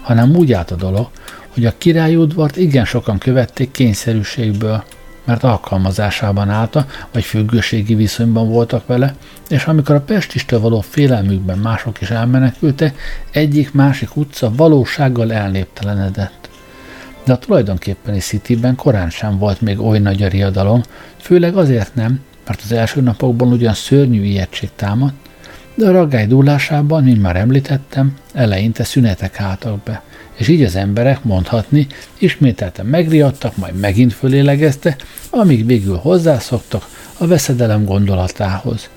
hanem 0.00 0.36
úgy 0.36 0.52
állt 0.52 0.70
a 0.70 0.74
dolog, 0.74 1.08
hogy 1.54 1.66
a 1.66 1.78
királyudvart 1.78 2.56
igen 2.56 2.84
sokan 2.84 3.18
követték 3.18 3.70
kényszerűségből, 3.70 4.84
mert 5.24 5.44
alkalmazásában 5.44 6.48
állta, 6.48 6.86
vagy 7.12 7.24
függőségi 7.24 7.94
viszonyban 7.94 8.48
voltak 8.48 8.86
vele, 8.86 9.14
és 9.48 9.64
amikor 9.64 9.94
a 9.94 10.00
pestistől 10.00 10.60
való 10.60 10.80
félelmükben 10.80 11.58
mások 11.58 12.00
is 12.00 12.10
elmenekültek, 12.10 12.98
egyik-másik 13.30 14.16
utca 14.16 14.50
valósággal 14.54 15.32
elnéptelenedett 15.32 16.39
de 17.30 17.36
a 17.36 17.38
tulajdonképpeni 17.38 18.18
Cityben 18.18 18.76
korán 18.76 19.10
sem 19.10 19.38
volt 19.38 19.60
még 19.60 19.80
oly 19.80 19.98
nagy 19.98 20.22
a 20.22 20.28
riadalom, 20.28 20.82
főleg 21.16 21.56
azért 21.56 21.94
nem, 21.94 22.20
mert 22.46 22.60
az 22.64 22.72
első 22.72 23.00
napokban 23.00 23.52
ugyan 23.52 23.74
szörnyű 23.74 24.22
ijegység 24.22 24.68
támadt, 24.76 25.14
de 25.74 25.88
a 25.88 25.92
ragály 25.92 26.26
dúlásában, 26.26 27.02
mint 27.02 27.22
már 27.22 27.36
említettem, 27.36 28.14
eleinte 28.32 28.84
szünetek 28.84 29.40
álltak 29.40 29.82
be, 29.82 30.02
és 30.34 30.48
így 30.48 30.62
az 30.62 30.76
emberek 30.76 31.24
mondhatni, 31.24 31.86
ismételten 32.18 32.86
megriadtak, 32.86 33.56
majd 33.56 33.74
megint 33.74 34.12
fölélegezte, 34.12 34.96
amíg 35.30 35.66
végül 35.66 35.96
hozzászoktak 35.96 36.88
a 37.18 37.26
veszedelem 37.26 37.84
gondolatához. 37.84 38.88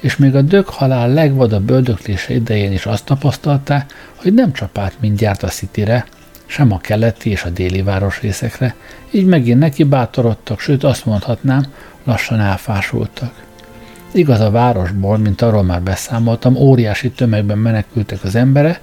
És 0.00 0.16
még 0.16 0.34
a 0.34 0.42
dög 0.42 0.66
halál 0.66 1.12
legvadabb 1.12 1.62
böldöklése 1.62 2.34
idején 2.34 2.72
is 2.72 2.86
azt 2.86 3.04
tapasztalták, 3.04 3.92
hogy 4.14 4.34
nem 4.34 4.52
csapált 4.52 4.94
mindjárt 5.00 5.42
a 5.42 5.48
szitire, 5.48 6.06
sem 6.52 6.72
a 6.72 6.78
keleti 6.78 7.30
és 7.30 7.44
a 7.44 7.50
déli 7.50 7.82
városrészekre, 7.82 8.74
így 9.10 9.26
megint 9.26 9.58
neki 9.58 9.84
bátorodtak, 9.84 10.60
sőt 10.60 10.84
azt 10.84 11.06
mondhatnám, 11.06 11.66
lassan 12.04 12.40
elfásultak. 12.40 13.32
Igaz 14.12 14.40
a 14.40 14.50
városból, 14.50 15.18
mint 15.18 15.42
arról 15.42 15.62
már 15.62 15.82
beszámoltam, 15.82 16.56
óriási 16.56 17.10
tömegben 17.10 17.58
menekültek 17.58 18.24
az 18.24 18.34
embere, 18.34 18.80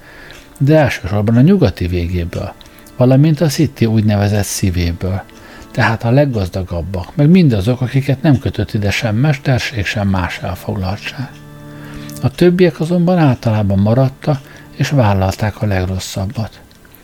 de 0.58 0.76
elsősorban 0.76 1.36
a 1.36 1.40
nyugati 1.40 1.86
végéből, 1.86 2.52
valamint 2.96 3.40
a 3.40 3.46
City 3.46 3.86
úgynevezett 3.86 4.44
szívéből, 4.44 5.22
tehát 5.70 6.04
a 6.04 6.10
leggazdagabbak, 6.10 7.16
meg 7.16 7.28
mindazok, 7.28 7.80
akiket 7.80 8.22
nem 8.22 8.38
kötött 8.38 8.74
ide 8.74 8.90
sem 8.90 9.16
mesterség, 9.16 9.86
sem 9.86 10.08
más 10.08 10.38
elfoglaltság. 10.38 11.30
A 12.22 12.30
többiek 12.30 12.80
azonban 12.80 13.18
általában 13.18 13.78
maradtak, 13.78 14.40
és 14.76 14.90
vállalták 14.90 15.62
a 15.62 15.66
legrosszabbat. 15.66 16.60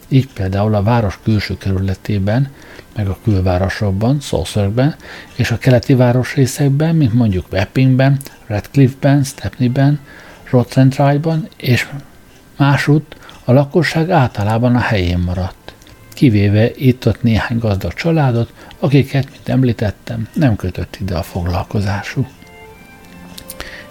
Így 0.08 0.28
például 0.32 0.74
a 0.74 0.82
város 0.82 1.18
külső 1.22 1.56
kerületében, 1.58 2.50
meg 2.94 3.08
a 3.08 3.18
külvárosokban, 3.24 4.20
Szószörgben 4.20 4.94
és 5.34 5.50
a 5.50 5.58
keleti 5.58 5.94
városrészekben, 5.94 6.94
mint 6.94 7.12
mondjuk 7.12 7.46
Weppingben, 7.52 8.18
Redcliffe-ben, 8.46 9.24
Stepney-ben, 9.24 10.00
Rottentride-ban 10.50 11.48
és 11.56 11.88
másút 12.56 13.16
a 13.44 13.52
lakosság 13.52 14.10
általában 14.10 14.74
a 14.74 14.80
helyén 14.80 15.18
maradt, 15.18 15.74
kivéve 16.14 16.70
itt-ott 16.74 17.22
néhány 17.22 17.58
gazdag 17.58 17.94
családot, 17.94 18.52
akiket, 18.78 19.30
mint 19.30 19.48
említettem, 19.48 20.28
nem 20.32 20.56
kötött 20.56 20.96
ide 21.00 21.16
a 21.16 21.22
foglalkozásuk. 21.22 22.26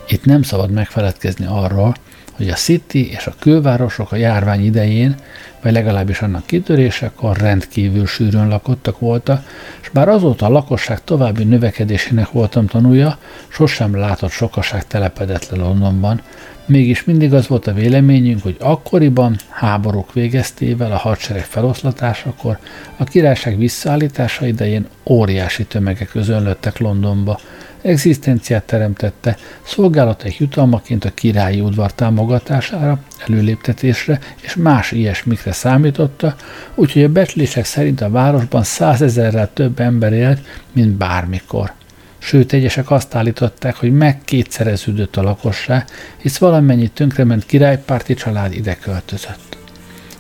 Itt 0.08 0.26
nem 0.26 0.42
szabad 0.42 0.72
megfeledkezni 0.72 1.46
arról, 1.46 1.96
hogy 2.36 2.50
a 2.50 2.54
City 2.54 3.10
és 3.12 3.28
a 3.28 3.34
külvárosok 3.40 4.12
a 4.12 4.16
járvány 4.16 4.66
idején, 4.66 5.16
vagy 5.62 5.74
legalábbis 5.74 6.22
annak 6.22 6.46
kitörésekor 6.46 7.38
rendkívül 7.38 8.06
sűrűn 8.06 8.48
lakottak 8.48 9.00
voltak, 9.00 9.44
és 9.82 9.90
bár 9.90 10.10
azóta 10.10 10.46
a 10.46 10.50
lakosság 10.50 11.04
további 11.04 11.44
növekedésének 11.44 12.32
voltam 12.32 12.66
tanulja, 12.66 13.18
sosem 13.48 13.96
látott 13.96 14.32
sokaság 14.32 14.88
telepedett 14.88 15.50
le 15.50 15.58
Londonban, 15.58 16.22
mégis 16.66 17.04
mindig 17.04 17.34
az 17.34 17.48
volt 17.48 17.68
a 17.68 17.74
véleményünk, 17.74 18.44
hogy 18.44 18.56
akkoriban, 18.60 19.36
háborúk 19.50 20.14
végeztével, 20.14 20.92
a 20.92 20.98
hadsereg 20.98 21.44
feloszlatásakor, 21.44 22.58
a 22.98 23.04
királyság 23.04 23.58
visszaállítása 23.58 24.46
idején 24.46 24.88
óriási 25.06 25.66
tömegek 25.66 26.16
özönlöttek 26.16 26.78
Londonba, 26.78 27.40
egzisztenciát 27.86 28.64
teremtette, 28.64 29.38
szolgálatai 29.62 30.36
jutalmaként 30.38 31.06
a 31.06 31.14
királyi 31.14 31.60
udvar 31.60 31.94
támogatására, 31.94 33.00
előléptetésre 33.28 34.20
és 34.42 34.56
más 34.56 34.92
ilyesmikre 34.92 35.52
számította, 35.52 36.36
úgyhogy 36.76 37.04
a 37.04 37.10
becslések 37.10 37.66
szerint 37.66 38.02
a 38.02 38.10
városban 38.10 38.64
százezerrel 38.64 39.54
több 39.54 39.80
ember 39.80 40.14
élt, 40.14 40.40
mint 40.72 40.92
bármikor. 40.92 41.72
Sőt, 42.18 42.54
egyesek 42.54 42.92
azt 42.92 43.16
állították, 43.16 43.76
hogy 43.76 43.92
megkétszereződött 43.92 45.16
a 45.16 45.22
lakosság, 45.22 45.86
hisz 46.18 46.38
valamennyi 46.38 46.88
tönkrement 46.88 47.46
királypárti 47.46 48.14
család 48.14 48.54
ide 48.54 48.76
költözött. 48.76 49.58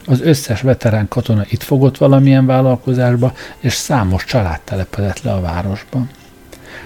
Az 0.05 0.21
összes 0.21 0.61
veterán 0.61 1.07
katona 1.07 1.45
itt 1.49 1.63
fogott 1.63 1.97
valamilyen 1.97 2.45
vállalkozásba, 2.45 3.33
és 3.59 3.73
számos 3.73 4.25
család 4.25 4.59
telepedett 4.63 5.21
le 5.21 5.31
a 5.31 5.41
városban. 5.41 6.09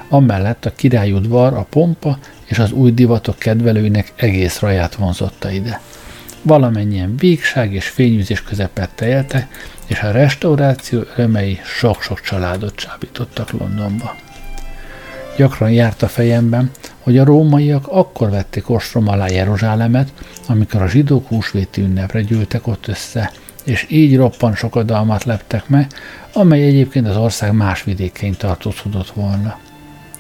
Amellett 0.10 0.66
a 0.66 0.76
királyudvar, 0.76 1.54
a 1.54 1.66
pompa 1.70 2.18
és 2.46 2.60
az 2.60 2.72
új 2.72 2.92
divatok 2.92 3.40
kedvelőinek 3.40 4.14
egész 4.16 4.60
raját 4.60 4.96
vonzotta 4.96 5.50
ide. 5.50 5.82
Valamennyien 6.42 7.16
végság 7.18 7.74
és 7.74 7.88
fényűzés 7.88 8.44
közepette 8.44 9.08
éltek, 9.08 9.48
és 9.88 10.00
a 10.00 10.12
restauráció 10.12 11.02
örömei 11.16 11.60
sok-sok 11.64 12.22
családot 12.22 12.76
csábítottak 12.76 13.52
Londonba. 13.52 14.16
Gyakran 15.38 15.72
járt 15.72 16.02
a 16.02 16.08
fejemben, 16.08 16.72
hogy 17.00 17.18
a 17.18 17.24
rómaiak 17.24 17.88
akkor 17.88 18.30
vették 18.30 18.70
ostrom 18.70 19.08
alá 19.08 19.28
Jeruzsálemet, 19.28 20.14
amikor 20.48 20.82
a 20.82 20.88
zsidók 20.88 21.28
húsvéti 21.28 21.82
ünnepre 21.82 22.22
gyűltek 22.22 22.68
ott 22.68 22.88
össze, 22.88 23.32
és 23.64 23.86
így 23.90 24.16
roppan 24.16 24.56
sokadalmat 24.56 25.24
leptek 25.24 25.68
meg, 25.68 25.88
amely 26.34 26.64
egyébként 26.64 27.08
az 27.08 27.18
ország 27.18 27.54
más 27.54 27.84
vidékein 27.84 28.36
tartózkodott 28.38 29.10
volna. 29.10 29.60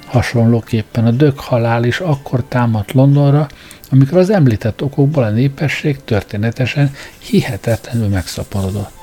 Hasonlóképpen 0.10 1.05
a 1.05 1.12
dög 1.12 1.39
halál 1.39 1.84
is 1.84 1.99
akkor 1.99 2.43
támadt 2.47 2.91
Londonra, 2.91 3.47
amikor 3.91 4.18
az 4.18 4.30
említett 4.30 4.84
okokból 4.84 5.24
a 5.24 5.30
népesség 5.30 6.03
történetesen 6.03 6.91
hihetetlenül 7.18 8.07
megszaporodott. 8.07 8.97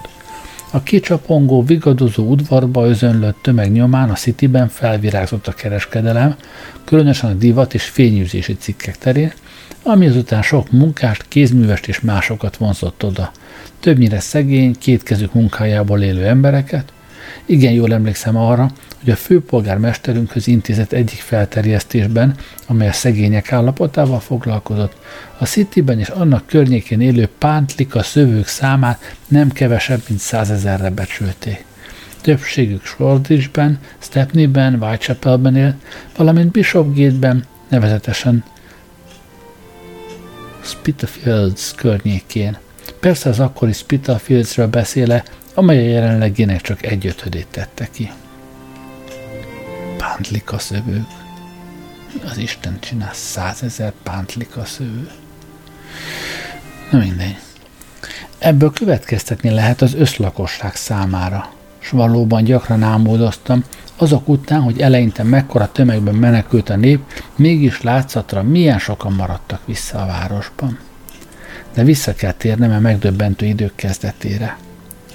A 0.70 0.82
kicsapongó, 0.82 1.62
vigadozó 1.62 2.30
udvarba 2.30 2.86
özönlött 2.86 3.36
tömeg 3.42 3.72
nyomán 3.72 4.10
a 4.10 4.14
Cityben 4.14 4.68
felvirágzott 4.68 5.46
a 5.46 5.52
kereskedelem, 5.52 6.36
különösen 6.84 7.30
a 7.30 7.34
divat 7.34 7.74
és 7.74 7.84
fényűzési 7.84 8.56
cikkek 8.56 8.98
terén, 8.98 9.32
ami 9.82 10.06
azután 10.06 10.42
sok 10.42 10.70
munkást, 10.70 11.24
kézművest 11.28 11.88
és 11.88 12.00
másokat 12.00 12.56
vonzott 12.56 13.04
oda. 13.04 13.30
Többnyire 13.80 14.20
szegény, 14.20 14.78
kétkezük 14.78 15.32
munkájából 15.32 16.02
élő 16.02 16.26
embereket. 16.26 16.92
Igen 17.46 17.72
jól 17.72 17.92
emlékszem 17.92 18.36
arra, 18.36 18.70
hogy 19.00 19.10
a 19.10 19.16
főpolgármesterünkhöz 19.16 20.46
intézett 20.46 20.92
egyik 20.92 21.18
felterjesztésben, 21.18 22.34
amely 22.66 22.88
a 22.88 22.92
szegények 22.92 23.52
állapotával 23.52 24.20
foglalkozott, 24.20 24.92
a 25.38 25.44
Cityben 25.44 25.98
és 25.98 26.08
annak 26.08 26.46
környékén 26.46 27.00
élő 27.00 27.28
pántlika 27.38 28.02
szövők 28.02 28.46
számát 28.46 29.16
nem 29.28 29.52
kevesebb, 29.52 30.02
mint 30.08 30.20
százezerre 30.20 30.90
becsülték. 30.90 31.64
Többségük 32.20 32.84
Shoreditchben, 32.84 33.78
Stepneyben, 33.98 34.74
Whitechapelben 34.74 35.56
él, 35.56 35.74
valamint 36.16 36.50
Bishopgate-ben, 36.50 37.44
nevezetesen 37.68 38.44
Spitalfields 40.62 41.74
környékén. 41.76 42.56
Persze 43.00 43.28
az 43.28 43.40
akkori 43.40 43.72
Spitalfieldsről 43.72 44.66
beszéle, 44.66 45.24
amely 45.56 45.78
a 45.78 45.90
jelenlegének 45.90 46.60
csak 46.60 46.82
egyötödét 46.82 47.46
tette 47.50 47.88
ki 47.92 48.10
pántlika 49.96 50.58
szövők. 50.58 51.06
Az 52.30 52.38
Isten 52.38 52.80
csinál 52.80 53.12
százezer 53.12 53.92
pántlika 54.02 54.64
szövő. 54.64 55.10
Na 56.90 56.98
mindegy. 56.98 57.36
Ebből 58.38 58.72
következtetni 58.72 59.50
lehet 59.50 59.82
az 59.82 59.94
összlakosság 59.94 60.74
számára, 60.74 61.52
s 61.78 61.90
valóban 61.90 62.44
gyakran 62.44 62.82
álmodoztam, 62.82 63.64
azok 63.96 64.28
után, 64.28 64.60
hogy 64.60 64.80
eleinte 64.80 65.22
mekkora 65.22 65.72
tömegben 65.72 66.14
menekült 66.14 66.68
a 66.68 66.76
nép, 66.76 67.00
mégis 67.36 67.82
látszatra 67.82 68.42
milyen 68.42 68.78
sokan 68.78 69.12
maradtak 69.12 69.60
vissza 69.64 70.02
a 70.02 70.06
városban. 70.06 70.78
De 71.74 71.82
vissza 71.82 72.14
kell 72.14 72.32
térnem 72.32 72.72
a 72.72 72.78
megdöbbentő 72.78 73.46
idők 73.46 73.74
kezdetére. 73.74 74.56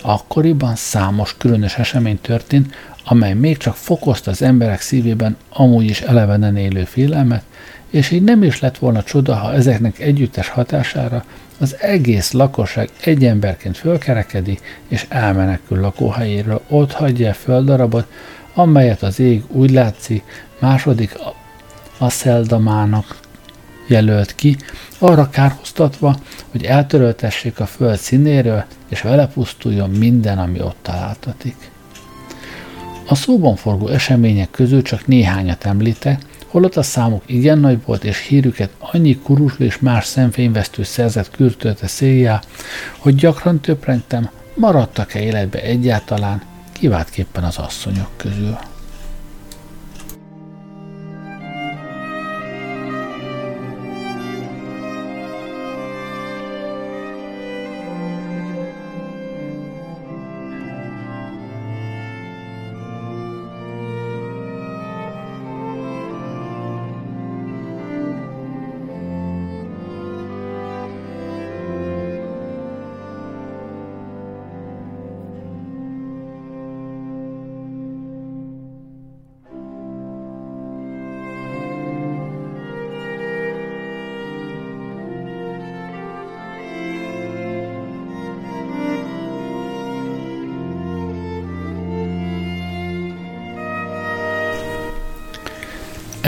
Akkoriban 0.01 0.75
számos 0.75 1.35
különös 1.37 1.77
esemény 1.77 2.19
történt, 2.21 2.75
amely 3.05 3.33
még 3.33 3.57
csak 3.57 3.75
fokozta 3.75 4.31
az 4.31 4.41
emberek 4.41 4.81
szívében 4.81 5.37
amúgy 5.49 5.85
is 5.85 6.01
elevenen 6.01 6.57
élő 6.57 6.83
félelmet, 6.83 7.43
és 7.89 8.11
így 8.11 8.23
nem 8.23 8.43
is 8.43 8.59
lett 8.59 8.77
volna 8.77 9.03
csoda, 9.03 9.35
ha 9.35 9.53
ezeknek 9.53 9.99
együttes 9.99 10.47
hatására 10.49 11.23
az 11.59 11.75
egész 11.79 12.31
lakosság 12.31 12.89
egy 13.03 13.25
emberként 13.25 13.77
fölkerekedi, 13.77 14.59
és 14.87 15.05
elmenekül 15.09 15.79
lakóhelyéről, 15.79 16.61
ott 16.67 16.91
hagyja 16.91 17.29
a 17.29 17.33
földdarabot, 17.33 18.11
amelyet 18.53 19.03
az 19.03 19.19
ég 19.19 19.43
úgy 19.47 19.71
látszik 19.71 20.23
második 20.59 21.17
Asszeldamának 21.97 23.17
jelölt 23.87 24.35
ki, 24.35 24.57
arra 24.97 25.29
kárhoztatva, 25.29 26.15
hogy 26.51 26.63
eltöröltessék 26.63 27.59
a 27.59 27.65
föld 27.65 27.97
színéről, 27.97 28.63
és 28.89 29.01
vele 29.01 29.27
pusztuljon 29.27 29.89
minden, 29.89 30.37
ami 30.37 30.61
ott 30.61 30.77
találtatik. 30.81 31.71
A 33.07 33.15
szóban 33.15 33.55
forgó 33.55 33.87
események 33.87 34.51
közül 34.51 34.81
csak 34.81 35.07
néhányat 35.07 35.65
említek, 35.65 36.21
holott 36.47 36.75
a 36.75 36.83
számuk 36.83 37.23
igen 37.25 37.57
nagy 37.57 37.79
volt, 37.85 38.03
és 38.03 38.17
hírüket 38.27 38.69
annyi 38.79 39.19
kurusú 39.19 39.63
és 39.63 39.79
más 39.79 40.05
szemfényvesztő 40.05 40.83
szerzett 40.83 41.31
kürtölte 41.31 41.87
széljá, 41.87 42.41
hogy 42.97 43.15
gyakran 43.15 43.59
töprengtem, 43.59 44.29
maradtak-e 44.53 45.19
életbe 45.19 45.61
egyáltalán, 45.61 46.41
kiváltképpen 46.71 47.43
az 47.43 47.57
asszonyok 47.57 48.09
közül. 48.17 48.57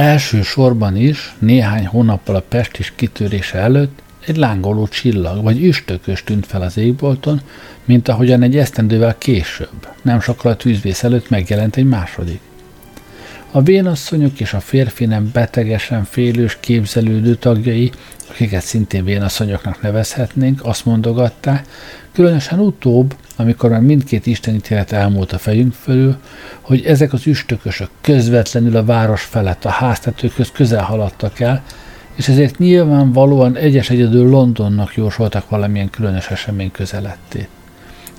Első 0.04 0.42
sorban 0.42 0.96
is, 0.96 1.34
néhány 1.40 1.86
hónappal 1.86 2.36
a 2.36 2.44
pestis 2.48 2.94
kitörése 2.96 3.58
előtt 3.58 4.02
egy 4.26 4.38
lángoló 4.38 4.88
csillag 4.88 5.44
vagy 5.44 5.64
üstökös 5.64 6.24
tűnt 6.24 6.46
fel 6.46 6.62
az 6.62 6.78
égbolton, 6.78 7.42
mint 7.86 8.08
ahogyan 8.08 8.42
egy 8.42 8.58
esztendővel 8.58 9.18
később, 9.18 9.88
nem 10.02 10.20
sokkal 10.20 10.52
a 10.52 10.56
tűzvész 10.56 11.04
előtt 11.04 11.30
megjelent 11.30 11.76
egy 11.76 11.86
második. 11.86 12.40
A 13.56 13.62
vénasszonyok 13.62 14.40
és 14.40 14.54
a 14.54 14.60
férfi 14.60 15.06
nem 15.06 15.30
betegesen 15.34 16.04
félős 16.04 16.58
képzelődő 16.60 17.36
tagjai, 17.36 17.92
akiket 18.30 18.62
szintén 18.62 19.04
vénasszonyoknak 19.04 19.82
nevezhetnénk, 19.82 20.66
azt 20.66 20.86
mondogatták, 20.86 21.68
különösen 22.14 22.60
utóbb, 22.60 23.16
amikor 23.36 23.70
már 23.70 23.82
mindkét 23.82 24.26
istenítélet 24.26 24.92
elmúlt 24.92 25.32
a 25.32 25.38
fejünk 25.38 25.74
fölül, 25.74 26.16
hogy 26.62 26.86
ezek 26.86 27.14
az 27.14 27.28
üstökösök 27.28 27.90
közvetlenül 28.02 28.76
a 28.76 28.86
város 28.86 29.22
felett 29.22 29.66
a 29.66 29.70
háztetőkhöz 29.70 30.52
közel 30.52 30.84
haladtak 30.84 31.40
el, 31.40 31.64
és 32.16 32.28
ezért 32.28 32.58
nyilvánvalóan 32.58 33.58
egyes 33.58 33.90
egyedül 33.90 34.30
Londonnak 34.30 34.96
jósoltak 34.96 35.50
valamilyen 35.50 35.90
különös 35.90 36.28
esemény 36.28 36.72
közelettét. 36.72 37.48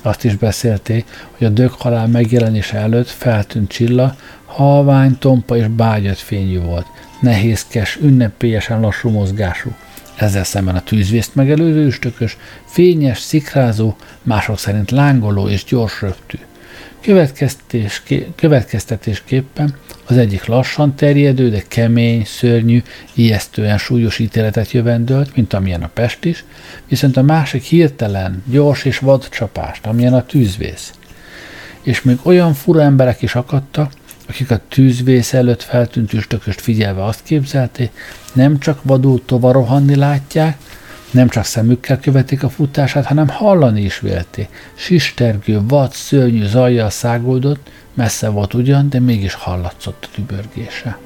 Azt 0.02 0.24
is 0.24 0.36
beszélték, 0.36 1.04
hogy 1.36 1.46
a 1.46 1.50
dög 1.50 1.70
halál 1.70 2.06
megjelenése 2.06 2.76
előtt 2.76 3.08
feltűnt 3.08 3.70
Csilla, 3.70 4.16
halvány, 4.54 5.18
tompa 5.18 5.56
és 5.56 5.66
bágyat 5.66 6.18
fényű 6.18 6.60
volt, 6.60 6.86
nehézkes, 7.20 7.98
ünnepélyesen 8.02 8.80
lassú 8.80 9.10
mozgású. 9.10 9.72
Ezzel 10.16 10.44
szemben 10.44 10.74
a 10.74 10.82
tűzvészt 10.82 11.34
megelőző 11.34 11.86
üstökös, 11.86 12.36
fényes, 12.64 13.18
szikrázó, 13.18 13.96
mások 14.22 14.58
szerint 14.58 14.90
lángoló 14.90 15.48
és 15.48 15.64
gyors 15.64 16.00
röptű. 16.00 16.38
Következtetésképpen 18.36 19.74
az 20.04 20.16
egyik 20.16 20.44
lassan 20.44 20.94
terjedő, 20.94 21.50
de 21.50 21.62
kemény, 21.68 22.24
szörnyű, 22.24 22.82
ijesztően 23.14 23.78
súlyos 23.78 24.18
ítéletet 24.18 24.70
jövendölt, 24.70 25.36
mint 25.36 25.52
amilyen 25.52 25.82
a 25.82 25.90
Pest 25.94 26.24
is, 26.24 26.44
viszont 26.88 27.16
a 27.16 27.22
másik 27.22 27.62
hirtelen, 27.62 28.42
gyors 28.46 28.84
és 28.84 28.98
vad 28.98 29.28
csapást, 29.28 29.86
amilyen 29.86 30.14
a 30.14 30.26
tűzvész. 30.26 30.92
És 31.82 32.02
még 32.02 32.18
olyan 32.22 32.54
fura 32.54 32.82
emberek 32.82 33.22
is 33.22 33.34
akadtak, 33.34 33.92
akik 34.28 34.50
a 34.50 34.60
tűzvész 34.68 35.32
előtt 35.32 35.62
feltűnt 35.62 36.12
üstököst 36.12 36.60
figyelve 36.60 37.04
azt 37.04 37.22
képzelték, 37.22 37.90
nem 38.32 38.58
csak 38.58 38.80
vadul 38.82 39.22
tovarohanni 39.24 39.94
látják, 39.94 40.58
nem 41.10 41.28
csak 41.28 41.44
szemükkel 41.44 42.00
követik 42.00 42.42
a 42.42 42.48
futását, 42.48 43.06
hanem 43.06 43.28
hallani 43.28 43.80
is 43.80 44.00
vélték. 44.00 44.48
Sistergő, 44.74 45.60
vad, 45.68 45.92
szörnyű 45.92 46.46
zajjal 46.46 46.90
szágoldott, 46.90 47.70
messze 47.94 48.28
volt 48.28 48.54
ugyan, 48.54 48.88
de 48.88 49.00
mégis 49.00 49.34
hallatszott 49.34 50.08
a 50.08 50.14
tübörgése. 50.14 50.98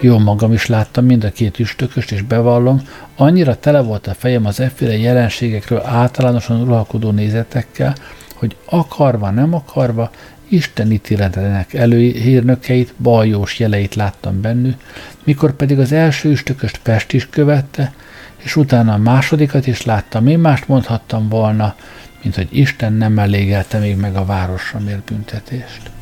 Jó 0.00 0.18
magam 0.18 0.52
is 0.52 0.66
láttam 0.66 1.04
mind 1.04 1.24
a 1.24 1.30
két 1.30 1.58
üstököst, 1.58 2.12
és 2.12 2.22
bevallom, 2.22 2.82
annyira 3.16 3.58
tele 3.58 3.80
volt 3.80 4.06
a 4.06 4.14
fejem 4.14 4.46
az 4.46 4.60
efféle 4.60 4.96
jelenségekről 4.96 5.82
általánosan 5.84 6.60
uralkodó 6.60 7.10
nézetekkel, 7.10 7.94
hogy 8.34 8.56
akarva, 8.64 9.30
nem 9.30 9.54
akarva, 9.54 10.10
Isten 10.48 10.92
ítéletének 10.92 11.74
előhírnökeit, 11.74 12.94
baljós 12.98 13.58
jeleit 13.58 13.94
láttam 13.94 14.40
bennük, 14.40 14.80
mikor 15.24 15.52
pedig 15.52 15.78
az 15.78 15.92
első 15.92 16.30
üstököst 16.30 16.80
Pest 16.82 17.12
is 17.12 17.28
követte, 17.28 17.92
és 18.36 18.56
utána 18.56 18.92
a 18.92 18.98
másodikat 18.98 19.66
is 19.66 19.82
láttam, 19.82 20.26
én 20.26 20.38
mást 20.38 20.68
mondhattam 20.68 21.28
volna, 21.28 21.74
mint 22.22 22.34
hogy 22.34 22.48
Isten 22.50 22.92
nem 22.92 23.18
elégelte 23.18 23.78
még 23.78 23.96
meg 23.96 24.16
a 24.16 24.24
városra 24.24 24.78
mért 24.78 25.04
büntetést. 25.04 25.95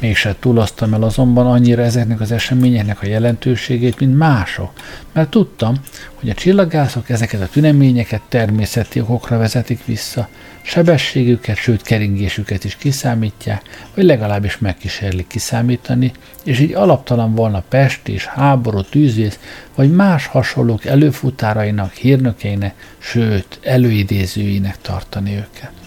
Mégse 0.00 0.36
túloztam 0.40 0.94
el 0.94 1.02
azonban 1.02 1.46
annyira 1.46 1.82
ezeknek 1.82 2.20
az 2.20 2.32
eseményeknek 2.32 3.02
a 3.02 3.06
jelentőségét, 3.06 3.98
mint 3.98 4.16
mások, 4.16 4.72
mert 5.12 5.30
tudtam, 5.30 5.74
hogy 6.14 6.28
a 6.28 6.34
csillagászok 6.34 7.10
ezeket 7.10 7.40
a 7.40 7.48
tüneményeket 7.48 8.20
természeti 8.28 9.00
okokra 9.00 9.38
vezetik 9.38 9.84
vissza, 9.84 10.28
sebességüket, 10.62 11.56
sőt 11.56 11.82
keringésüket 11.82 12.64
is 12.64 12.76
kiszámítják, 12.76 13.62
vagy 13.94 14.04
legalábbis 14.04 14.58
megkísérlik 14.58 15.26
kiszámítani, 15.26 16.12
és 16.44 16.58
így 16.58 16.72
alaptalan 16.74 17.34
volna 17.34 17.62
Pest 17.68 18.08
és 18.08 18.26
háború, 18.26 18.82
tűzvész, 18.82 19.38
vagy 19.74 19.92
más 19.92 20.26
hasonlók 20.26 20.84
előfutárainak, 20.84 21.92
hírnökeinek, 21.92 22.74
sőt, 22.98 23.58
előidézőinek 23.62 24.80
tartani 24.80 25.30
őket. 25.30 25.79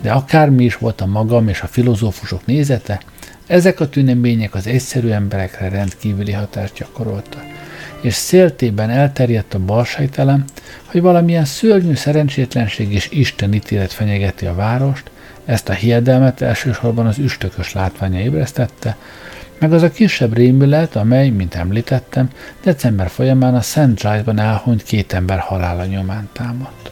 De 0.00 0.12
akármi 0.12 0.64
is 0.64 0.76
volt 0.76 1.00
a 1.00 1.06
magam 1.06 1.48
és 1.48 1.60
a 1.60 1.66
filozófusok 1.66 2.46
nézete, 2.46 3.00
ezek 3.46 3.80
a 3.80 3.88
tünemények 3.88 4.54
az 4.54 4.66
egyszerű 4.66 5.08
emberekre 5.08 5.68
rendkívüli 5.68 6.32
hatást 6.32 6.74
gyakoroltak 6.74 7.44
és 8.00 8.14
széltében 8.14 8.90
elterjedt 8.90 9.54
a 9.54 9.58
balsejtelem, 9.58 10.44
hogy 10.84 11.00
valamilyen 11.00 11.44
szörnyű 11.44 11.94
szerencsétlenség 11.94 12.92
és 12.92 13.08
Isten 13.10 13.52
ítélet 13.52 13.92
fenyegeti 13.92 14.46
a 14.46 14.54
várost, 14.54 15.10
ezt 15.44 15.68
a 15.68 15.72
hiedelmet 15.72 16.40
elsősorban 16.40 17.06
az 17.06 17.18
üstökös 17.18 17.72
látványa 17.72 18.20
ébresztette, 18.20 18.96
meg 19.58 19.72
az 19.72 19.82
a 19.82 19.90
kisebb 19.90 20.34
rémület, 20.34 20.96
amely, 20.96 21.28
mint 21.28 21.54
említettem, 21.54 22.30
december 22.62 23.08
folyamán 23.08 23.54
a 23.54 23.60
Szent 23.60 24.00
Giles-ban 24.00 24.38
elhunyt 24.38 24.82
két 24.82 25.12
ember 25.12 25.38
halála 25.38 25.84
nyomán 25.84 26.28
támadt. 26.32 26.90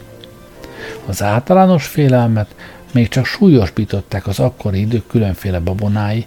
Az 1.05 1.23
általános 1.23 1.85
félelmet 1.85 2.55
még 2.95 3.07
csak 3.07 3.25
súlyosbították 3.25 4.27
az 4.27 4.39
akkori 4.39 4.79
idők 4.79 5.07
különféle 5.07 5.59
babonái, 5.59 6.25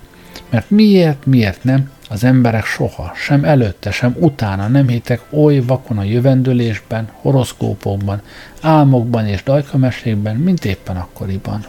mert 0.50 0.70
miért, 0.70 1.26
miért 1.26 1.64
nem, 1.64 1.90
az 2.08 2.24
emberek 2.24 2.64
soha, 2.64 3.12
sem 3.14 3.44
előtte, 3.44 3.90
sem 3.90 4.16
utána 4.18 4.68
nem 4.68 4.88
hittek 4.88 5.22
oly 5.30 5.60
vakon 5.60 5.98
a 5.98 6.02
jövendőlésben, 6.02 7.08
horoszkópokban, 7.12 8.22
álmokban 8.60 9.26
és 9.26 9.42
dajkamesékben, 9.42 10.36
mint 10.36 10.64
éppen 10.64 10.96
akkoriban. 10.96 11.64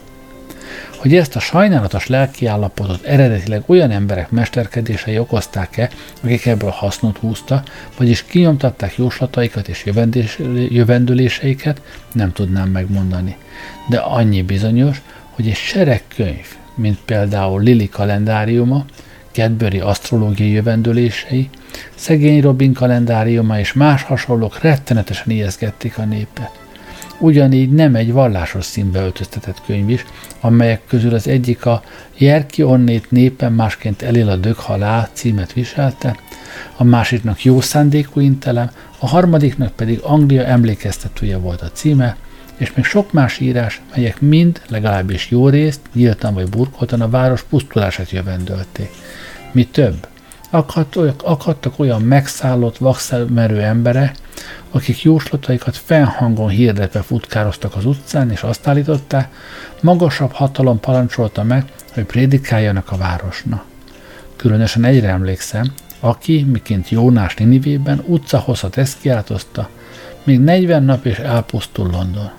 Hogy 0.98 1.16
ezt 1.16 1.36
a 1.36 1.40
sajnálatos 1.40 2.08
lelkiállapotot 2.08 3.04
eredetileg 3.04 3.64
olyan 3.66 3.92
emberek 3.92 4.32
mesterkedései 4.32 5.20
okozták-e, 5.20 5.90
akik 6.24 6.46
ebből 6.46 6.70
hasznot 6.70 7.18
húzta, 7.18 7.64
vagyis 7.98 8.24
kinyomtatták 8.24 8.98
jóslataikat 8.98 9.68
és 9.68 9.86
jövendőléseiket, 10.70 11.82
nem 12.14 12.34
tudnám 12.34 12.70
megmondani. 12.70 13.38
De 13.90 13.98
annyi 13.98 14.42
bizonyos, 14.42 15.02
hogy 15.30 15.48
egy 15.48 15.56
sereg 15.56 16.04
könyv, 16.16 16.46
mint 16.76 17.00
például 17.06 17.62
Lili 17.62 17.90
kalendáriuma, 17.90 18.86
Cadbury 19.32 19.80
asztrológiai 19.80 20.52
jövendőlései, 20.52 21.50
szegény 21.96 22.42
Robin 22.42 22.74
kalendáriuma 22.74 23.60
és 23.60 23.74
más 23.74 24.04
hasonlók 24.04 24.62
rettenetesen 24.62 25.30
ijeszgették 25.30 25.98
a 25.98 26.04
népet. 26.04 26.59
Ugyanígy 27.20 27.72
nem 27.72 27.96
egy 27.96 28.12
vallásos 28.12 28.66
színbe 28.66 29.02
öltöztetett 29.02 29.62
könyv 29.66 29.90
is, 29.90 30.06
amelyek 30.40 30.82
közül 30.88 31.14
az 31.14 31.28
egyik 31.28 31.66
a 31.66 31.84
Jerki 32.18 32.64
Onnét 32.64 33.12
népen 33.12 33.54
másként 33.54 34.02
elél 34.02 34.30
a 34.30 34.36
dög 34.36 34.56
halál 34.56 35.10
címet 35.14 35.54
viselte, 35.54 36.16
a 36.76 36.84
másiknak 36.84 37.44
jó 37.44 37.62
szándékú 37.62 38.20
intelem, 38.20 38.72
a 39.00 39.08
harmadiknak 39.08 39.76
pedig 39.76 40.00
Anglia 40.04 40.44
emlékeztetője 40.44 41.38
volt 41.38 41.62
a 41.62 41.72
címe, 41.72 42.18
és 42.58 42.74
még 42.74 42.86
sok 42.86 43.12
más 43.12 43.40
írás, 43.40 43.82
melyek 43.96 44.22
mind, 44.22 44.62
legalábbis 44.68 45.30
jó 45.30 45.50
részt, 45.50 45.80
nyíltan 45.94 46.34
vagy 46.34 46.50
burkoltan 46.50 47.02
a 47.02 47.10
város 47.10 47.44
pusztulását 47.44 48.12
jövendölték. 48.12 48.90
Mi 49.52 49.66
több, 49.66 50.08
akadtak, 50.50 51.22
akadtak 51.24 51.80
olyan 51.80 52.02
megszállott, 52.02 52.78
vakszemerő 52.78 53.62
emberek, 53.62 54.16
akik 54.72 55.02
jóslataikat 55.02 55.78
fennhangon 55.78 56.50
hirdetve 56.50 57.02
futkároztak 57.02 57.76
az 57.76 57.86
utcán, 57.86 58.32
és 58.32 58.42
azt 58.42 58.68
állították, 58.68 59.34
magasabb 59.82 60.32
hatalom 60.32 60.80
parancsolta 60.80 61.44
meg, 61.44 61.66
hogy 61.94 62.04
prédikáljanak 62.06 62.92
a 62.92 62.98
városna. 62.98 63.64
Különösen 64.36 64.84
egyre 64.84 65.08
emlékszem, 65.08 65.74
aki, 66.00 66.44
miként 66.52 66.90
Jónás 66.90 67.36
Ninivében 67.36 68.04
utcahosszat 68.06 68.78
ezt 68.78 69.04
még 70.24 70.40
40 70.40 70.84
nap 70.84 71.06
és 71.06 71.18
elpusztul 71.18 71.90
London 71.90 72.32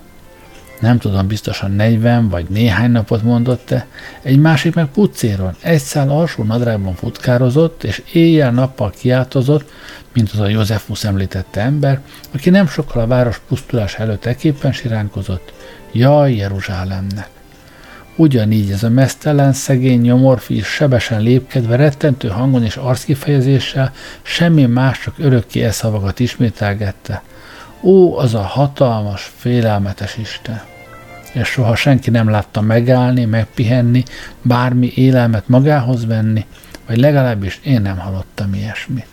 nem 0.81 0.99
tudom 0.99 1.26
biztosan 1.26 1.70
40 1.70 2.28
vagy 2.28 2.47
néhány 2.49 2.91
napot 2.91 3.22
mondott-e, 3.22 3.87
egy 4.22 4.39
másik 4.39 4.74
meg 4.74 4.87
pucéron, 4.87 5.57
egy 5.61 5.81
szál 5.81 6.11
alsó 6.11 6.43
nadrágban 6.43 6.95
futkározott, 6.95 7.85
és 7.85 8.03
éjjel-nappal 8.12 8.91
kiáltozott, 8.91 9.70
mint 10.12 10.31
az 10.33 10.39
a 10.39 10.49
Józsefus 10.49 11.05
említette 11.05 11.61
ember, 11.61 12.01
aki 12.35 12.51
nem 12.51 12.66
sokkal 12.66 13.03
a 13.03 13.07
város 13.07 13.41
pusztulás 13.49 13.95
előtt 13.95 14.24
eképpen 14.24 14.72
siránkozott. 14.72 15.53
Jaj, 15.93 16.35
Jeruzsálemnek! 16.35 17.28
Ugyanígy 18.16 18.70
ez 18.70 18.83
a 18.83 18.89
mesztelen, 18.89 19.53
szegény 19.53 20.01
nyomorfi 20.01 20.57
is 20.57 20.66
sebesen 20.66 21.20
lépkedve, 21.20 21.76
rettentő 21.76 22.28
hangon 22.28 22.64
és 22.64 22.76
arckifejezéssel 22.76 23.93
semmi 24.22 24.66
más, 24.66 25.01
csak 25.01 25.14
örökké 25.18 25.62
eszavagat 25.62 26.20
ismételgette. 26.20 27.22
Ó, 27.83 28.18
az 28.18 28.35
a 28.35 28.43
hatalmas, 28.43 29.33
félelmetes 29.37 30.16
Isten! 30.16 30.69
És 31.33 31.49
soha 31.49 31.76
senki 31.76 32.11
nem 32.11 32.31
látta 32.31 32.61
megállni, 32.61 33.24
megpihenni, 33.24 34.03
bármi 34.43 34.93
élelmet 34.95 35.49
magához 35.49 36.07
venni, 36.07 36.47
vagy 36.87 36.97
legalábbis 36.97 37.61
én 37.64 37.81
nem 37.81 37.99
hallottam 37.99 38.55
ilyesmit. 38.55 39.07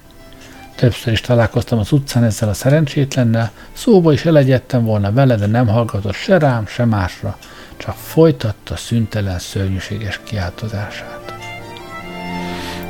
Többször 0.76 1.14
is 1.14 1.22
találkoztam 1.22 1.80
az 1.80 1.92
utcán 1.92 2.24
ezzel 2.24 2.50
a 2.50 2.54
szerencsétlennel, 2.54 3.52
szóba 3.74 4.14
is 4.14 4.26
elegyedtem 4.26 4.84
volna 4.84 5.12
vele, 5.12 5.36
de 5.36 5.46
nem 5.46 5.68
hallgatott 5.68 6.14
se 6.14 6.38
rám, 6.38 6.68
se 6.68 6.86
másra, 6.86 7.38
csak 7.78 7.96
folytatta 7.96 8.76
szüntelen 8.76 9.40
szörnyűséges 9.40 10.20
kiáltozását. 10.24 11.37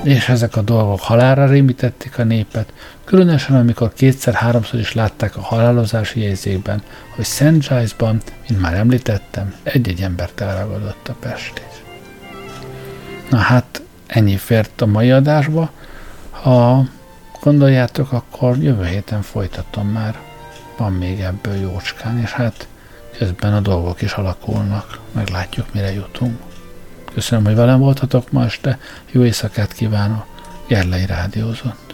És 0.08 0.30
ezek 0.30 0.56
a 0.56 0.62
dolgok 0.62 1.00
halálra 1.00 1.46
rémítették 1.46 2.18
a 2.18 2.24
népet, 2.24 2.74
Különösen, 3.08 3.56
amikor 3.56 3.94
kétszer-háromszor 3.94 4.80
is 4.80 4.94
látták 4.94 5.38
a 5.38 5.42
halálozási 5.42 6.22
jegyzékben, 6.22 6.82
hogy 7.16 7.26
St. 7.26 7.68
Giles-ban, 7.68 8.22
mint 8.48 8.62
már 8.62 8.74
említettem, 8.74 9.54
egy-egy 9.64 10.02
embert 10.02 10.42
elragadott 10.42 11.08
a 11.08 11.16
pestés. 11.20 11.84
Na 13.30 13.38
hát, 13.38 13.82
ennyi 14.08 14.38
fért 14.38 14.82
a 14.82 14.86
mai 14.86 15.12
adásba. 15.12 15.70
Ha 16.30 16.86
gondoljátok, 17.42 18.12
akkor 18.12 18.58
jövő 18.58 18.86
héten 18.86 19.22
folytatom 19.22 19.88
már. 19.88 20.20
Van 20.78 20.94
még 20.94 21.20
ebből 21.20 21.56
jócskán, 21.56 22.20
és 22.20 22.32
hát 22.32 22.68
közben 23.18 23.54
a 23.54 23.60
dolgok 23.60 24.02
is 24.02 24.14
alakulnak. 24.14 25.00
Meglátjuk, 25.12 25.74
mire 25.74 25.94
jutunk. 25.94 26.47
Köszönöm, 27.18 27.46
hogy 27.46 27.56
velem 27.56 27.80
voltatok 27.80 28.32
ma 28.32 28.44
este. 28.44 28.80
Jó 29.12 29.24
éjszakát 29.24 29.74
kívánok. 29.74 30.26
Gerlei 30.68 31.06
Rádiózott. 31.06 31.87